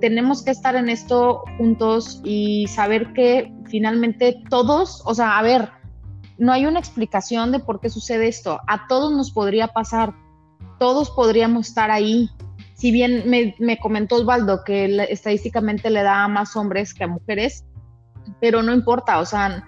tenemos 0.00 0.42
que 0.42 0.50
estar 0.50 0.76
en 0.76 0.88
esto 0.88 1.44
juntos 1.56 2.20
y 2.24 2.66
saber 2.68 3.12
que 3.12 3.52
finalmente 3.66 4.42
todos, 4.50 5.02
o 5.06 5.14
sea, 5.14 5.38
a 5.38 5.42
ver, 5.42 5.70
no 6.36 6.52
hay 6.52 6.66
una 6.66 6.78
explicación 6.78 7.52
de 7.52 7.60
por 7.60 7.80
qué 7.80 7.88
sucede 7.90 8.28
esto. 8.28 8.60
A 8.66 8.86
todos 8.88 9.12
nos 9.12 9.30
podría 9.30 9.68
pasar, 9.68 10.14
todos 10.78 11.10
podríamos 11.10 11.68
estar 11.68 11.90
ahí. 11.90 12.30
Si 12.78 12.92
bien 12.92 13.28
me, 13.28 13.54
me 13.58 13.78
comentó 13.78 14.16
Osvaldo 14.16 14.62
que 14.64 14.84
estadísticamente 15.10 15.90
le 15.90 16.02
da 16.02 16.24
a 16.24 16.28
más 16.28 16.56
hombres 16.56 16.94
que 16.94 17.04
a 17.04 17.08
mujeres, 17.08 17.64
pero 18.40 18.62
no 18.62 18.72
importa, 18.72 19.18
o 19.18 19.26
sea, 19.26 19.64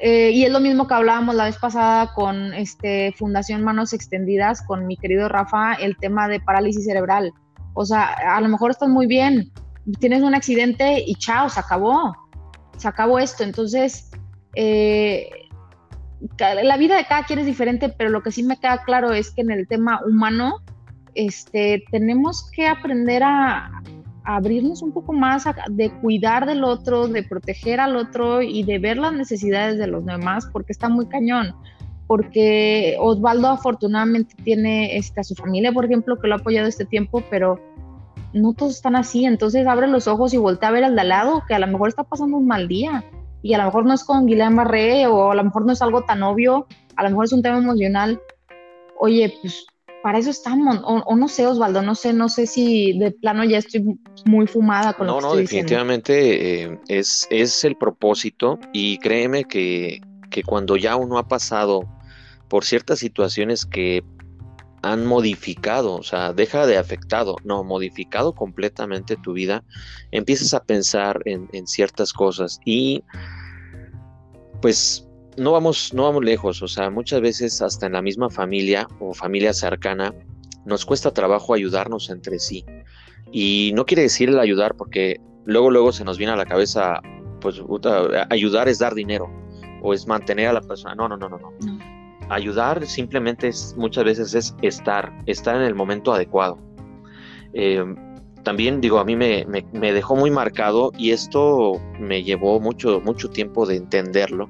eh, 0.00 0.30
y 0.32 0.44
es 0.44 0.50
lo 0.50 0.60
mismo 0.60 0.88
que 0.88 0.94
hablábamos 0.94 1.34
la 1.34 1.44
vez 1.44 1.56
pasada 1.58 2.12
con 2.12 2.52
este 2.54 3.12
Fundación 3.16 3.62
Manos 3.62 3.92
Extendidas, 3.92 4.62
con 4.62 4.86
mi 4.86 4.96
querido 4.96 5.28
Rafa, 5.28 5.74
el 5.74 5.96
tema 5.96 6.28
de 6.28 6.40
parálisis 6.40 6.84
cerebral. 6.84 7.32
O 7.74 7.84
sea, 7.84 8.04
a 8.04 8.40
lo 8.40 8.48
mejor 8.48 8.72
estás 8.72 8.88
muy 8.88 9.06
bien, 9.06 9.52
tienes 10.00 10.22
un 10.22 10.34
accidente 10.34 11.04
y 11.06 11.14
chao, 11.14 11.48
se 11.48 11.60
acabó, 11.60 12.14
se 12.76 12.88
acabó 12.88 13.18
esto. 13.18 13.44
Entonces, 13.44 14.10
eh, 14.56 15.28
la 16.38 16.76
vida 16.76 16.96
de 16.96 17.04
cada 17.04 17.24
quien 17.24 17.38
es 17.38 17.46
diferente, 17.46 17.88
pero 17.88 18.10
lo 18.10 18.22
que 18.22 18.32
sí 18.32 18.42
me 18.42 18.58
queda 18.58 18.82
claro 18.82 19.12
es 19.12 19.30
que 19.30 19.42
en 19.42 19.52
el 19.52 19.68
tema 19.68 20.00
humano, 20.04 20.62
este, 21.16 21.84
tenemos 21.90 22.50
que 22.50 22.66
aprender 22.68 23.22
a, 23.22 23.82
abrirnos 24.26 24.82
un 24.82 24.92
poco 24.92 25.12
más, 25.12 25.44
de 25.70 25.90
cuidar 26.00 26.46
del 26.46 26.64
otro, 26.64 27.06
de 27.06 27.22
proteger 27.22 27.78
al 27.78 27.96
otro 27.96 28.42
y 28.42 28.64
de 28.64 28.78
ver 28.78 28.98
las 28.98 29.12
necesidades 29.12 29.78
de 29.78 29.86
los 29.86 30.04
demás, 30.04 30.48
porque 30.52 30.72
está 30.72 30.88
muy 30.88 31.06
cañón. 31.06 31.54
Porque 32.08 32.96
Osvaldo 33.00 33.48
afortunadamente 33.48 34.34
tiene 34.42 34.96
este, 34.96 35.20
a 35.20 35.24
su 35.24 35.34
familia, 35.34 35.72
por 35.72 35.84
ejemplo, 35.84 36.18
que 36.20 36.28
lo 36.28 36.34
ha 36.34 36.38
apoyado 36.38 36.68
este 36.68 36.84
tiempo, 36.84 37.22
pero 37.30 37.60
no 38.32 38.52
todos 38.52 38.74
están 38.74 38.96
así. 38.96 39.24
Entonces 39.24 39.66
abre 39.66 39.86
los 39.86 40.08
ojos 40.08 40.34
y 40.34 40.36
voltea 40.36 40.68
a 40.68 40.72
ver 40.72 40.84
al 40.84 40.94
de 40.94 41.00
al 41.00 41.08
lado, 41.08 41.42
que 41.46 41.54
a 41.54 41.58
lo 41.58 41.66
mejor 41.66 41.88
está 41.88 42.04
pasando 42.04 42.36
un 42.36 42.46
mal 42.46 42.68
día. 42.68 43.04
Y 43.42 43.54
a 43.54 43.58
lo 43.58 43.64
mejor 43.64 43.86
no 43.86 43.94
es 43.94 44.04
con 44.04 44.26
Guillain 44.26 44.56
Barré 44.56 45.06
o 45.06 45.30
a 45.30 45.34
lo 45.34 45.44
mejor 45.44 45.66
no 45.66 45.72
es 45.72 45.82
algo 45.82 46.02
tan 46.02 46.22
obvio, 46.24 46.66
a 46.96 47.04
lo 47.04 47.10
mejor 47.10 47.26
es 47.26 47.32
un 47.32 47.42
tema 47.42 47.58
emocional. 47.58 48.20
Oye, 48.98 49.32
pues 49.40 49.66
para 50.06 50.20
eso 50.20 50.30
estamos, 50.30 50.78
o, 50.84 51.16
no 51.16 51.26
sé, 51.26 51.48
Osvaldo, 51.48 51.82
no 51.82 51.96
sé, 51.96 52.12
no 52.12 52.28
sé 52.28 52.46
si 52.46 52.96
de 52.96 53.10
plano 53.10 53.42
ya 53.42 53.58
estoy 53.58 53.98
muy 54.24 54.46
fumada 54.46 54.92
con 54.92 55.08
lo 55.08 55.16
que 55.16 55.22
no, 55.22 55.34
definitivamente 55.34 56.62
eh, 56.62 56.78
es, 56.86 57.26
es 57.28 57.64
el 57.64 57.74
propósito 57.74 58.60
y 58.72 58.98
créeme 58.98 59.46
que, 59.46 60.00
que 60.30 60.44
cuando 60.44 60.76
ya 60.76 60.94
uno 60.94 61.18
ha 61.18 61.26
pasado 61.26 61.88
por 62.46 62.64
ciertas 62.64 63.00
situaciones 63.00 63.66
que 63.66 64.04
han 64.80 65.04
modificado, 65.06 65.96
o 65.96 66.04
sea, 66.04 66.32
deja 66.32 66.68
de 66.68 66.78
afectado, 66.78 67.34
no, 67.42 67.64
modificado 67.64 68.32
completamente 68.32 69.16
tu 69.16 69.32
vida, 69.32 69.64
empiezas 70.12 70.54
a 70.54 70.62
pensar 70.62 71.20
en, 71.24 71.48
en 71.52 71.66
ciertas 71.66 72.12
cosas 72.12 72.60
y 72.64 73.02
pues 74.62 75.05
no 75.36 75.52
vamos, 75.52 75.92
no 75.92 76.04
vamos 76.04 76.24
lejos, 76.24 76.62
o 76.62 76.68
sea, 76.68 76.90
muchas 76.90 77.20
veces 77.20 77.60
hasta 77.62 77.86
en 77.86 77.92
la 77.92 78.02
misma 78.02 78.30
familia 78.30 78.88
o 79.00 79.12
familia 79.12 79.52
cercana 79.52 80.14
nos 80.64 80.84
cuesta 80.84 81.12
trabajo 81.12 81.54
ayudarnos 81.54 82.10
entre 82.10 82.38
sí. 82.38 82.64
Y 83.32 83.72
no 83.74 83.86
quiere 83.86 84.02
decir 84.02 84.28
el 84.28 84.38
ayudar 84.38 84.74
porque 84.76 85.20
luego, 85.44 85.70
luego 85.70 85.92
se 85.92 86.04
nos 86.04 86.18
viene 86.18 86.32
a 86.32 86.36
la 86.36 86.46
cabeza, 86.46 87.00
pues 87.40 87.60
ayudar 88.30 88.68
es 88.68 88.78
dar 88.78 88.94
dinero 88.94 89.30
o 89.82 89.92
es 89.94 90.06
mantener 90.06 90.48
a 90.48 90.52
la 90.54 90.60
persona. 90.60 90.94
No, 90.94 91.08
no, 91.08 91.16
no, 91.16 91.28
no, 91.28 91.38
no. 91.38 91.52
Ayudar 92.28 92.84
simplemente 92.86 93.48
es, 93.48 93.74
muchas 93.76 94.04
veces 94.04 94.34
es 94.34 94.54
estar, 94.62 95.12
estar 95.26 95.54
en 95.56 95.62
el 95.62 95.74
momento 95.74 96.12
adecuado. 96.12 96.58
Eh, 97.52 97.84
también 98.42 98.80
digo, 98.80 98.98
a 98.98 99.04
mí 99.04 99.16
me, 99.16 99.44
me, 99.44 99.92
dejó 99.92 100.14
muy 100.14 100.30
marcado 100.30 100.92
y 100.96 101.10
esto 101.10 101.80
me 101.98 102.22
llevó 102.22 102.60
mucho, 102.60 103.00
mucho 103.00 103.28
tiempo 103.28 103.66
de 103.66 103.76
entenderlo 103.76 104.48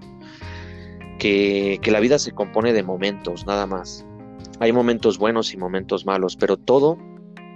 que, 1.19 1.81
la 1.87 2.01
vida 2.01 2.19
se 2.19 2.33
compone 2.33 2.73
de 2.73 2.83
momentos, 2.83 3.47
nada 3.47 3.67
más. 3.67 4.07
Hay 4.61 4.73
momentos 4.73 5.19
buenos 5.19 5.53
y 5.53 5.57
momentos 5.57 6.07
malos, 6.07 6.37
pero 6.37 6.57
todo, 6.57 6.99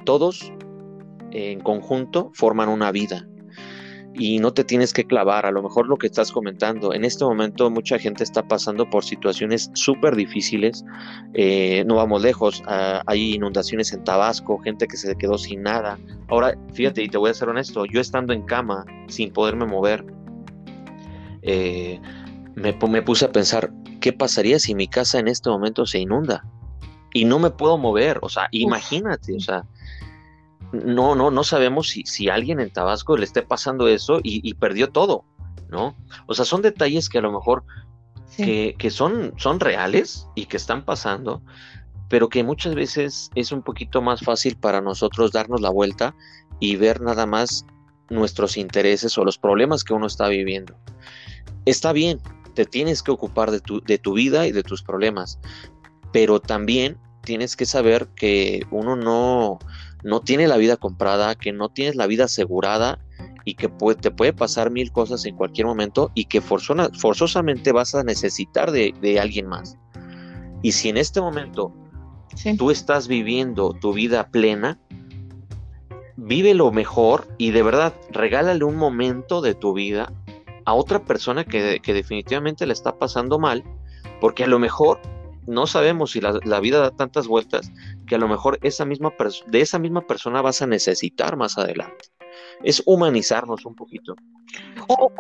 todos 0.04 0.52
en 1.32 1.60
conjunto 1.60 2.30
forman 2.34 2.68
una 2.68 2.92
vida. 2.92 3.26
Y 4.12 4.40
no 4.40 4.52
te 4.52 4.64
tienes 4.64 4.92
que 4.92 5.04
clavar, 5.04 5.46
a 5.46 5.52
lo 5.52 5.62
mejor 5.62 5.86
lo 5.86 5.96
que 5.96 6.08
estás 6.08 6.32
comentando. 6.32 6.92
En 6.92 7.04
este 7.04 7.24
momento 7.24 7.70
mucha 7.70 7.98
gente 7.98 8.24
está 8.24 8.46
pasando 8.46 8.90
por 8.90 9.04
situaciones 9.04 9.70
súper 9.74 10.16
difíciles. 10.16 10.84
Eh, 11.34 11.84
no 11.86 11.94
vamos 11.94 12.20
lejos, 12.20 12.62
ah, 12.66 13.02
hay 13.06 13.34
inundaciones 13.34 13.92
en 13.92 14.02
Tabasco, 14.02 14.58
gente 14.58 14.88
que 14.88 14.96
se 14.96 15.14
quedó 15.16 15.38
sin 15.38 15.62
nada. 15.62 15.98
Ahora, 16.28 16.58
fíjate, 16.74 17.02
y 17.02 17.08
te 17.08 17.18
voy 17.18 17.30
a 17.30 17.34
ser 17.34 17.48
honesto, 17.48 17.86
yo 17.86 18.00
estando 18.00 18.32
en 18.32 18.42
cama, 18.42 18.84
sin 19.06 19.32
poderme 19.32 19.64
mover, 19.64 20.04
eh, 21.42 22.00
me, 22.54 23.02
puse 23.02 23.24
a 23.24 23.32
pensar, 23.32 23.72
¿qué 24.00 24.12
pasaría 24.12 24.58
si 24.58 24.74
mi 24.74 24.88
casa 24.88 25.18
en 25.18 25.28
este 25.28 25.50
momento 25.50 25.86
se 25.86 25.98
inunda? 25.98 26.44
Y 27.12 27.24
no 27.24 27.38
me 27.38 27.50
puedo 27.50 27.78
mover, 27.78 28.18
o 28.22 28.28
sea, 28.28 28.48
imagínate, 28.52 29.34
o 29.34 29.40
sea, 29.40 29.64
no, 30.72 31.14
no, 31.14 31.30
no 31.30 31.44
sabemos 31.44 31.88
si, 31.88 32.04
si 32.04 32.28
alguien 32.28 32.60
en 32.60 32.70
Tabasco 32.70 33.16
le 33.16 33.24
esté 33.24 33.42
pasando 33.42 33.88
eso 33.88 34.20
y, 34.22 34.54
perdió 34.54 34.90
todo, 34.90 35.24
¿no? 35.68 35.96
O 36.26 36.34
sea, 36.34 36.44
son 36.44 36.62
detalles 36.62 37.08
que 37.08 37.18
a 37.18 37.22
lo 37.22 37.32
mejor 37.32 37.64
que, 38.36 38.76
que, 38.78 38.90
son, 38.90 39.34
son 39.36 39.58
reales 39.58 40.28
y 40.36 40.46
que 40.46 40.56
están 40.56 40.84
pasando, 40.84 41.42
pero 42.08 42.28
que 42.28 42.44
muchas 42.44 42.74
veces 42.74 43.30
es 43.34 43.50
un 43.50 43.62
poquito 43.62 44.02
más 44.02 44.20
fácil 44.20 44.56
para 44.56 44.80
nosotros 44.80 45.32
darnos 45.32 45.60
la 45.60 45.70
vuelta 45.70 46.14
y 46.60 46.76
ver 46.76 47.00
nada 47.00 47.26
más 47.26 47.64
nuestros 48.08 48.56
intereses 48.56 49.16
o 49.18 49.24
los 49.24 49.38
problemas 49.38 49.82
que 49.82 49.94
uno 49.94 50.06
está 50.06 50.28
viviendo. 50.28 50.76
Está 51.64 51.92
bien, 51.92 52.20
te 52.60 52.66
tienes 52.66 53.02
que 53.02 53.10
ocupar 53.10 53.50
de 53.50 53.60
tu, 53.60 53.80
de 53.80 53.96
tu 53.96 54.12
vida 54.12 54.46
y 54.46 54.52
de 54.52 54.62
tus 54.62 54.82
problemas, 54.82 55.38
pero 56.12 56.40
también 56.40 56.98
tienes 57.22 57.56
que 57.56 57.64
saber 57.64 58.08
que 58.08 58.66
uno 58.70 58.96
no, 58.96 59.58
no 60.04 60.20
tiene 60.20 60.46
la 60.46 60.58
vida 60.58 60.76
comprada, 60.76 61.36
que 61.36 61.52
no 61.52 61.70
tienes 61.70 61.96
la 61.96 62.06
vida 62.06 62.24
asegurada 62.24 62.98
y 63.46 63.54
que 63.54 63.70
te 63.98 64.10
puede 64.10 64.34
pasar 64.34 64.70
mil 64.70 64.92
cosas 64.92 65.24
en 65.24 65.36
cualquier 65.36 65.68
momento 65.68 66.10
y 66.14 66.26
que 66.26 66.42
forzosamente 66.42 67.72
vas 67.72 67.94
a 67.94 68.04
necesitar 68.04 68.72
de, 68.72 69.18
alguien 69.18 69.46
más. 69.46 69.78
Y 70.60 70.72
si 70.72 70.90
en 70.90 70.98
este 70.98 71.22
momento 71.22 71.72
tú 72.58 72.70
estás 72.70 73.08
viviendo 73.08 73.72
tu 73.72 73.94
vida 73.94 74.28
plena, 74.28 74.78
vive 76.18 76.52
lo 76.52 76.72
mejor 76.72 77.26
y 77.38 77.52
de 77.52 77.62
verdad 77.62 77.94
regálale 78.10 78.64
un 78.64 78.76
momento 78.76 79.40
de 79.40 79.54
tu 79.54 79.72
vida 79.72 80.12
a 80.64 80.74
otra 80.74 81.04
persona 81.04 81.44
que, 81.44 81.80
que 81.82 81.94
definitivamente 81.94 82.66
le 82.66 82.72
está 82.72 82.98
pasando 82.98 83.38
mal, 83.38 83.64
porque 84.20 84.44
a 84.44 84.46
lo 84.46 84.58
mejor 84.58 85.00
no 85.46 85.66
sabemos 85.66 86.12
si 86.12 86.20
la, 86.20 86.60
vida 86.60 86.80
da 86.80 86.90
tantas 86.90 87.26
vueltas 87.26 87.72
que 88.06 88.14
a 88.14 88.18
lo 88.18 88.28
mejor 88.28 88.58
esa 88.62 88.84
misma 88.84 89.12
de 89.46 89.60
esa 89.60 89.78
misma 89.78 90.02
persona 90.02 90.42
vas 90.42 90.62
a 90.62 90.66
necesitar 90.66 91.36
más 91.36 91.58
adelante. 91.58 92.06
Es 92.62 92.82
humanizarnos 92.86 93.66
un 93.66 93.74
poquito. 93.74 94.14
O, 94.88 95.10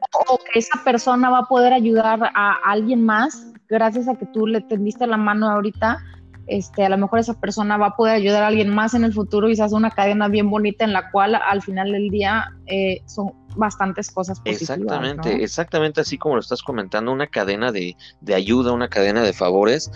que 0.52 0.58
esa 0.58 0.82
persona 0.84 1.30
va 1.30 1.38
a 1.38 1.46
poder 1.46 1.72
ayudar 1.72 2.30
a 2.34 2.52
alguien 2.64 3.04
más 3.04 3.52
gracias 3.68 4.08
a 4.08 4.14
que 4.16 4.26
tú 4.26 4.46
le 4.46 4.60
tendiste 4.60 5.06
la 5.06 5.16
mano 5.16 5.50
ahorita. 5.50 5.98
Este, 6.46 6.84
a 6.84 6.88
lo 6.88 6.98
mejor 6.98 7.20
esa 7.20 7.38
persona 7.38 7.76
va 7.76 7.86
a 7.86 7.96
poder 7.96 8.14
ayudar 8.14 8.42
a 8.42 8.48
alguien 8.48 8.74
más 8.74 8.94
en 8.94 9.04
el 9.04 9.12
futuro 9.12 9.48
y 9.48 9.56
se 9.56 9.62
hace 9.62 9.74
una 9.74 9.90
cadena 9.90 10.28
bien 10.28 10.50
bonita 10.50 10.84
en 10.84 10.92
la 10.92 11.10
cual 11.10 11.34
al 11.36 11.62
final 11.62 11.92
del 11.92 12.08
día 12.08 12.44
eh, 12.66 13.02
son 13.06 13.32
bastantes 13.56 14.10
cosas 14.10 14.40
positivas. 14.40 14.78
Exactamente, 14.78 15.42
exactamente 15.42 16.00
así 16.00 16.18
como 16.18 16.36
lo 16.36 16.40
estás 16.40 16.62
comentando, 16.62 17.12
una 17.12 17.26
cadena 17.26 17.72
de, 17.72 17.96
de 18.20 18.34
ayuda, 18.34 18.72
una 18.72 18.88
cadena 18.88 19.22
de 19.22 19.32
favores. 19.32 19.90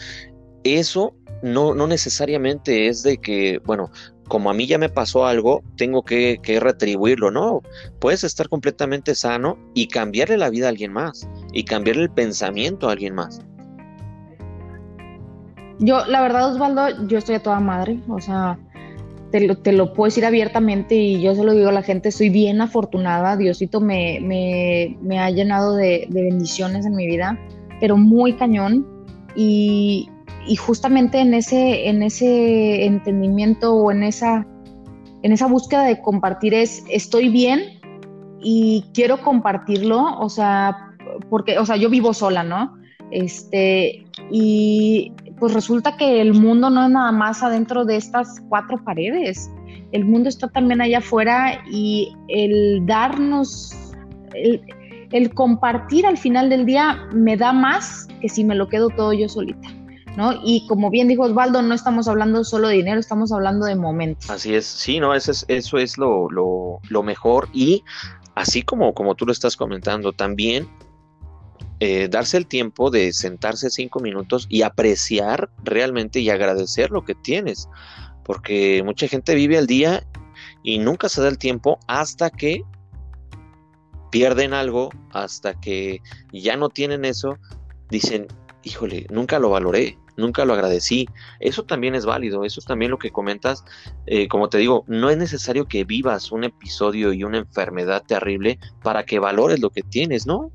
Eso 0.64 1.14
no, 1.42 1.74
no 1.74 1.86
necesariamente 1.86 2.88
es 2.88 3.02
de 3.02 3.18
que, 3.18 3.60
bueno, 3.64 3.90
como 4.28 4.50
a 4.50 4.54
mí 4.54 4.66
ya 4.66 4.78
me 4.78 4.88
pasó 4.88 5.26
algo, 5.26 5.62
tengo 5.76 6.02
que, 6.02 6.40
que, 6.42 6.60
retribuirlo. 6.60 7.30
No, 7.30 7.62
puedes 8.00 8.24
estar 8.24 8.48
completamente 8.48 9.14
sano 9.14 9.58
y 9.74 9.88
cambiarle 9.88 10.38
la 10.38 10.50
vida 10.50 10.66
a 10.66 10.70
alguien 10.70 10.92
más 10.92 11.28
y 11.52 11.64
cambiarle 11.64 12.04
el 12.04 12.10
pensamiento 12.10 12.88
a 12.88 12.92
alguien 12.92 13.14
más. 13.14 13.40
Yo, 15.78 16.04
la 16.06 16.22
verdad, 16.22 16.52
Osvaldo, 16.52 17.06
yo 17.06 17.18
estoy 17.18 17.34
a 17.36 17.42
toda 17.42 17.60
madre. 17.60 18.00
O 18.08 18.20
sea, 18.20 18.58
te 19.62 19.72
lo, 19.72 19.92
puedo 19.92 20.04
decir 20.04 20.24
abiertamente 20.24 20.94
y 20.94 21.20
yo 21.20 21.34
se 21.34 21.42
lo 21.42 21.54
digo 21.54 21.68
a 21.68 21.72
la 21.72 21.82
gente, 21.82 22.12
soy 22.12 22.28
bien 22.28 22.60
afortunada, 22.60 23.36
Diosito 23.36 23.80
me, 23.80 24.20
me, 24.20 25.18
ha 25.18 25.28
llenado 25.30 25.74
de, 25.74 26.06
bendiciones 26.08 26.86
en 26.86 26.94
mi 26.94 27.08
vida, 27.08 27.36
pero 27.80 27.96
muy 27.96 28.34
cañón 28.34 28.86
y, 29.34 30.08
justamente 30.56 31.18
en 31.18 31.34
ese, 31.34 31.88
en 31.88 32.04
ese 32.04 32.84
entendimiento 32.84 33.74
o 33.74 33.90
en 33.90 34.04
esa, 34.04 34.46
en 35.22 35.32
esa 35.32 35.48
búsqueda 35.48 35.82
de 35.82 36.00
compartir 36.00 36.54
es, 36.54 36.84
estoy 36.88 37.28
bien 37.28 37.80
y 38.40 38.84
quiero 38.94 39.20
compartirlo, 39.20 40.16
o 40.20 40.28
sea, 40.28 40.92
porque, 41.28 41.58
o 41.58 41.66
sea, 41.66 41.74
yo 41.74 41.90
vivo 41.90 42.14
sola, 42.14 42.44
¿no? 42.44 42.76
Este, 43.10 44.04
y 44.30 45.12
pues 45.44 45.52
resulta 45.52 45.98
que 45.98 46.22
el 46.22 46.32
mundo 46.32 46.70
no 46.70 46.84
es 46.84 46.90
nada 46.90 47.12
más 47.12 47.42
adentro 47.42 47.84
de 47.84 47.96
estas 47.96 48.40
cuatro 48.48 48.82
paredes. 48.82 49.50
El 49.92 50.06
mundo 50.06 50.30
está 50.30 50.48
también 50.48 50.80
allá 50.80 51.00
afuera 51.00 51.62
y 51.70 52.16
el 52.28 52.86
darnos, 52.86 53.74
el, 54.32 55.34
compartir 55.34 56.06
al 56.06 56.16
final 56.16 56.48
del 56.48 56.64
día 56.64 57.10
me 57.12 57.36
da 57.36 57.52
más 57.52 58.08
que 58.22 58.30
si 58.30 58.42
me 58.42 58.54
lo 58.54 58.70
quedo 58.70 58.88
todo 58.88 59.12
yo 59.12 59.28
solita. 59.28 59.68
¿No? 60.16 60.32
Y 60.42 60.66
como 60.66 60.88
bien 60.88 61.08
dijo 61.08 61.24
Osvaldo, 61.24 61.60
no 61.60 61.74
estamos 61.74 62.08
hablando 62.08 62.42
solo 62.42 62.68
de 62.68 62.76
dinero, 62.76 62.98
estamos 62.98 63.30
hablando 63.30 63.66
de 63.66 63.76
momentos. 63.76 64.30
Así 64.30 64.54
es, 64.54 64.64
sí, 64.64 64.98
no, 64.98 65.14
eso 65.14 65.30
es, 65.30 65.44
eso 65.48 65.76
es 65.76 65.98
lo, 65.98 66.30
lo, 66.30 66.80
lo 66.88 67.02
mejor. 67.02 67.50
Y 67.52 67.84
así 68.34 68.62
como, 68.62 68.94
como 68.94 69.14
tú 69.14 69.26
lo 69.26 69.32
estás 69.32 69.58
comentando, 69.58 70.14
también 70.14 70.66
eh, 71.86 72.08
darse 72.08 72.38
el 72.38 72.46
tiempo 72.46 72.90
de 72.90 73.12
sentarse 73.12 73.68
cinco 73.68 74.00
minutos 74.00 74.46
y 74.48 74.62
apreciar 74.62 75.50
realmente 75.64 76.18
y 76.18 76.30
agradecer 76.30 76.90
lo 76.90 77.04
que 77.04 77.14
tienes. 77.14 77.68
Porque 78.24 78.82
mucha 78.82 79.06
gente 79.06 79.34
vive 79.34 79.58
al 79.58 79.66
día 79.66 80.02
y 80.62 80.78
nunca 80.78 81.10
se 81.10 81.20
da 81.20 81.28
el 81.28 81.36
tiempo 81.36 81.78
hasta 81.86 82.30
que 82.30 82.62
pierden 84.10 84.54
algo, 84.54 84.88
hasta 85.12 85.60
que 85.60 86.00
ya 86.32 86.56
no 86.56 86.70
tienen 86.70 87.04
eso, 87.04 87.36
dicen, 87.90 88.28
híjole, 88.62 89.06
nunca 89.10 89.38
lo 89.38 89.50
valoré, 89.50 89.98
nunca 90.16 90.46
lo 90.46 90.54
agradecí. 90.54 91.06
Eso 91.38 91.64
también 91.64 91.94
es 91.94 92.06
válido, 92.06 92.44
eso 92.44 92.62
también 92.62 92.92
lo 92.92 92.98
que 92.98 93.10
comentas, 93.10 93.62
eh, 94.06 94.26
como 94.28 94.48
te 94.48 94.56
digo, 94.56 94.84
no 94.86 95.10
es 95.10 95.18
necesario 95.18 95.66
que 95.66 95.84
vivas 95.84 96.32
un 96.32 96.44
episodio 96.44 97.12
y 97.12 97.24
una 97.24 97.36
enfermedad 97.36 98.04
terrible 98.06 98.58
para 98.82 99.04
que 99.04 99.18
valores 99.18 99.60
lo 99.60 99.68
que 99.68 99.82
tienes, 99.82 100.26
¿no? 100.26 100.50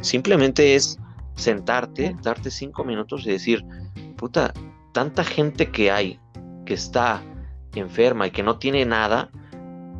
Simplemente 0.00 0.74
es 0.74 0.98
sentarte, 1.36 2.16
darte 2.22 2.50
cinco 2.50 2.84
minutos 2.84 3.26
y 3.26 3.30
decir, 3.30 3.64
puta, 4.16 4.52
tanta 4.92 5.24
gente 5.24 5.70
que 5.70 5.90
hay 5.90 6.18
que 6.66 6.74
está 6.74 7.22
enferma 7.74 8.26
y 8.26 8.30
que 8.30 8.42
no 8.42 8.58
tiene 8.58 8.84
nada, 8.84 9.30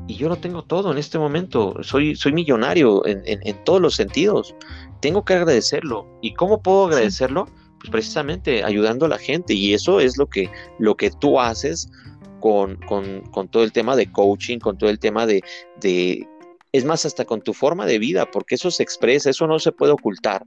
y 0.07 0.17
yo 0.17 0.29
lo 0.29 0.37
tengo 0.37 0.63
todo 0.63 0.93
en 0.93 0.99
este 0.99 1.19
momento. 1.19 1.77
Soy, 1.83 2.17
soy 2.17 2.33
millonario 2.33 3.03
en, 3.07 3.65
todos 3.65 3.81
los 3.81 3.95
sentidos. 3.95 4.55
Tengo 5.01 5.25
que 5.25 5.35
agradecerlo. 5.35 6.07
¿Y 6.21 6.35
cómo 6.35 6.61
puedo 6.61 6.87
agradecerlo? 6.87 7.47
Pues 7.79 7.91
precisamente 7.91 8.65
ayudando 8.65 9.07
a 9.07 9.09
la 9.09 9.19
gente. 9.19 9.55
Y 9.55 9.75
eso 9.75 10.01
es 10.01 10.19
lo 10.19 10.27
que, 10.27 10.51
lo 10.79 10.97
que 10.97 11.11
tú 11.11 11.41
haces 11.41 11.89
con, 12.41 12.77
con, 12.79 13.49
todo 13.49 13.63
el 13.63 13.73
tema 13.73 13.95
de 13.95 14.11
coaching, 14.11 14.59
con 14.59 14.77
todo 14.77 14.91
el 14.91 14.99
tema 14.99 15.25
de, 15.25 15.43
de 15.81 16.29
es 16.73 16.85
más, 16.87 17.05
hasta 17.05 17.27
con 17.27 17.43
tu 17.43 17.53
forma 17.53 17.85
de 17.85 17.99
vida, 17.99 18.31
porque 18.31 18.55
eso 18.55 18.71
se 18.71 18.83
expresa, 18.83 19.31
eso 19.31 19.47
no 19.47 19.59
se 19.59 19.73
puede 19.73 19.93
ocultar. 19.93 20.45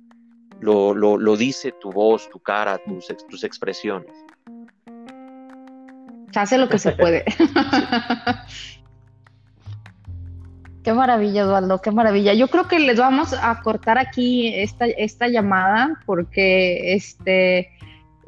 Lo, 0.60 0.96
lo, 0.96 1.38
dice 1.38 1.72
tu 1.80 1.92
voz, 1.92 2.28
tu 2.30 2.40
cara, 2.40 2.80
tus, 2.80 3.08
tus 3.30 3.44
expresiones. 3.44 4.12
Se 6.32 6.40
hace 6.40 6.58
lo 6.58 6.68
que 6.68 6.80
se 6.80 6.94
puede. 6.94 7.24
Qué 10.84 10.94
maravilla, 10.94 11.42
Eduardo, 11.42 11.82
qué 11.82 11.90
maravilla. 11.90 12.36
Yo 12.36 12.48
creo 12.48 12.68
que 12.68 12.78
les 12.78 13.00
vamos 13.00 13.34
a 13.34 13.60
cortar 13.64 13.98
aquí 13.98 14.54
esta, 14.54 14.86
esta 14.86 15.28
llamada 15.28 16.00
porque 16.06 16.94
este 16.94 17.72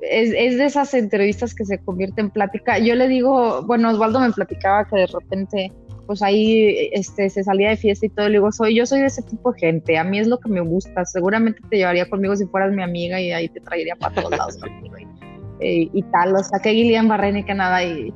es, 0.02 0.32
es, 0.36 0.58
de 0.58 0.66
esas 0.66 0.96
entrevistas 0.96 1.54
que 1.54 1.66
se 1.66 1.78
convierte 1.78 2.20
en 2.20 2.32
plática. 2.32 2.80
Yo 2.80 2.96
le 2.96 3.08
digo, 3.08 3.62
bueno, 3.62 3.92
Osvaldo 3.92 4.20
me 4.20 4.32
platicaba 4.32 4.86
que 4.86 5.02
de 5.02 5.06
repente 5.06 5.72
pues 6.08 6.24
ahí 6.24 6.90
este, 6.94 7.30
se 7.30 7.44
salía 7.44 7.70
de 7.70 7.78
fiesta 7.78 8.06
y 8.06 8.10
todo, 8.10 8.28
le 8.28 8.38
digo, 8.38 8.52
soy, 8.52 8.76
yo 8.76 8.86
soy 8.86 9.02
de 9.02 9.08
ese 9.08 9.22
tipo 9.22 9.52
de 9.52 9.60
gente, 9.60 9.98
a 9.98 10.04
mí 10.04 10.18
es 10.18 10.28
lo 10.28 10.40
que 10.40 10.50
me 10.50 10.62
gusta, 10.62 11.06
seguramente 11.06 11.60
te 11.70 11.78
llevaría 11.78 12.10
conmigo 12.10 12.36
si 12.36 12.46
fueras 12.46 12.72
mi 12.72 12.82
amiga 12.82 13.20
y 13.22 13.32
ahí 13.32 13.50
te 13.50 13.60
traería 13.60 13.96
para 13.96 14.16
todos 14.16 14.32
lados 14.32 14.58
y, 15.60 15.92
y, 15.94 16.04
tal, 16.12 16.36
o 16.36 16.44
sea, 16.44 16.60
que 16.60 16.72
Guilian 16.72 17.08
Barrena 17.08 17.40
y 17.40 17.44
que 17.44 17.54
nada, 17.54 17.84
y, 17.84 18.14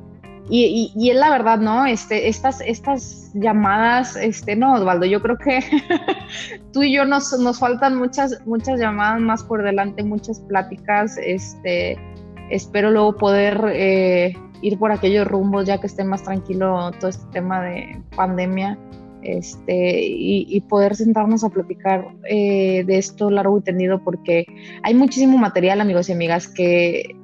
y, 0.48 0.92
y, 0.96 1.10
es 1.10 1.16
la 1.16 1.30
verdad, 1.30 1.58
¿no? 1.58 1.86
Este, 1.86 2.28
estas, 2.28 2.60
estas 2.62 3.30
llamadas, 3.34 4.16
este, 4.16 4.56
no, 4.56 4.74
Osvaldo, 4.74 5.06
yo 5.06 5.22
creo 5.22 5.38
que 5.38 5.60
tú 6.72 6.82
y 6.82 6.94
yo 6.94 7.04
nos, 7.04 7.38
nos 7.38 7.58
faltan 7.58 7.96
muchas, 7.96 8.40
muchas 8.46 8.80
llamadas 8.80 9.20
más 9.20 9.44
por 9.44 9.62
delante, 9.62 10.02
muchas 10.02 10.40
pláticas, 10.40 11.16
este, 11.18 11.96
espero 12.54 12.90
luego 12.90 13.16
poder... 13.16 13.64
Eh, 13.72 14.36
ir 14.62 14.78
por 14.78 14.92
aquellos 14.92 15.26
rumbos 15.26 15.66
ya 15.66 15.78
que 15.80 15.88
esté 15.88 16.04
más 16.04 16.22
tranquilo 16.22 16.92
todo 17.00 17.10
este 17.10 17.26
tema 17.32 17.60
de 17.62 18.00
pandemia 18.14 18.78
este, 19.22 20.00
y, 20.04 20.60
poder 20.62 20.96
sentarnos 20.96 21.44
a 21.44 21.48
platicar 21.48 22.06
eh, 22.28 22.82
de 22.84 22.98
esto 22.98 23.30
largo 23.30 23.58
y 23.58 23.62
tendido 23.62 24.02
porque 24.02 24.46
hay 24.82 24.94
muchísimo 24.94 25.38
material 25.38 25.80
amigos 25.80 26.08
y 26.08 26.12
amigas 26.12 26.48
que, 26.48 27.16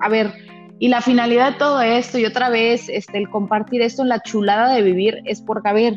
a 0.00 0.08
ver, 0.08 0.32
y 0.78 0.88
la 0.88 1.00
finalidad 1.02 1.52
de 1.52 1.58
todo 1.58 1.82
esto 1.82 2.18
y 2.18 2.24
otra 2.24 2.48
vez 2.48 2.88
este, 2.88 3.18
el 3.18 3.30
compartir 3.30 3.82
esto 3.82 4.02
en 4.02 4.08
la 4.08 4.22
chulada 4.22 4.74
de 4.74 4.82
vivir 4.82 5.22
es 5.24 5.40
porque, 5.40 5.68
a 5.68 5.72
ver, 5.72 5.94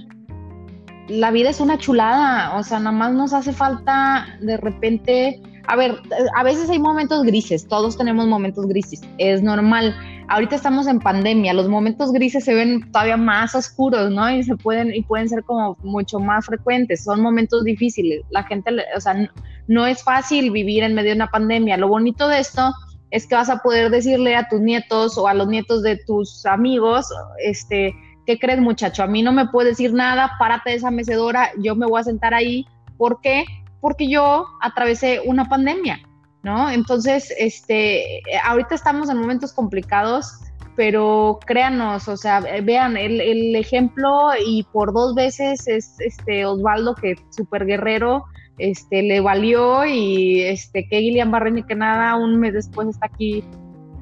la 1.08 1.32
vida 1.32 1.50
es 1.50 1.60
una 1.60 1.80
chulada, 1.80 2.56
o 2.56 2.64
sea, 2.64 2.78
nada 2.80 2.92
más 2.92 3.14
nos 3.14 3.34
hace 3.34 3.52
falta 3.52 4.28
de 4.42 4.58
repente, 4.58 5.42
a 5.70 5.76
ver, 5.76 6.02
a 6.36 6.44
veces 6.44 6.68
hay 6.72 6.80
momentos 6.80 7.24
grises, 7.24 7.68
todos 7.68 7.96
tenemos 7.96 8.26
momentos 8.26 8.66
grises, 8.66 9.02
es 9.20 9.44
normal, 9.44 9.96
ahorita 10.28 10.56
estamos 10.56 10.88
en 10.88 11.00
pandemia, 11.00 11.54
los 11.54 11.70
momentos 11.70 12.12
grises 12.12 12.44
se 12.44 12.56
ven 12.56 12.92
todavía 12.92 13.18
más 13.18 13.54
oscuros, 13.54 14.10
¿no? 14.10 14.32
Y 14.32 14.42
se 14.42 14.56
pueden, 14.56 14.92
y 14.96 15.04
pueden 15.04 15.30
ser 15.30 15.44
como 15.44 15.78
mucho 15.84 16.20
más 16.20 16.48
frecuentes, 16.48 17.04
son 17.04 17.22
momentos 17.22 17.64
difíciles. 17.64 18.24
La 18.32 18.42
gente, 18.46 18.72
o 18.96 19.00
sea, 19.00 19.30
no, 19.68 19.86
es 19.86 20.04
fácil 20.04 20.50
vivir 20.50 20.82
en 20.82 20.96
medio 20.96 21.12
de 21.12 21.18
una 21.18 21.28
pandemia. 21.28 21.78
Lo 21.78 21.88
bonito 21.88 22.28
de 22.28 22.40
esto 22.40 22.74
es 23.12 23.28
que 23.28 23.36
vas 23.36 23.52
a 23.52 23.60
poder 23.60 23.92
decirle 23.92 24.36
a 24.36 24.48
tus 24.48 24.62
nietos 24.62 25.20
o 25.20 25.28
a 25.28 25.36
los 25.36 25.48
nietos 25.48 25.84
de 25.84 25.98
tus 25.98 26.48
amigos, 26.48 27.06
este, 27.46 27.94
¿qué 28.26 28.40
crees 28.40 28.60
muchacho? 28.60 29.04
A 29.04 29.08
mí 29.08 29.22
no 29.22 29.32
me 29.32 29.48
puedes 29.50 29.78
decir 29.78 29.94
nada, 29.94 30.32
párate 30.40 30.72
de 30.72 30.78
esa 30.78 30.90
mecedora, 30.90 31.52
yo 31.60 31.76
me 31.76 31.86
voy 31.86 32.02
a 32.02 32.06
sentar 32.06 32.34
ahí. 32.34 32.66
¿Por 32.98 33.22
qué? 33.22 33.46
Porque 33.82 34.10
yo 34.10 34.46
atravesé 34.62 35.22
una 35.26 35.46
pandemia 35.46 36.00
¿no? 36.44 36.70
Entonces, 36.70 37.34
este, 37.38 38.22
ahorita 38.46 38.76
estamos 38.76 39.10
en 39.10 39.18
momentos 39.18 39.54
complicados, 39.54 40.40
pero 40.76 41.40
créanos, 41.46 42.08
o 42.08 42.16
sea, 42.16 42.40
vean 42.40 42.96
el, 42.96 43.20
el 43.20 43.56
ejemplo 43.56 44.30
y 44.46 44.64
por 44.72 44.94
dos 44.94 45.16
veces 45.16 45.68
es 45.68 46.00
este 46.00 46.46
Osvaldo 46.46 46.96
que 46.96 47.16
súper 47.32 47.66
guerrero, 47.66 48.26
este, 48.58 49.02
le 49.04 49.20
valió 49.20 49.86
y 49.86 50.42
este, 50.42 50.88
que 50.88 51.00
Gillian 51.00 51.32
Barreño 51.32 51.66
que 51.66 51.76
nada, 51.76 52.16
un 52.16 52.40
mes 52.40 52.54
después 52.54 52.88
está 52.88 53.08
aquí 53.08 53.44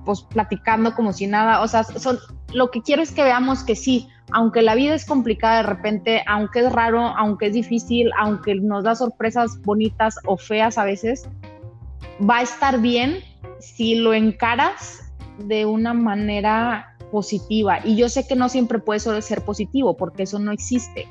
pues 0.08 0.22
platicando 0.22 0.95
como 0.95 1.12
si 1.12 1.28
nada, 1.28 1.62
o 1.62 1.68
sea, 1.68 1.84
son, 1.84 2.18
lo 2.53 2.72
que 2.72 2.82
quiero 2.82 3.01
es 3.01 3.12
que 3.12 3.24
veamos 3.24 3.66
que 3.66 3.76
sí, 3.76 4.08
aunque 4.32 4.62
la 4.62 4.74
vida 4.74 4.95
es 4.95 5.03
complicada 5.03 5.58
de 5.58 5.64
repente, 5.64 6.24
aunque 6.28 6.62
es 6.62 6.72
raro, 6.72 7.01
aunque 7.01 7.47
es 7.47 7.53
difícil, 7.53 8.10
aunque 8.18 8.55
nos 8.55 8.86
da 8.86 8.95
sorpresas 8.95 9.62
bonitas 9.64 10.16
o 10.26 10.38
feas 10.38 10.78
a 10.78 10.86
veces, 10.86 11.28
va 12.28 12.38
a 12.38 12.41
estar 12.43 12.80
bien 12.80 13.20
si 13.60 13.95
lo 13.95 14.14
encaras 14.14 15.12
de 15.39 15.66
una 15.66 15.93
manera 15.93 16.95
positiva. 17.12 17.80
Y 17.84 17.97
yo 17.97 18.08
sé 18.08 18.26
que 18.26 18.38
no 18.38 18.47
siempre 18.47 18.80
puede 18.80 19.01
solo 19.01 19.22
ser 19.22 19.43
positivo, 19.43 19.97
porque 19.97 20.24
eso 20.24 20.39
no 20.39 20.53
existe. 20.53 21.05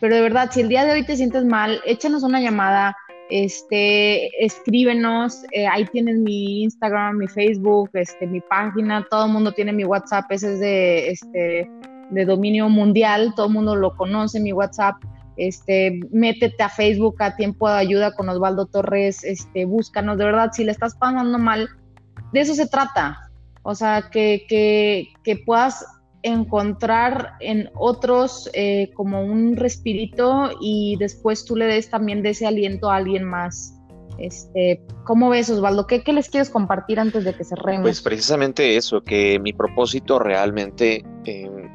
Pero 0.00 0.16
de 0.16 0.20
verdad, 0.20 0.50
si 0.50 0.62
el 0.62 0.68
día 0.68 0.84
de 0.84 0.94
hoy 0.94 1.06
te 1.06 1.16
sientes 1.16 1.44
mal, 1.44 1.80
échanos 1.86 2.24
una 2.24 2.40
llamada, 2.40 2.96
este, 3.34 4.44
escríbenos, 4.44 5.42
eh, 5.52 5.66
ahí 5.66 5.86
tienes 5.86 6.18
mi 6.18 6.64
Instagram, 6.64 7.16
mi 7.16 7.26
Facebook, 7.28 7.88
este, 7.94 8.26
mi 8.26 8.42
página, 8.42 9.06
todo 9.10 9.24
el 9.24 9.32
mundo 9.32 9.52
tiene 9.52 9.72
mi 9.72 9.84
WhatsApp, 9.84 10.30
ese 10.30 10.52
es 10.52 10.60
de, 10.60 11.08
este, 11.08 11.70
de 12.10 12.24
dominio 12.26 12.68
mundial, 12.68 13.32
todo 13.34 13.46
el 13.46 13.54
mundo 13.54 13.74
lo 13.74 13.96
conoce, 13.96 14.38
mi 14.38 14.52
WhatsApp, 14.52 14.96
este, 15.38 15.98
métete 16.10 16.62
a 16.62 16.68
Facebook 16.68 17.22
a 17.22 17.34
Tiempo 17.34 17.70
de 17.70 17.76
Ayuda 17.76 18.14
con 18.14 18.28
Osvaldo 18.28 18.66
Torres, 18.66 19.24
este, 19.24 19.64
búscanos, 19.64 20.18
de 20.18 20.26
verdad, 20.26 20.50
si 20.52 20.64
le 20.64 20.72
estás 20.72 20.94
pasando 20.94 21.38
mal, 21.38 21.70
de 22.34 22.40
eso 22.40 22.54
se 22.54 22.68
trata, 22.68 23.30
o 23.62 23.74
sea, 23.74 24.10
que, 24.12 24.44
que, 24.46 25.08
que 25.24 25.36
puedas 25.36 25.86
encontrar 26.22 27.34
en 27.40 27.70
otros 27.74 28.48
eh, 28.54 28.90
como 28.94 29.24
un 29.24 29.56
respirito 29.56 30.50
y 30.60 30.96
después 30.98 31.44
tú 31.44 31.56
le 31.56 31.66
des 31.66 31.90
también 31.90 32.22
de 32.22 32.30
ese 32.30 32.46
aliento 32.46 32.90
a 32.90 32.96
alguien 32.96 33.24
más. 33.24 33.74
Este, 34.18 34.80
¿Cómo 35.04 35.30
ves, 35.30 35.50
Osvaldo? 35.50 35.86
¿Qué, 35.86 36.02
¿Qué, 36.04 36.12
les 36.12 36.28
quieres 36.28 36.50
compartir 36.50 37.00
antes 37.00 37.24
de 37.24 37.34
que 37.34 37.44
cerremos? 37.44 37.82
Pues 37.82 38.00
precisamente 38.02 38.76
eso, 38.76 39.02
que 39.02 39.38
mi 39.40 39.52
propósito 39.52 40.18
realmente 40.18 41.04
em, 41.24 41.68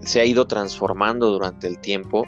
se 0.00 0.20
ha 0.20 0.24
ido 0.24 0.46
transformando 0.46 1.30
durante 1.30 1.66
el 1.66 1.78
tiempo 1.80 2.24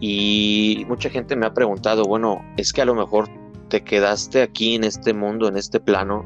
y 0.00 0.84
mucha 0.88 1.10
gente 1.10 1.34
me 1.36 1.46
ha 1.46 1.54
preguntado, 1.54 2.04
bueno, 2.04 2.40
es 2.56 2.72
que 2.72 2.82
a 2.82 2.84
lo 2.84 2.94
mejor 2.94 3.28
te 3.68 3.82
quedaste 3.82 4.42
aquí 4.42 4.74
en 4.74 4.84
este 4.84 5.12
mundo, 5.12 5.48
en 5.48 5.56
este 5.56 5.80
plano, 5.80 6.24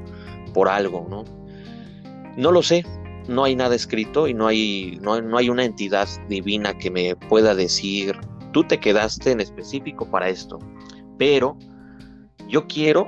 por 0.53 0.69
algo, 0.69 1.07
¿no? 1.09 1.25
No 2.37 2.51
lo 2.51 2.63
sé, 2.63 2.85
no 3.29 3.45
hay 3.45 3.57
nada 3.57 3.75
escrito 3.75 4.29
y 4.29 4.35
no 4.35 4.47
hay, 4.47 4.99
no, 5.01 5.37
hay 5.37 5.49
una 5.49 5.65
entidad 5.65 6.09
divina 6.29 6.77
que 6.77 6.91
me 6.91 7.17
pueda 7.17 7.55
decir, 7.55 8.19
tú 8.53 8.65
te 8.65 8.79
quedaste 8.79 9.31
en 9.31 9.41
específico 9.41 10.11
para 10.11 10.29
esto. 10.29 10.59
Pero 11.19 11.57
yo 12.49 12.67
quiero 12.67 13.07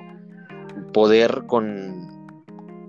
poder 0.93 1.45
con, 1.47 2.09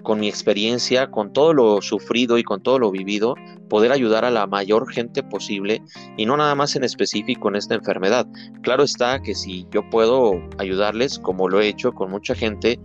con 0.03 0.19
mi 0.19 0.27
experiencia, 0.27 1.09
con 1.09 1.33
todo 1.33 1.53
lo 1.53 1.81
sufrido 1.81 2.37
y 2.37 2.43
con 2.43 2.61
todo 2.61 2.79
lo 2.79 2.91
vivido, 2.91 3.35
poder 3.69 3.91
ayudar 3.91 4.25
a 4.25 4.31
la 4.31 4.47
mayor 4.47 4.91
gente 4.91 5.23
posible 5.23 5.81
y 6.17 6.25
no 6.25 6.37
nada 6.37 6.55
más 6.55 6.75
en 6.75 6.83
específico 6.83 7.49
en 7.49 7.55
esta 7.55 7.75
enfermedad. 7.75 8.27
Claro 8.61 8.83
está 8.83 9.21
que 9.21 9.35
si 9.35 9.65
yo 9.71 9.89
puedo 9.89 10.41
ayudarles, 10.57 11.19
como 11.19 11.49
lo 11.49 11.59
he 11.59 11.67
hecho 11.67 11.91
con 11.91 12.11
mucha 12.11 12.35
gente, 12.35 12.79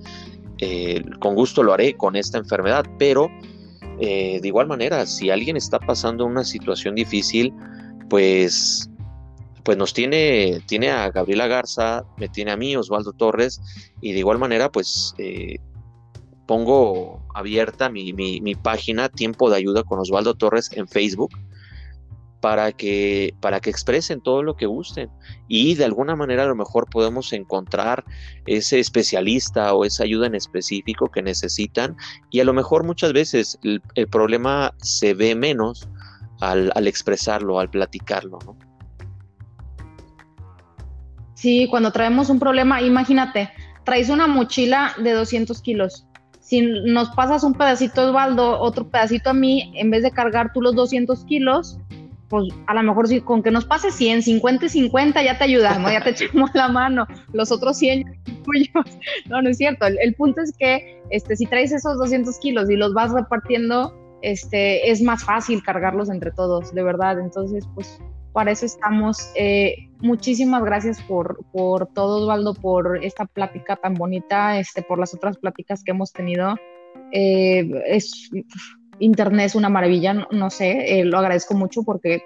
eh, 0.59 1.03
con 1.21 1.35
gusto 1.35 1.63
lo 1.63 1.73
haré 1.73 1.95
con 1.97 2.17
esta 2.17 2.39
enfermedad, 2.39 2.85
pero 2.99 3.31
eh, 4.01 4.41
de 4.41 4.49
igual 4.49 4.67
manera, 4.67 5.05
si 5.05 5.31
alguien 5.31 5.57
está 5.57 5.79
pasando 5.79 6.25
una 6.25 6.43
situación 6.43 6.95
difícil, 6.95 7.53
pues, 8.09 8.91
pues 9.63 9.77
nos 9.77 9.93
tiene, 9.93 10.61
tiene 10.67 10.91
a 10.91 11.11
Gabriela 11.11 11.47
Garza, 11.47 12.05
me 12.17 12.29
tiene 12.29 12.51
a 12.51 12.57
mí, 12.57 12.75
Osvaldo 12.77 13.13
Torres, 13.13 13.61
y 14.01 14.13
de 14.13 14.21
igual 14.21 14.39
manera, 14.39 14.73
pues 14.73 15.15
eh, 15.19 15.59
pongo 16.47 17.23
abierta 17.35 17.91
mi, 17.91 18.13
mi, 18.13 18.55
página 18.55 19.09
Tiempo 19.09 19.51
de 19.51 19.57
Ayuda 19.57 19.85
con 19.85 19.99
Osvaldo 19.99 20.35
Torres 20.35 20.71
en 20.73 20.89
Facebook 20.89 21.31
para 22.41 22.73
que, 22.73 23.35
para 23.41 23.61
que 23.61 23.71
expresen 23.71 24.21
todo 24.21 24.43
lo 24.43 24.57
que 24.57 24.67
gusten 24.67 25.11
y 25.47 25.75
de 25.75 25.85
alguna 25.85 26.17
manera 26.17 26.45
a 26.45 26.47
lo 26.47 26.57
mejor 26.57 26.89
podemos 26.89 27.33
encontrar 27.33 28.05
ese 28.47 28.81
especialista 28.81 29.75
o 29.75 29.85
esa 29.85 30.05
ayuda 30.05 30.27
en 30.27 30.35
específico 30.35 31.11
que 31.11 31.23
necesitan 31.23 31.97
y 32.31 32.41
a 32.41 32.45
lo 32.45 32.53
mejor 32.53 32.85
muchas 32.85 33.13
veces 33.13 33.59
el, 33.63 33.83
problema 34.09 34.75
se 34.79 35.15
ve 35.15 35.35
menos 35.35 35.89
al, 36.41 36.87
expresarlo, 36.87 37.61
al 37.61 37.71
platicarlo, 37.71 38.39
¿no? 38.45 38.57
Sí, 41.35 41.69
cuando 41.71 41.91
traemos 41.91 42.29
un 42.29 42.39
problema, 42.39 42.83
imagínate, 42.83 43.51
traes 43.85 44.11
una 44.11 44.27
mochila 44.27 44.95
de 45.03 45.13
200 45.13 45.63
kilos. 45.63 46.07
Si 46.41 46.61
nos 46.63 47.11
pasas 47.11 47.45
un 47.45 47.55
pedacito 47.55 48.09
Osvaldo, 48.09 48.61
otro 48.61 48.91
pedacito 48.91 49.31
a 49.31 49.35
mí, 49.35 49.73
en 49.77 49.91
vez 49.91 50.03
de 50.03 50.11
cargar 50.11 50.53
tú 50.53 50.61
los 50.61 50.75
200 50.75 51.25
kilos, 51.25 51.79
pues 52.31 52.55
a 52.69 52.75
lo 52.75 52.83
mejor 52.85 53.09
si 53.09 53.21
con 53.21 53.43
que 53.43 53.51
nos 53.51 53.65
pase 53.65 53.91
100, 53.91 54.23
50 54.23 54.67
y 54.67 54.69
50 54.69 55.23
ya 55.23 55.37
te 55.37 55.45
ayudamos, 55.45 55.93
ya 55.93 56.03
te 56.03 56.11
echamos 56.25 56.51
la 56.55 56.69
mano, 56.69 57.07
los 57.33 57.53
otros 57.53 57.77
100 57.77 58.05
No, 59.29 59.43
no 59.43 59.51
es 59.51 59.59
cierto. 59.59 59.87
El, 59.87 60.15
punto 60.15 60.41
es 60.41 60.53
que 60.57 61.03
este, 61.11 61.37
si 61.37 61.47
traes 61.47 61.73
esos 61.73 61.99
200 61.99 62.39
kilos 62.39 62.71
y 62.71 62.77
los 62.77 62.95
vas 62.95 63.13
repartiendo, 63.13 63.95
este, 64.23 64.91
es 64.91 65.03
más 65.03 65.25
fácil 65.25 65.63
cargarlos 65.63 66.09
entre 66.09 66.31
todos, 66.31 66.73
de 66.73 66.83
verdad. 66.83 67.19
Entonces, 67.19 67.69
pues 67.75 68.01
para 68.33 68.53
eso 68.53 68.67
estamos. 68.67 69.31
Eh, 69.35 69.89
muchísimas 70.01 70.63
gracias 70.63 71.03
por, 71.03 71.45
por 71.53 71.89
todo, 71.89 72.23
Osvaldo, 72.23 72.55
por 72.55 73.05
esta 73.05 73.27
plática 73.27 73.77
tan 73.77 73.95
bonita, 73.95 74.59
este, 74.59 74.83
por 74.83 74.99
las 74.99 75.15
otras 75.15 75.37
pláticas 75.37 75.83
que 75.83 75.91
hemos 75.91 76.13
tenido. 76.13 76.55
Eh, 77.13 77.69
es 77.87 78.31
Internet 79.01 79.47
es 79.47 79.55
una 79.55 79.69
maravilla, 79.69 80.29
no, 80.31 80.51
sé, 80.51 81.01
eh, 81.01 81.05
lo 81.05 81.19
agradezco 81.19 81.55
mucho 81.55 81.83
porque 81.83 82.23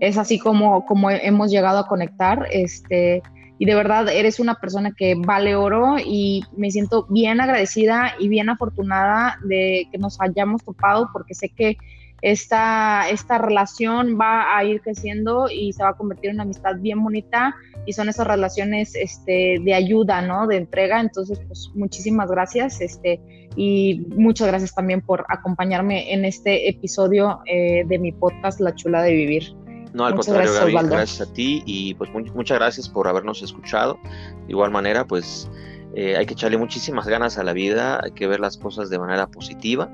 es 0.00 0.18
así 0.18 0.38
como, 0.38 0.84
como 0.84 1.10
hemos 1.10 1.50
llegado 1.50 1.78
a 1.78 1.88
conectar, 1.88 2.46
este, 2.52 3.22
y 3.58 3.64
de 3.64 3.74
verdad 3.74 4.08
eres 4.08 4.38
una 4.38 4.56
persona 4.56 4.92
que 4.92 5.14
vale 5.14 5.56
oro 5.56 5.96
y 5.98 6.44
me 6.56 6.70
siento 6.70 7.06
bien 7.08 7.40
agradecida 7.40 8.14
y 8.18 8.28
bien 8.28 8.50
afortunada 8.50 9.38
de 9.44 9.88
que 9.90 9.98
nos 9.98 10.20
hayamos 10.20 10.62
topado 10.64 11.08
porque 11.12 11.34
sé 11.34 11.48
que 11.48 11.78
esta, 12.22 13.08
esta 13.08 13.38
relación 13.38 14.18
va 14.20 14.56
a 14.56 14.64
ir 14.64 14.80
creciendo 14.80 15.48
y 15.50 15.72
se 15.72 15.82
va 15.82 15.90
a 15.90 15.94
convertir 15.94 16.30
en 16.30 16.36
una 16.36 16.42
amistad 16.44 16.76
bien 16.78 17.02
bonita 17.02 17.54
y 17.84 17.92
son 17.92 18.08
esas 18.08 18.26
relaciones 18.26 18.94
este, 18.94 19.58
de 19.62 19.74
ayuda, 19.74 20.22
¿no? 20.22 20.46
De 20.46 20.56
entrega. 20.56 21.00
Entonces, 21.00 21.40
pues 21.46 21.70
muchísimas 21.74 22.30
gracias 22.30 22.80
este, 22.80 23.20
y 23.56 24.06
muchas 24.14 24.46
gracias 24.48 24.74
también 24.74 25.00
por 25.00 25.24
acompañarme 25.28 26.12
en 26.12 26.24
este 26.24 26.68
episodio 26.68 27.40
eh, 27.46 27.84
de 27.86 27.98
mi 27.98 28.12
podcast 28.12 28.60
La 28.60 28.74
Chula 28.74 29.02
de 29.02 29.12
Vivir. 29.12 29.54
No, 29.94 30.04
al 30.04 30.14
contrario, 30.14 30.52
Gaby, 30.52 30.72
gracias 30.90 31.26
a 31.26 31.32
ti 31.32 31.62
y 31.64 31.94
pues 31.94 32.10
muchas 32.12 32.58
gracias 32.58 32.86
por 32.86 33.08
habernos 33.08 33.42
escuchado. 33.42 33.98
De 34.04 34.50
igual 34.50 34.70
manera, 34.70 35.06
pues 35.06 35.50
eh, 35.94 36.18
hay 36.18 36.26
que 36.26 36.34
echarle 36.34 36.58
muchísimas 36.58 37.08
ganas 37.08 37.38
a 37.38 37.44
la 37.44 37.54
vida, 37.54 37.98
hay 38.04 38.10
que 38.12 38.26
ver 38.26 38.38
las 38.38 38.58
cosas 38.58 38.90
de 38.90 38.98
manera 38.98 39.26
positiva 39.28 39.90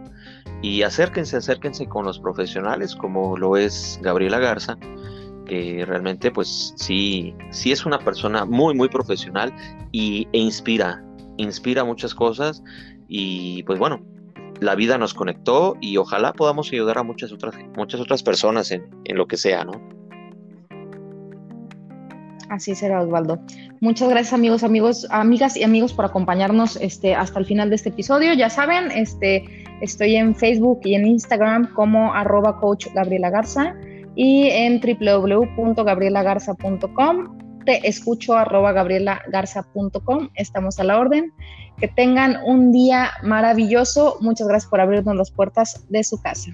y 0.60 0.82
acérquense, 0.82 1.36
acérquense 1.36 1.86
con 1.86 2.04
los 2.04 2.18
profesionales 2.18 2.96
como 2.96 3.36
lo 3.36 3.56
es 3.56 4.00
Gabriela 4.02 4.40
Garza, 4.40 4.76
que 5.46 5.84
realmente 5.86 6.32
pues 6.32 6.74
sí, 6.76 7.32
sí 7.50 7.70
es 7.70 7.86
una 7.86 8.00
persona 8.00 8.44
muy, 8.44 8.74
muy 8.74 8.88
profesional 8.88 9.54
y, 9.92 10.26
e 10.32 10.38
inspira, 10.38 11.04
inspira 11.36 11.84
muchas 11.84 12.12
cosas 12.12 12.64
y 13.14 13.62
pues 13.64 13.78
bueno, 13.78 14.00
la 14.60 14.74
vida 14.74 14.96
nos 14.96 15.12
conectó 15.12 15.76
y 15.82 15.98
ojalá 15.98 16.32
podamos 16.32 16.72
ayudar 16.72 16.96
a 16.96 17.02
muchas 17.02 17.30
otras, 17.30 17.54
muchas 17.76 18.00
otras 18.00 18.22
personas 18.22 18.70
en, 18.70 18.86
en 19.04 19.18
lo 19.18 19.26
que 19.26 19.36
sea, 19.36 19.64
¿no? 19.64 19.72
Así 22.48 22.74
será, 22.74 23.02
Osvaldo. 23.02 23.38
Muchas 23.80 24.08
gracias, 24.08 24.32
amigos, 24.32 24.64
amigos, 24.64 25.06
amigas 25.10 25.58
y 25.58 25.62
amigos, 25.62 25.92
por 25.92 26.06
acompañarnos 26.06 26.76
este, 26.76 27.14
hasta 27.14 27.38
el 27.38 27.44
final 27.44 27.68
de 27.68 27.76
este 27.76 27.90
episodio. 27.90 28.32
Ya 28.32 28.48
saben, 28.48 28.90
este, 28.90 29.44
estoy 29.82 30.16
en 30.16 30.34
Facebook 30.34 30.80
y 30.84 30.94
en 30.94 31.06
Instagram 31.06 31.70
como 31.74 32.14
arroba 32.14 32.58
coach 32.60 32.86
Gabriela 32.94 33.28
Garza 33.28 33.74
y 34.14 34.48
en 34.48 34.80
www.gabrielagarza.com. 34.80 37.38
Te 37.66 37.86
escucho 37.86 38.38
arroba 38.38 38.72
gabrielagarza.com. 38.72 40.30
Estamos 40.34 40.80
a 40.80 40.84
la 40.84 40.98
orden. 40.98 41.30
Que 41.82 41.88
tengan 41.88 42.38
un 42.46 42.70
día 42.70 43.10
maravilloso. 43.24 44.18
Muchas 44.20 44.46
gracias 44.46 44.70
por 44.70 44.80
abrirnos 44.80 45.16
las 45.16 45.32
puertas 45.32 45.84
de 45.88 46.04
su 46.04 46.22
casa. 46.22 46.52